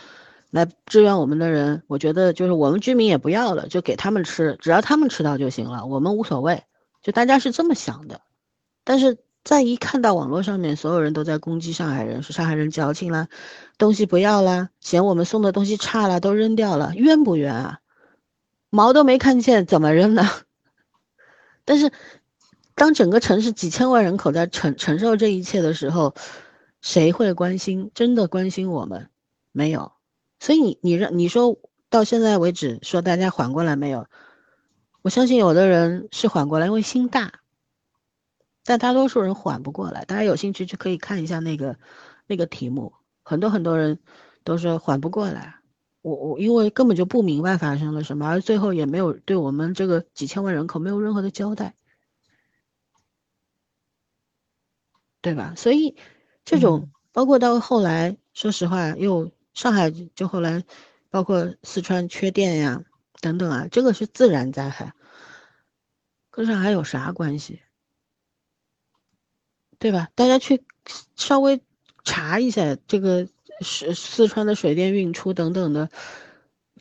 [0.51, 6.63] 来支援我们的人，我觉得就是我们居民也不要了，就给他们吃，只要他们吃到就行了，我们无所谓。”
[7.07, 8.21] 就大家是这么想的。
[8.83, 13.29] 但是再一看到网络上面所有人都在攻击上海人，说上海人矫情啦，
[13.79, 17.79] 东西不要啦，嫌我们送的东西差了，都扔掉了，冤不冤啊？
[18.71, 20.29] 毛都没看见，怎么扔呢？
[21.65, 21.93] 但是。
[22.79, 26.15] 当整个城市几千万人口在承承受这一切的时候，
[26.83, 27.91] 谁会关心？
[27.95, 29.09] 真的关心我们？
[29.51, 29.93] 没有。
[30.41, 31.57] 所以你你让你说
[31.89, 34.09] 到现在为止，说大家缓过来没有？
[35.07, 37.33] 我相信有的人是缓过来，因为心大，
[38.65, 40.05] 但大多数人缓不过来。
[40.05, 41.79] 大家有兴趣就可以看一下那个
[42.27, 42.93] 那个题目，
[43.23, 44.01] 很多很多人
[44.43, 45.61] 都说缓不过来。
[46.03, 51.77] 我我因为根本就不明白发生了什么，而最后也没有对我们这个几千万人口没有任何的交代。
[55.21, 55.55] 对吧？
[55.57, 55.95] 所以
[56.45, 60.65] 这种包括到后来，说实话，又上海就后来，
[61.11, 62.83] 包括四川缺电呀
[63.21, 64.93] 等等啊，这个是自然灾害，
[66.37, 67.63] 跟上海有啥关系？
[69.79, 70.11] 对吧？
[70.15, 70.63] 大家去
[71.15, 71.63] 稍微
[72.05, 73.27] 查一下这个
[73.63, 75.89] 是四川的水电运出等等的，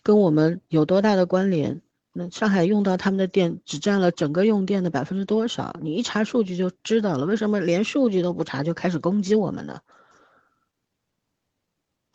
[0.03, 1.81] 跟我们有多大的关联？
[2.11, 5.77] 那上海用到他们的电只占了整个用电的百分之多少？
[5.81, 7.25] 你一查数据就知道了。
[7.25, 9.79] 为什么连数据都不查就开始攻击我们呢？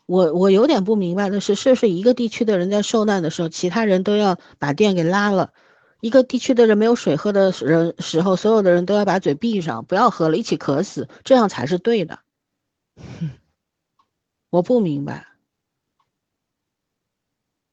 [0.05, 5.53] 我我有点不明白的是，是不是一个地区的人在受难的时候，其他人都要把电给拉了？
[6.01, 12.19] 一个地区的人没有水喝的人时候，所有的人都要把嘴闭上，不要喝了，一起渴死，这样才是对的。
[14.49, 15.27] 我不明白，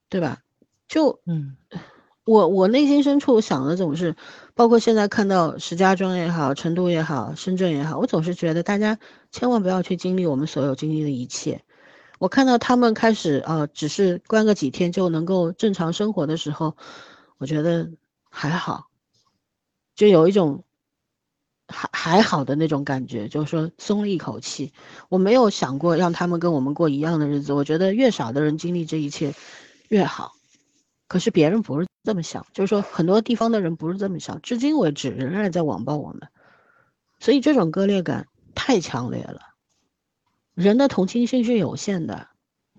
[0.09, 0.39] 对吧？
[0.87, 1.57] 就嗯。
[2.25, 4.15] 我我内心深处想的总是，
[4.55, 8.99] 包括现在看到石家庄也好，成都也好，深圳也好，我总是觉得大家
[9.33, 11.65] 千万不要去经历我们所有经历的一切。
[12.19, 16.77] 我看到他们开始啊、呃，只是关个几天就能够正常生活的时候，
[17.39, 17.91] 我觉得
[18.31, 18.89] 还好，
[19.95, 20.65] 就有一种
[21.67, 24.73] 还还好的那种感觉，就是说松了一口气。
[25.09, 29.35] 我没有想过让他们跟我们过一样的日子，我觉得越少的人经历这一切
[29.89, 30.33] 越好。
[31.09, 36.29] 可是别人不是这么想，就是说很多地方的人不是这么想，至今为止仍然在网暴我们，
[37.19, 39.41] 所以这种割裂感太强烈了。
[40.55, 42.29] 人的同情心是有限的，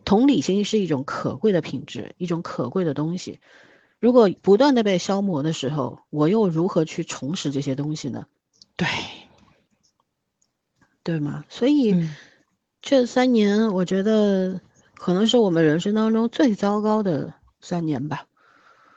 [0.05, 3.39] 同理心是一种可贵的品质，一种可贵的东西。
[3.99, 8.25] 如果不断的被消磨的时候，我又如何去重拾这些东西呢？
[8.75, 8.87] 对，
[11.03, 11.45] 对吗？
[11.49, 12.15] 所以、嗯
[12.81, 14.61] 这三年，我觉得
[14.95, 18.25] 可能是我们人生当中最糟糕的三年吧。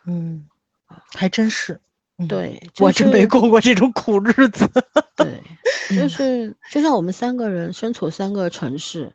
[0.06, 0.46] 嗯，
[0.86, 1.80] 还真是。
[2.28, 4.70] 对，我真没过过这种苦日子。
[5.16, 5.42] 对，
[5.98, 9.14] 就是就像我们三个人身处三个城市，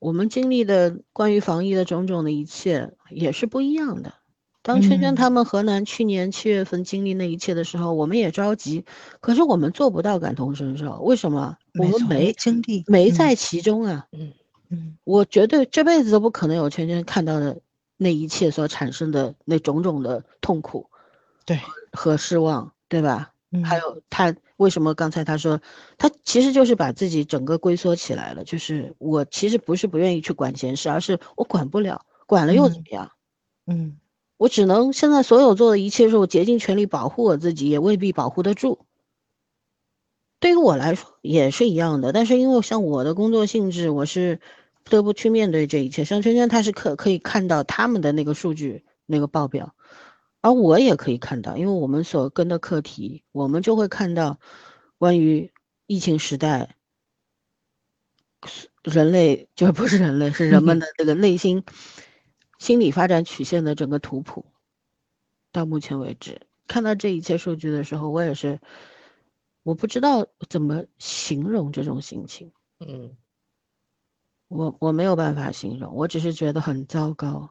[0.00, 4.14] 我们经历的关于防疫的种种的一切也是不一样的。
[4.66, 8.84] 当圈圈他们河南去年七月份经历那一切的时候，我们也着急，
[9.20, 10.98] 可是我们做不到感同身受。
[11.02, 11.56] 为什么？
[11.78, 14.08] 我们没经历，没在其中啊。
[14.10, 14.32] 嗯
[14.70, 17.60] 嗯，我绝对这辈子都不可能有圈圈看到的
[17.96, 20.90] 那一切所产生的那种种的痛苦。
[21.44, 21.60] 对。
[21.92, 23.30] 和失望，对吧？
[23.52, 25.60] 嗯，还有他为什么刚才他说，
[25.96, 28.42] 他其实就是把自己整个龟缩起来了。
[28.42, 33.12] 就是我其实不是不愿意去管闲事，而是我管不了，管了又怎么样？
[33.68, 33.96] 嗯，
[34.36, 38.86] 我只能现在所有做的一切是我竭尽全力保护我自己，也未必保护得住。
[40.38, 44.38] 对于我来说也是一样的，但是因为像我的工作性质，我是
[44.84, 46.04] 不得不去面对这一切。
[46.04, 49.74] 像圈圈，他是可可以看到他们的那个数据那个报表。
[50.42, 54.38] 而我也可以看到，因为我们所跟的课题，我们就会看到
[54.98, 55.50] 关于
[55.86, 56.76] 疫情时代，
[58.84, 61.64] 人类就不是人类，是人们的这个内心
[62.58, 64.46] 心理发展曲线的整个图谱。
[65.52, 68.60] 到目前为止，看到这一切数据的时候，我也是
[69.62, 72.52] 我不知道怎么形容这种心情。
[72.80, 73.16] 嗯，
[74.48, 77.50] 我我没有办法形容，我只是觉得很糟糕。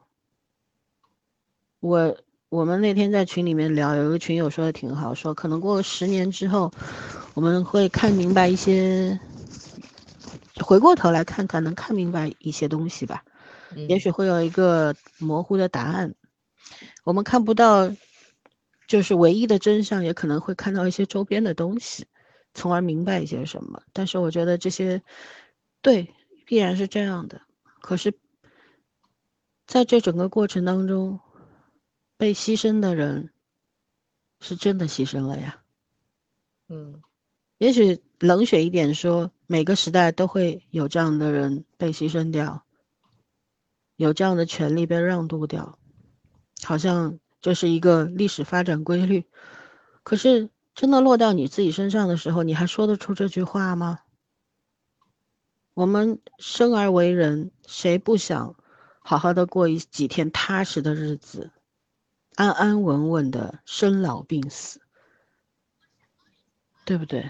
[1.79, 2.17] 我。
[2.49, 6.71] 我们那天在群里面聊，有一个群友说的挺好，说可能过十年之后，
[7.33, 9.19] 我们会看明白一些，
[10.63, 13.25] 回过头来看看，能看明白一些东西吧。
[13.87, 16.15] 也许会有一个模糊的答案，
[17.03, 17.93] 我们看不到，
[18.87, 22.05] 就是唯一的真相，也可能会看到一些周边的东西，
[22.53, 23.81] 从而明白一些什么。
[23.93, 25.01] 但是我觉得这些，
[25.81, 26.13] 对，
[26.45, 27.41] 必然是这样的。
[27.81, 28.13] 可是，
[29.67, 31.19] 在这整个过程当中。
[32.17, 33.29] 被牺牲的人，
[34.39, 35.61] 是真的牺牲了呀。
[36.69, 37.01] 嗯，
[37.57, 42.64] 也许冷血一点说，每个时代都会有这样的人被牺牲掉，
[43.95, 45.77] 有这样的权利被让渡掉，
[46.63, 49.25] 好像这是一个历史发展规律。
[50.03, 53.99] 可是真的落到你自己身上的时候，你还说得出这句话吗？
[55.73, 58.55] 我们生而为人，谁不想
[58.99, 61.51] 好好的过一几天踏实的日子？
[62.35, 64.81] 安安稳稳的生老病死，
[66.83, 67.29] 对不对？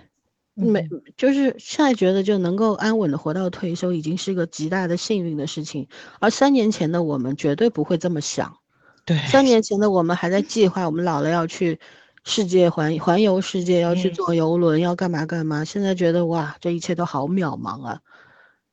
[0.56, 5.88] 没，就是现在觉得就能够安稳的活到退休，已经是一个极大的幸运的事情。
[6.20, 8.58] 而三年前的我们绝对不会这么想。
[9.06, 11.80] 对，三年前的我们还在计划，我们老了要去
[12.24, 15.64] 世界环环游世界，要去坐游轮，要干嘛干嘛。
[15.64, 18.02] 现在觉得哇，这一切都好渺茫啊，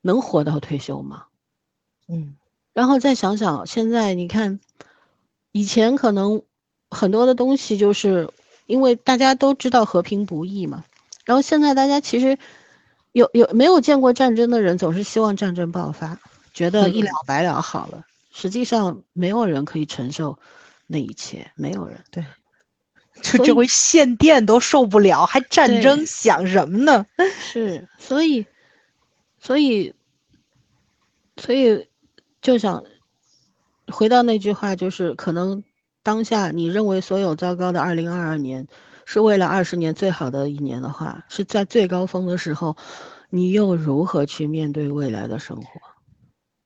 [0.01, 1.25] 能活到退休吗？
[2.07, 2.35] 嗯，
[2.73, 4.59] 然后再想想，现在你看。
[5.55, 6.41] 以前可能
[6.89, 8.27] 很多的东西就是
[8.65, 10.83] 因为大家都知道和平不易嘛，
[11.23, 12.37] 然后现在大家其实
[13.11, 16.19] 有有没有见过战争的人总是希望战争爆发，
[16.53, 18.05] 觉得一了百了好了。
[18.31, 20.39] 实际上没有人可以承受
[20.87, 22.03] 那一切，没有人。
[22.11, 22.25] 对，
[23.21, 27.05] 就这回限电都受不了，还战争想什么呢？
[27.39, 28.45] 是，所以，
[29.39, 29.93] 所以，
[31.37, 31.87] 所以
[32.41, 32.83] 就想。
[33.91, 35.61] 回到那句话，就是可能
[36.03, 38.65] 当下你认为所有糟糕的二零二二年，
[39.05, 42.75] 是为了二十年最好的一年的话，是在最高峰的时候，
[43.29, 45.65] 你又如何去面对未来的生活？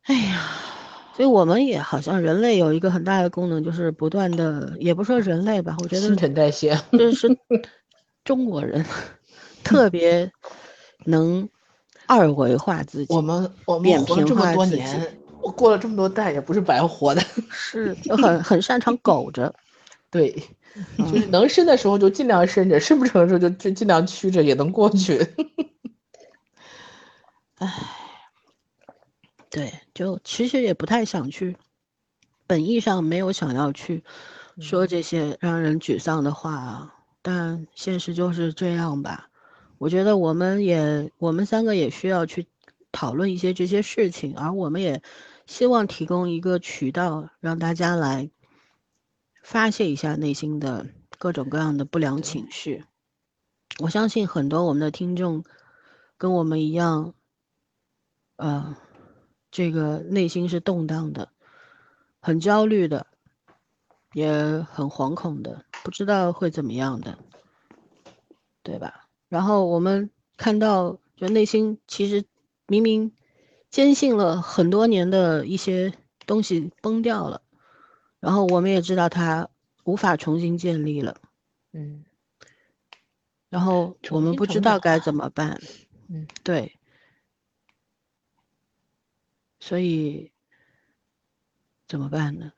[0.03, 0.49] 哎呀，
[1.15, 7.37] 所以我们也好像人类有一个很大的功能，就是不断的，也不说人类吧，我觉得新陈代谢，这是
[8.23, 8.85] 中国人
[9.63, 10.31] 特别
[11.05, 11.47] 能
[12.05, 15.17] 二维化自己，我们我们活了这么多年。
[15.39, 19.55] 我过了这么多代，也不是白活的，是很很擅长苟着，
[20.11, 20.43] 对，
[20.97, 25.17] 就是能伸的时候就尽量伸着，伸不成的时候就就尽量屈着，也能过去。
[27.59, 27.73] 唉，
[29.49, 31.57] 对，就其实也不太想去，
[32.45, 34.03] 本意上没有想要去
[34.59, 39.29] 说这些让人沮丧的话啊，但现实就是这样吧。
[39.77, 42.47] 我觉得我们也，我们三个也需要去。
[42.93, 45.03] 讨论一些这些事情，而我们也
[45.45, 48.31] 希望提供一个渠道，让大家来
[49.47, 50.87] 发泄一下内心的
[51.17, 52.83] 各种各样的不良情绪。
[53.79, 55.45] 我相信很多我们的听众
[56.17, 57.13] 跟我们一样，
[58.35, 58.75] 呃，
[59.49, 61.29] 这个内心是动荡的，
[62.19, 63.07] 很焦虑的，
[64.11, 64.33] 也
[64.69, 67.17] 很惶恐的，不知道会怎么样的，
[68.63, 69.07] 对吧？
[69.29, 72.25] 然后我们看到，就内心其实。
[72.69, 73.13] 明明
[73.69, 75.93] 坚信了很多年的一些
[76.25, 77.41] 东西崩掉了，
[78.19, 79.49] 然后我们也知道它
[79.83, 81.15] 无法重新建立了。
[81.73, 82.03] 嗯
[83.49, 85.61] 然后我们不知道该怎么办。
[86.09, 86.77] 嗯，对，
[89.59, 90.31] 所以
[91.87, 92.51] 怎么办呢？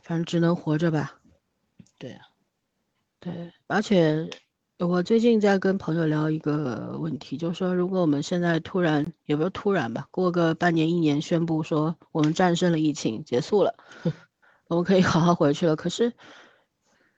[0.00, 1.20] 反正只能活着吧。
[1.98, 2.26] 对啊，
[3.18, 4.28] 对，而且
[4.78, 13.74] 我最近在跟朋友聊一个问题，就是说，如果我们现在突然，也不是突然吧，过个半年、一年，宣布说我们战胜了疫情，结束了，
[14.68, 15.76] 我们可以好好回去了。
[15.76, 16.12] 可是，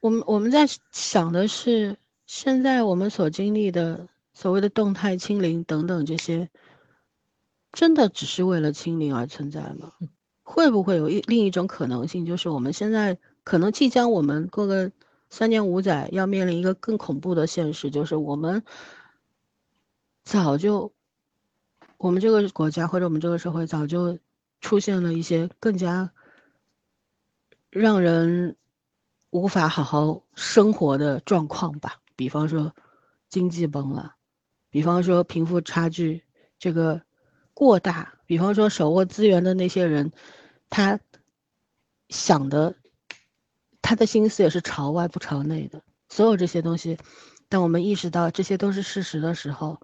[0.01, 1.97] 我们我们在想的是，
[2.27, 6.51] 现在我们所经历的所谓的动态清零等等这些，
[7.73, 9.93] 真的只是为了清零而存在吗？
[10.43, 14.91] 会不会有一另一种可能性，就是我们现在可能即将我们过个
[15.29, 18.63] 三年五载要面临一个更恐怖的现实，就是我们
[20.25, 20.91] 早就，
[21.99, 24.19] 我们这个国家或者我们这个社会早就
[24.63, 26.11] 出现了一些更加
[27.71, 28.57] 让人
[29.31, 32.75] 无法好好生活的状况吧，比方说
[33.29, 34.17] 经济崩了，
[34.71, 36.25] 比方说贫富差距
[36.59, 37.03] 这个
[37.53, 40.13] 过大，比方说手握资源的那些人，
[40.71, 40.99] 他
[42.09, 42.75] 想的，
[43.83, 45.83] 他的心思也是朝外不朝内的。
[46.09, 46.99] 所有这些东西，
[47.51, 49.81] 当我们意识到这些都是事实的时候，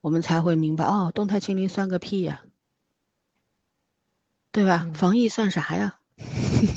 [0.00, 2.42] 我们才会明白，哦，动态清零算个屁呀，
[4.52, 4.82] 对吧？
[4.84, 5.98] 嗯防疫算啥呀？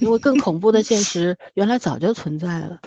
[0.02, 2.82] 因为更恐怖的现实原来早就存在了。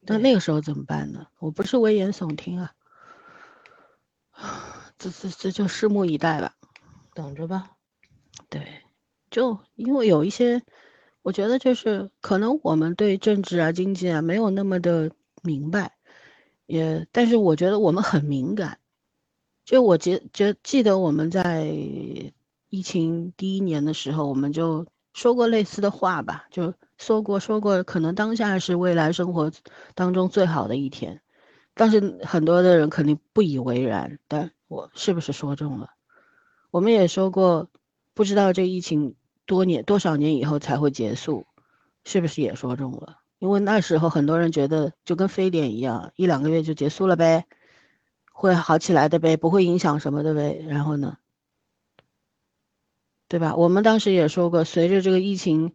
[0.00, 1.26] 那那个时候怎么办呢？
[1.38, 2.74] 我不是危言耸听啊，
[4.98, 6.54] 这这这就拭目以待吧。
[7.14, 7.70] 等着吧。
[8.50, 8.82] 对，
[9.30, 10.62] 就因为有一些，
[11.22, 15.10] 我觉得就是可能我们对政治啊、经济啊没有那么的
[15.42, 15.96] 明白，
[16.66, 18.78] 也，但是我觉得我们很敏感。
[19.64, 21.72] 就我记觉记得我们在
[22.74, 29.52] 疫情第一年的时候，我们就说过类似的话吧，就说过说过，可能当下是未来生活
[29.94, 31.20] 当中最好的一天，
[31.74, 34.18] 但是很多的人肯定不以为然。
[34.26, 35.90] 但我是不是说中了？
[36.72, 37.68] 我们也说过，
[38.12, 39.14] 不知道这疫情
[39.46, 41.46] 多年多少年以后才会结束，
[42.02, 43.18] 是不是也说中了？
[43.38, 47.46] 因为那时候很多人觉得就跟非典一样，一两个月就结束了呗，
[48.32, 50.64] 会好起来的呗，不会影响什么的呗。
[50.68, 51.18] 然后呢，
[53.34, 53.56] 对吧？
[53.56, 55.72] 我们当时也说过，随着这个疫情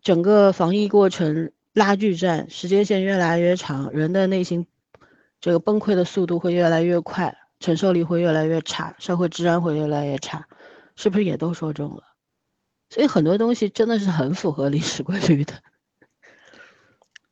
[0.00, 4.66] 整个防疫过程拉锯战，时间线越来越长，人的内心
[5.42, 10.48] 这个崩溃的速度会越来越快，承受力会越来越差，社会治安会越来越差，
[10.96, 12.04] 是不是也都说中了？
[12.88, 15.52] 所以很多东西真的是很符合历史规律的。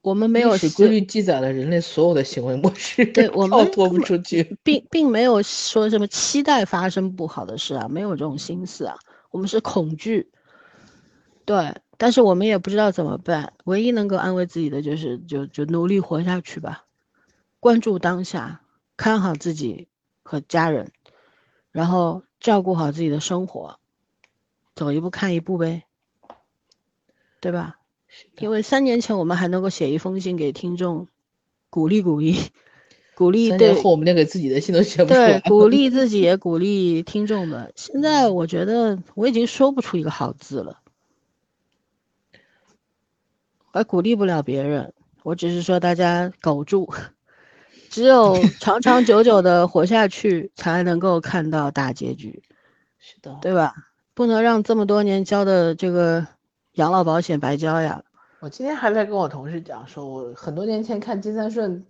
[0.01, 4.57] 我们没有规律记载了人类所有的行为模式，对 我们跳脱不出去。
[4.63, 8.97] 并并没有说什么期待发生不好的事啊，没有这种心思啊，
[9.31, 10.31] 我们是恐惧，
[11.45, 16.85] 对，但是我们也不知道怎么办，唯一能够安慰自己的就是就就努力活下去吧，
[17.59, 18.63] 关注当下，
[18.97, 19.89] 看好自己
[20.23, 20.93] 和家人，
[21.73, 23.81] 然后照顾好自己的生活，
[24.77, 25.85] 走一步看一步呗，
[27.41, 27.75] 对吧？
[28.39, 31.09] 因为三年前我们还能够写一封信给听众，
[31.71, 32.37] 鼓励鼓励，
[33.15, 37.73] 鼓励对三年后，我们连给自己的信都写不出对来，鼓励自己也鼓励听众们。
[37.77, 40.81] 现在我觉得我已经说不出一个好字了，
[43.73, 46.93] 我还鼓励不了别人，我只是说大家苟住，
[47.91, 52.43] 只有 长长久久的活下去，才能够看到大结局，
[52.99, 53.75] 是的，对吧？
[54.15, 56.27] 不能让这么多年交的这个
[56.79, 58.05] 养老保险白交呀。
[58.39, 61.85] 我今天还在跟我同事讲，说我很多年前看金三顺，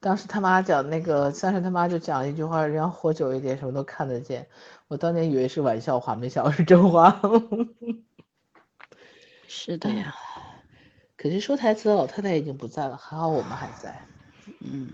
[0.00, 4.48] 当时他妈讲那个三顺他妈就讲了一句话，人要活久一点，什么都看得见。
[4.88, 7.20] 我当年以为是玩笑话，没想到是真话。
[9.46, 10.14] 是的呀，
[11.18, 14.00] 可是说台词的老太太已经不在了，还好我们还在。
[14.60, 14.88] 嗯，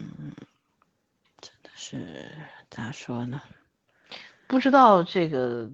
[1.41, 2.29] 真的是
[2.69, 3.41] 咋说呢？
[4.49, 5.71] 不知道这个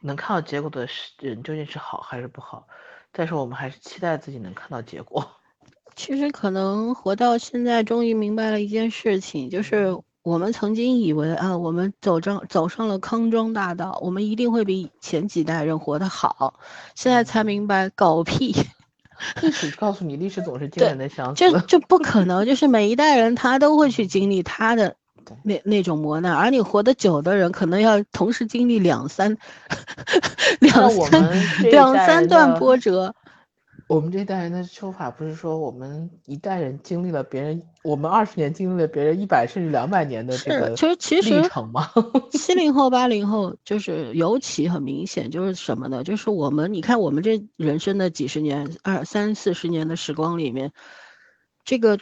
[0.00, 2.66] 能看到结果的是人究竟是好还是不好，
[3.12, 5.26] 但是我们还是期待自己能看到结果。
[5.94, 16.58] 其实可能活到现在，终于明白了一件事情，就是我们曾经以为啊，我们走上走上了康庄大道，我们一定会比前几代人活得好。
[16.94, 18.56] 现在才明白，狗屁，
[19.42, 21.50] 历史告诉你，历史总是惊人的相似。
[21.50, 22.46] 这这不可能。
[22.46, 24.96] 就是每一代人他都会去经历他的对
[25.42, 29.36] 那那种磨难，而你活得久的人，可能要同时经历两三
[30.60, 33.14] 两三两三段波折。
[33.88, 41.90] 我们这代人的说法不是说我们一代人经历了别人，我们二十年经历了别人一百甚至两百年的这个其实其实历程吗？
[42.32, 46.02] 七零后、八零后就是尤其很明显，就是什么呢？
[46.04, 50.72] 就是我们，你看我们这人生的几十年、二三四十年的时光里面，
[51.64, 51.98] 这个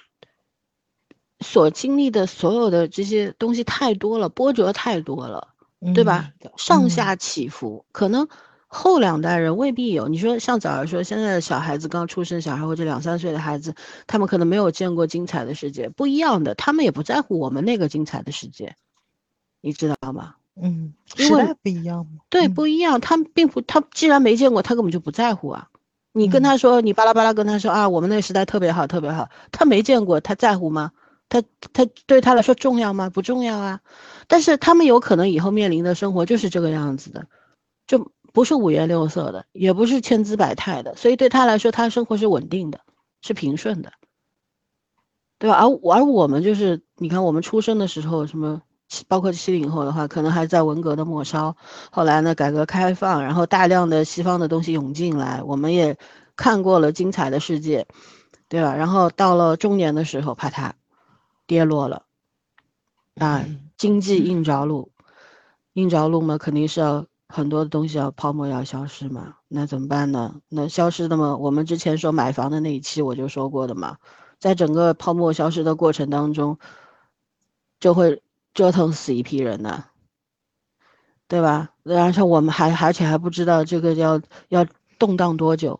[1.41, 5.49] 所经历的所有的这些东西太多了，波折太多了，
[5.95, 6.31] 对吧？
[6.57, 8.29] 上下起伏，可能。
[8.73, 13.75] 后两代人未必有，你说像早儿说，现在的小孩子刚出生，小孩或者两三岁的孩子，
[14.07, 18.77] 他们可能没有见过精彩的世界，不一样的，他们也不在乎我们那个精彩的世界，
[19.61, 20.37] 你知道吗？
[20.55, 22.21] 嗯，时代不一样吗？
[22.29, 25.69] 对，不一样，他们并不，他既然没见过，他根本就不在乎啊。
[26.12, 30.93] 你跟他说，你巴拉巴拉跟他说啊，我们那个时代特别好，特别好，他没见过，他在乎吗？
[31.31, 31.43] 他
[31.73, 33.09] 他对他来说重要吗？
[33.09, 33.81] 不重要啊。
[34.28, 37.27] 但是他们有可能以后面临的生活就是这个样子的，
[37.86, 38.12] 就。
[38.32, 42.78] 不是五颜六色的，也不是千姿百态的，所以对他来说，他生活是稳定的，
[43.23, 43.90] 是平顺的，
[45.40, 45.57] 对吧？
[45.57, 48.62] 而而我们就是，你看我们出生的时候，什么，
[49.09, 51.57] 包括七零后的话，可能还在文革的末梢，
[51.90, 55.98] 后来呢，改革开放，然后大量的西方的东西涌进来，我们也
[56.36, 57.89] 看过了精彩的世界，
[58.48, 58.77] 对吧？
[58.77, 60.70] 然后到了中年的时候，啪嗒，
[61.51, 62.05] 跌落了，
[63.16, 63.44] 啊，
[63.77, 64.93] 经济硬着陆，
[65.72, 67.05] 硬着陆嘛，肯定是要。
[67.32, 70.40] 很多的东西要泡沫要消失嘛，那怎么办呢？
[70.48, 73.98] 那消失的嘛，我们之前说买房的那一期我就说过的嘛，
[74.40, 76.59] 在整个泡沫消失的过程当中，
[77.78, 78.20] 就会
[78.52, 79.85] 折腾死一批人呢，
[81.28, 81.70] 对吧？
[81.85, 84.66] 而且我们还而且还不知道这个要要
[84.98, 85.78] 动荡多久，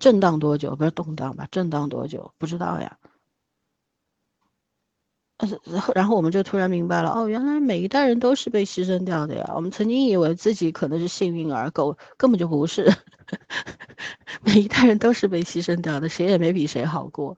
[0.00, 0.74] 震荡多久？
[0.74, 1.46] 不是动荡吧？
[1.52, 2.32] 震荡多久？
[2.36, 2.98] 不知道呀。
[5.94, 9.52] 然后，我们就突然明白了，哦，原来每一代人都是被牺牲掉的呀。
[9.54, 12.90] 我们曾经以为自己可能是幸运儿，狗根本就不是。
[14.42, 17.36] 每一代人都是被牺牲掉的，谁也没比谁好过。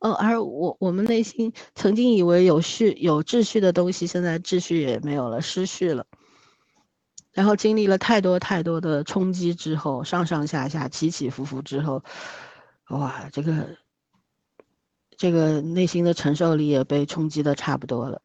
[0.00, 6.04] 哦，而我我们内心曾经以为有序、有秩序的东西，现在秩序也没有了，失序了。
[7.32, 12.02] 然后经历了太多太多的冲击之后，上上下下、起起伏伏之后，
[12.88, 13.76] 哇，这个。
[15.16, 18.22] 这个内心的承受力也被冲击的差不多了，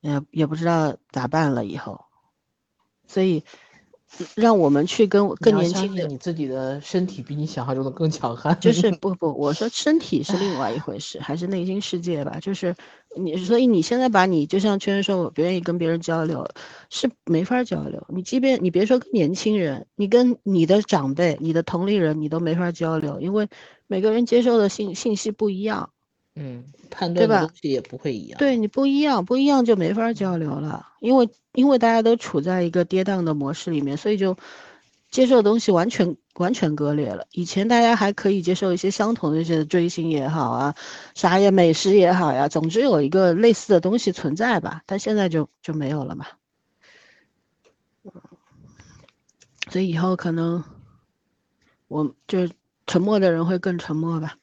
[0.00, 2.04] 也也不知道咋办了以后，
[3.06, 3.44] 所以。
[4.34, 8.60] 让我们去跟更年轻的你自己的身体比你想象中的更强悍。
[8.60, 12.38] 就是 不不，我说身体是另外一回事， 还是内心世界吧。
[12.38, 12.76] 就是
[13.16, 16.48] 你，所以你现在把你就像圈圈说，我不愿意跟别人交流，
[16.90, 18.04] 是没法交流。
[18.08, 23.48] 你即便你别说跟年轻人，你跟你的长辈、你的同龄人，你都没法交流，因为
[23.86, 25.90] 每个人接受的信信息不一样。
[26.34, 28.38] 嗯，判断的东西也不会一样。
[28.38, 34.34] 对你不一样，不一样就没法交流了，因为因为大家都处在一个跌宕的模式里面，所以就
[35.10, 37.26] 接受的东西完全完全割裂了。
[37.32, 40.74] 以前大家还可以接受一些相同的一些追星也好啊，
[41.14, 44.82] 啥也美食也好呀，总之有一个类似的东西存在吧。
[44.86, 46.26] 但现在就就没有了嘛。
[49.70, 50.62] 所以以后可能
[51.88, 52.48] 我就
[52.86, 54.36] 沉默的人会更沉默吧。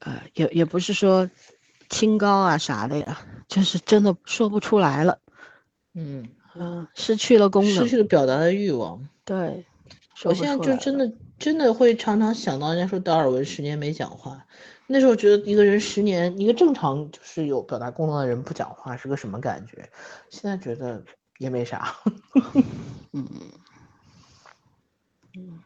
[0.00, 1.28] 呃，也也不是说
[1.88, 5.18] 清高啊啥的呀，就是真的说不出来了。
[5.94, 9.08] 嗯嗯，失去了功能，失去了表达的欲望。
[9.26, 9.66] 对，
[10.24, 14.46] 我现在就真的真的会常常想到人家说达尔文十年没讲话，
[14.86, 19.90] 那时候觉得一个人十年，一个正常就是有表达功能的人不讲话是个什么感觉？
[20.30, 21.04] 现在觉得
[21.36, 21.94] 也没啥。
[23.12, 23.28] 嗯
[25.36, 25.62] 嗯，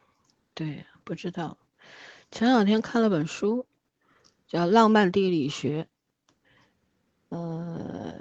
[0.54, 1.56] 对，不知道。
[2.32, 3.66] 前两天看了本书。
[4.48, 5.86] 叫浪漫地理学，
[7.28, 8.12] 呃，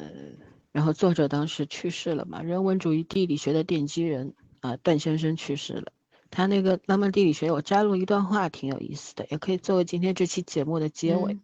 [0.71, 5.91] 然后作者当时去世了嘛，人文主义地理学的奠基人啊，段先生去世了。
[6.31, 11.40] 他那个浪漫地理学，我摘录一段话，挺有意思的，也可以作为今天这期节目的结尾。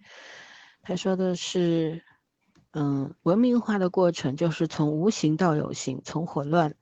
[0.84, 2.04] 他说的是，
[2.74, 6.76] 嗯，文明化的过程就是从无形到有形，从混乱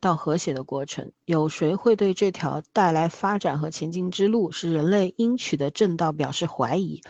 [0.00, 1.12] 到和谐的过程。
[1.24, 7.00] 有谁会对这条带来发展和前进之路是人类应取的正道表示怀疑？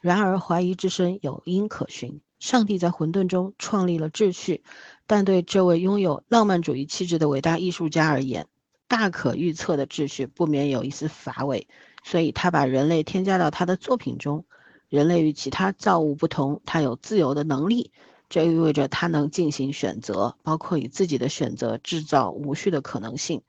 [0.00, 2.20] 然而，怀疑之声有因可循。
[2.44, 4.62] 上帝在混沌中创立了秩序，
[5.06, 8.48] 但对这位拥有浪漫主义气质的伟大艺术家而言，
[8.86, 11.66] 大可预测的秩序不免有一丝乏味。
[12.04, 14.44] 所以，他把人类添加到他的作品中。
[14.90, 17.92] 人类与其他造物不同，他有自由的能力，
[18.28, 23.40] 这意味着他能进行选择，包括以自己的选择制造无序的可能性。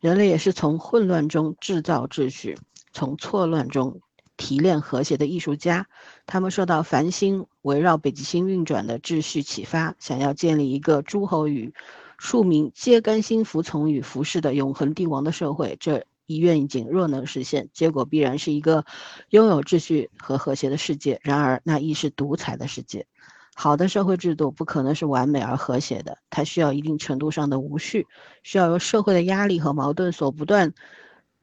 [0.00, 2.58] 人类也是从混乱中制造秩序，
[2.92, 4.02] 从错乱中。
[4.36, 5.86] 提炼和谐的艺术家，
[6.26, 11.72] 他们受到繁星围绕北极星运转的秩序启发，想要建立一个诸侯与
[12.18, 15.74] 庶民皆甘心服从与服侍的永恒帝王的社会。
[15.80, 18.84] 这一愿景，若能实现，结果必然是一个
[19.30, 21.18] 拥有秩序和和谐的世界。
[21.22, 23.06] 然而，那亦是独裁的世界。
[23.54, 28.06] 好的社会制度不可能是完美而和谐的，它需要一定程度上的无序，
[28.42, 30.74] 需要由社会的压力和矛盾所不断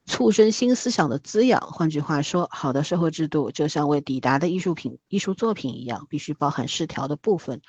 [0.06, 1.60] 促生新思想的滋养。
[1.60, 7.60] 换句话说，好的社会制度就像未抵达的艺术品、艺术作品一样，必须包含失调的部分，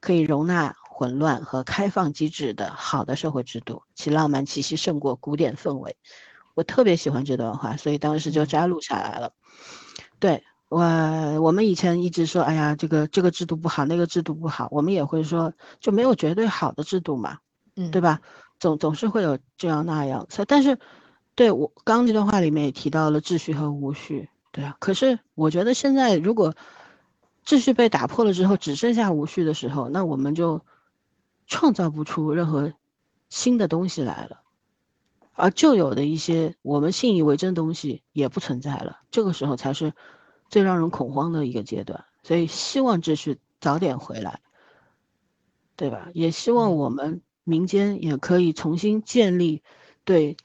[0.00, 5.96] 可以容纳混乱和开放机制的好的社会制度，其浪漫气息胜过古典氛围。
[6.54, 9.32] 我特别喜欢这段话，所以当时就摘录下来了。
[10.18, 10.42] 对。
[10.70, 10.84] 我
[11.40, 15.50] 我们以前一直说，哎呀，这个这个制度不好，那个制度不好，我们也会说，
[15.80, 17.38] 就没有绝对好的制度嘛，
[17.74, 18.20] 嗯，对吧？
[18.60, 20.78] 总总是会有这样那样，但是，
[21.38, 24.76] 对我刚这段话里面也提到了秩序和无序，对啊。
[24.80, 26.52] 可是我觉得现在如果
[27.46, 30.60] 秩序被打破了之后，只剩下无序的时候，那我们就
[31.46, 32.72] 创造不出任何
[33.28, 34.40] 新的东西来了，
[35.32, 39.92] 而旧有的一些我们信以为真的东西也不存在了，这个时候才是。
[40.50, 44.40] 最让人恐慌的一个阶段，所以希望秩序早点回来，
[45.76, 46.08] 对吧？
[46.14, 49.62] 也希望我们民间也可以重新建立
[50.06, 50.38] 对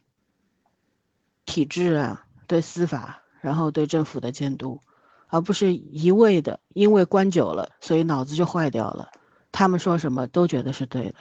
[1.45, 4.81] 体制啊、对司法，然后对政府的监督，
[5.27, 9.09] 而不是一味的因为关久了，所以脑子就坏掉了，
[9.51, 11.15] 他们说什么都觉得是对的。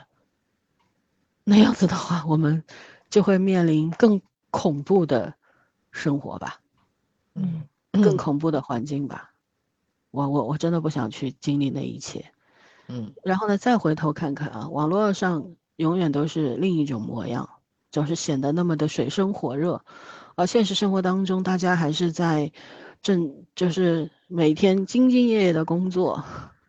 [1.44, 2.64] 那样子的话，我们
[3.10, 4.20] 就会面临更
[4.50, 5.34] 恐怖的
[5.90, 6.60] 生活吧。
[7.34, 7.68] 嗯。
[7.92, 9.34] 更恐怖的环境吧，
[10.12, 12.32] 我我我真的不想去经历那一切，
[12.88, 17.50] 嗯，然后呢，再回头看看啊，网络上永远都是另一种模样，
[17.92, 19.84] 总是显得那么的水深火热，
[20.34, 22.50] 而现实生活当中，大家还是在
[23.02, 26.24] 正就是每天兢兢业业的工作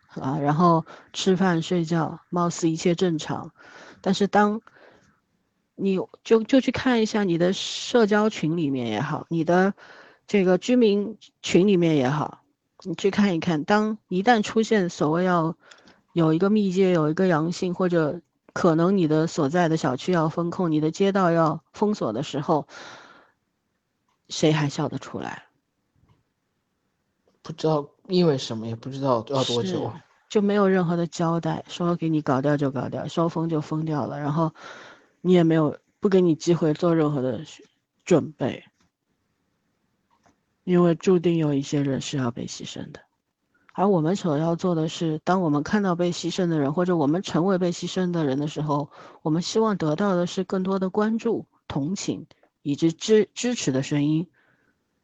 [0.10, 3.52] 啊，然后吃饭睡觉，貌似一切正常，
[4.02, 4.62] 但是当
[5.76, 9.74] 你就就去看一下你的社交群里面也好，你的。
[10.26, 12.44] 这个居民群里面也好，
[12.84, 15.58] 你去看一看，当一旦出现所谓要
[16.14, 18.22] 有一个密接、有一个阳性，或者
[18.54, 22.68] 可能你的所在的小区要封控、你的街道要封锁的时候，
[24.30, 25.46] 谁还笑得出来？
[27.42, 29.92] 不知道因为什么，也不知道要多久，
[30.30, 34.54] 就没有任何的交代，说给你搞掉就搞掉，说封就封掉了，然后
[35.20, 37.42] 你也没有不给你机会做任何的
[38.06, 38.64] 准备。
[40.64, 43.02] 因为注定有一些人是要被牺牲的，
[43.76, 48.92] 而我们所要做的是，当我们看到被牺牲的人，或者我们成为被牺牲的人的时候，
[49.24, 52.28] 我们希望得到的是更多的关注、同情
[52.62, 54.30] 以及支支持的声音，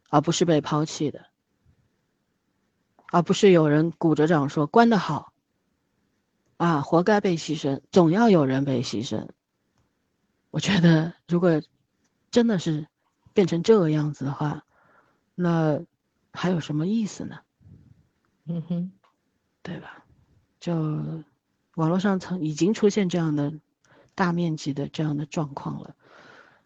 [0.10, 1.26] 而不是被抛弃的，
[3.12, 5.34] 而不是有人鼓着掌说关得好，
[6.58, 9.30] 啊，活该被牺牲，总要有人被牺牲。
[10.52, 11.60] 我觉得，如果
[12.30, 12.88] 真的是
[13.34, 14.64] 变成这个样子的话，
[15.34, 15.82] 那
[16.32, 17.40] 还有什么意思呢？
[18.52, 18.92] 嗯哼，
[19.62, 20.04] 对吧？
[20.60, 20.74] 就
[21.76, 23.54] 网络上曾已经出现这样的
[24.16, 25.96] 大面积的这样的状况了，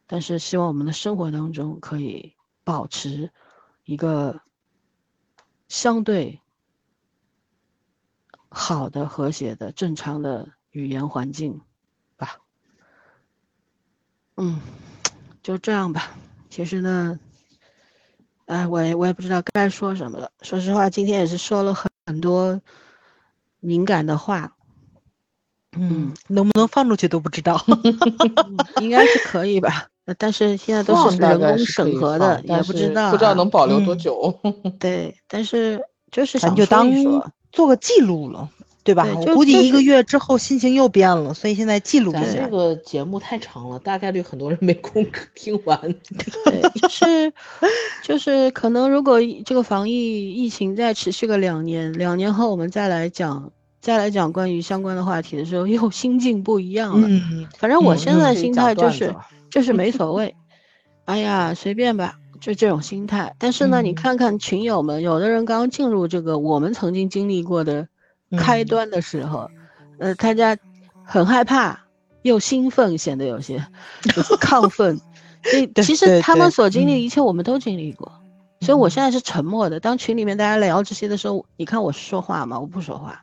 [0.07, 3.31] 但是希望我们的生活当中可以保持
[3.84, 4.41] 一个
[5.68, 6.39] 相对
[8.47, 11.60] 好的、和谐的、正常的语言环境
[12.15, 12.38] 吧。
[14.38, 14.61] 嗯，
[15.43, 16.15] 就这样吧。
[16.49, 17.19] 其实呢。
[18.45, 20.29] 哎，我也我也不知道该说什么了。
[20.41, 22.59] 说实话，今天也是说了很很多
[23.59, 24.53] 敏感的话，
[25.77, 27.63] 嗯，能不能放出去都不知道，
[28.81, 29.87] 应该是可以吧？
[30.17, 34.37] 但是现在都是人工审核的，也不知道不知道能保留多久。
[34.77, 36.91] 对，但是就是咱就当
[37.53, 38.49] 做个记录了。
[38.84, 39.07] 对吧？
[39.15, 42.34] 我估计一个月之后心情又变了，所以现在记录一下。
[42.34, 45.05] 这个节目太长了，大概率很多人没空
[45.35, 45.80] 听完。
[45.80, 47.34] 对， 就是
[48.03, 53.49] 就是可能如果这个防疫疫情再持续个两年，两年后我们再来讲
[53.80, 57.07] 再来讲关于相关的话题的时候，又心境不一样了。
[57.10, 59.15] 嗯，反正我现在心态就是
[59.49, 60.35] 就是没所谓，
[61.05, 63.34] 哎呀随便吧，就这种心态。
[63.39, 67.88] 但是呢，你看看群友们，有的人刚进入这个我们曾经经历过的。
[68.38, 69.49] 开端的时候，
[69.99, 70.57] 呃，大家
[71.03, 71.80] 很害怕
[72.22, 73.65] 又兴奋，显得有些
[74.41, 74.99] 亢奋。
[75.43, 78.11] 所以其实他们所经历的一切，我们都经历过。
[78.61, 79.80] 所以我现在是沉默的。
[79.80, 82.60] 当群里面大家聊这些的时候，你看我说话吗？
[82.60, 83.22] 我不说话。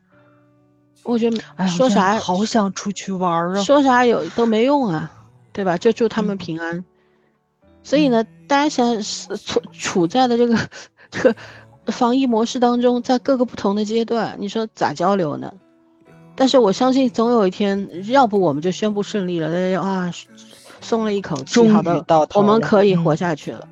[1.03, 5.11] 我觉得说啥好想出去玩啊，说啥有都没用啊，
[5.53, 5.79] 对吧？
[5.79, 6.85] 就祝他们平安。
[7.83, 10.59] 所以呢，大家现在是处处在的这个
[11.11, 11.35] 这个。
[11.91, 15.53] 防疫模式当中，在各个不同的阶段，你说咋交流呢？
[16.35, 20.11] 但是我相信总有一天，要不我们就宣布胜利了，大家啊，
[20.81, 21.69] 松了一口气。
[21.69, 22.05] 好的
[22.35, 23.69] 我们可以活下去了。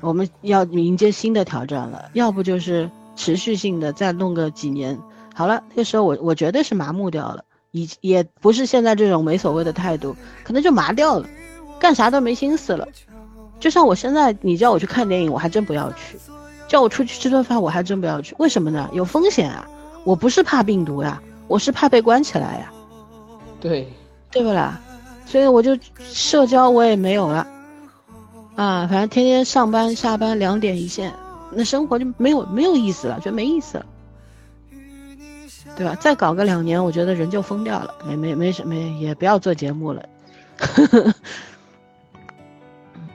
[0.00, 4.98] 我们要迎接新的挑战了，要不就是持续性的再弄个几年。
[5.34, 11.28] 好了，那时候我我绝对是麻木掉了，也也不是现在这种没所谓的态度，可能就麻掉了，
[11.78, 12.86] 干啥都没心思了。
[13.58, 16.18] 就像我现在，你叫我去看电影，我还真不要去；
[16.68, 18.34] 叫我出去吃顿饭，我还真不要去。
[18.38, 18.88] 为什么呢？
[18.92, 19.68] 有风险啊！
[20.04, 22.72] 我不是怕病毒呀，我是怕被关起来呀，
[23.60, 23.92] 对，
[24.30, 24.80] 对不啦？
[25.26, 27.44] 所以我就社交我也没有了，
[28.54, 31.12] 啊，反正天天上班下班两点一线，
[31.50, 33.86] 那生活就没有没有意思了，觉得没意思了，
[35.76, 35.96] 对吧？
[35.96, 40.08] 再搞个两年，我觉得人就疯掉了，没没没什没也不要做节目了，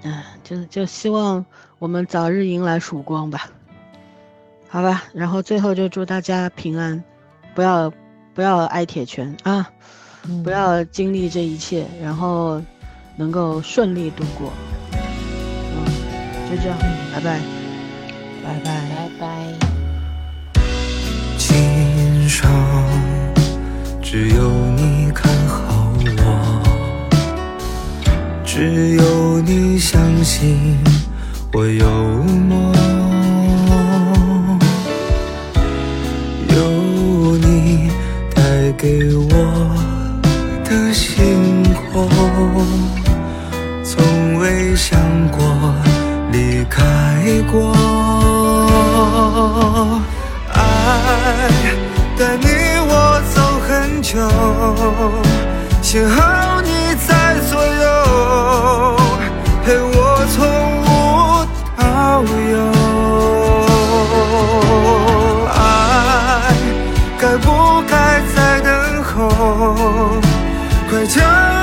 [0.03, 1.45] 嗯， 就就希望
[1.81, 3.49] 我们早日迎来曙光吧，
[4.69, 5.05] 好吧。
[5.13, 7.03] 然后最后就祝大家平安，
[7.55, 7.91] 不要
[8.35, 9.67] 不要挨铁拳啊。
[10.27, 12.61] 嗯不要经历这一切，然后
[13.15, 14.53] 能够顺利度过。
[14.93, 15.83] 嗯，
[16.51, 16.77] 就这样，
[17.15, 17.39] 拜拜。
[18.43, 18.87] 拜拜。
[18.95, 19.27] 拜拜。
[21.39, 22.47] 今生
[24.03, 26.61] 只有你看好我，
[28.45, 30.77] 只有你相信
[31.53, 31.85] 我有
[32.47, 32.71] 梦，
[36.47, 37.91] 有你
[38.33, 39.33] 带给我
[40.63, 41.61] 的星
[41.91, 42.07] 空，
[43.83, 44.97] 从未想
[45.29, 45.43] 过
[46.31, 46.81] 离开
[47.51, 47.75] 过。
[50.53, 50.57] 爱
[52.17, 52.47] 带你
[52.87, 54.17] 我走很久，
[55.81, 56.60] 幸好
[71.01, 71.60] 快将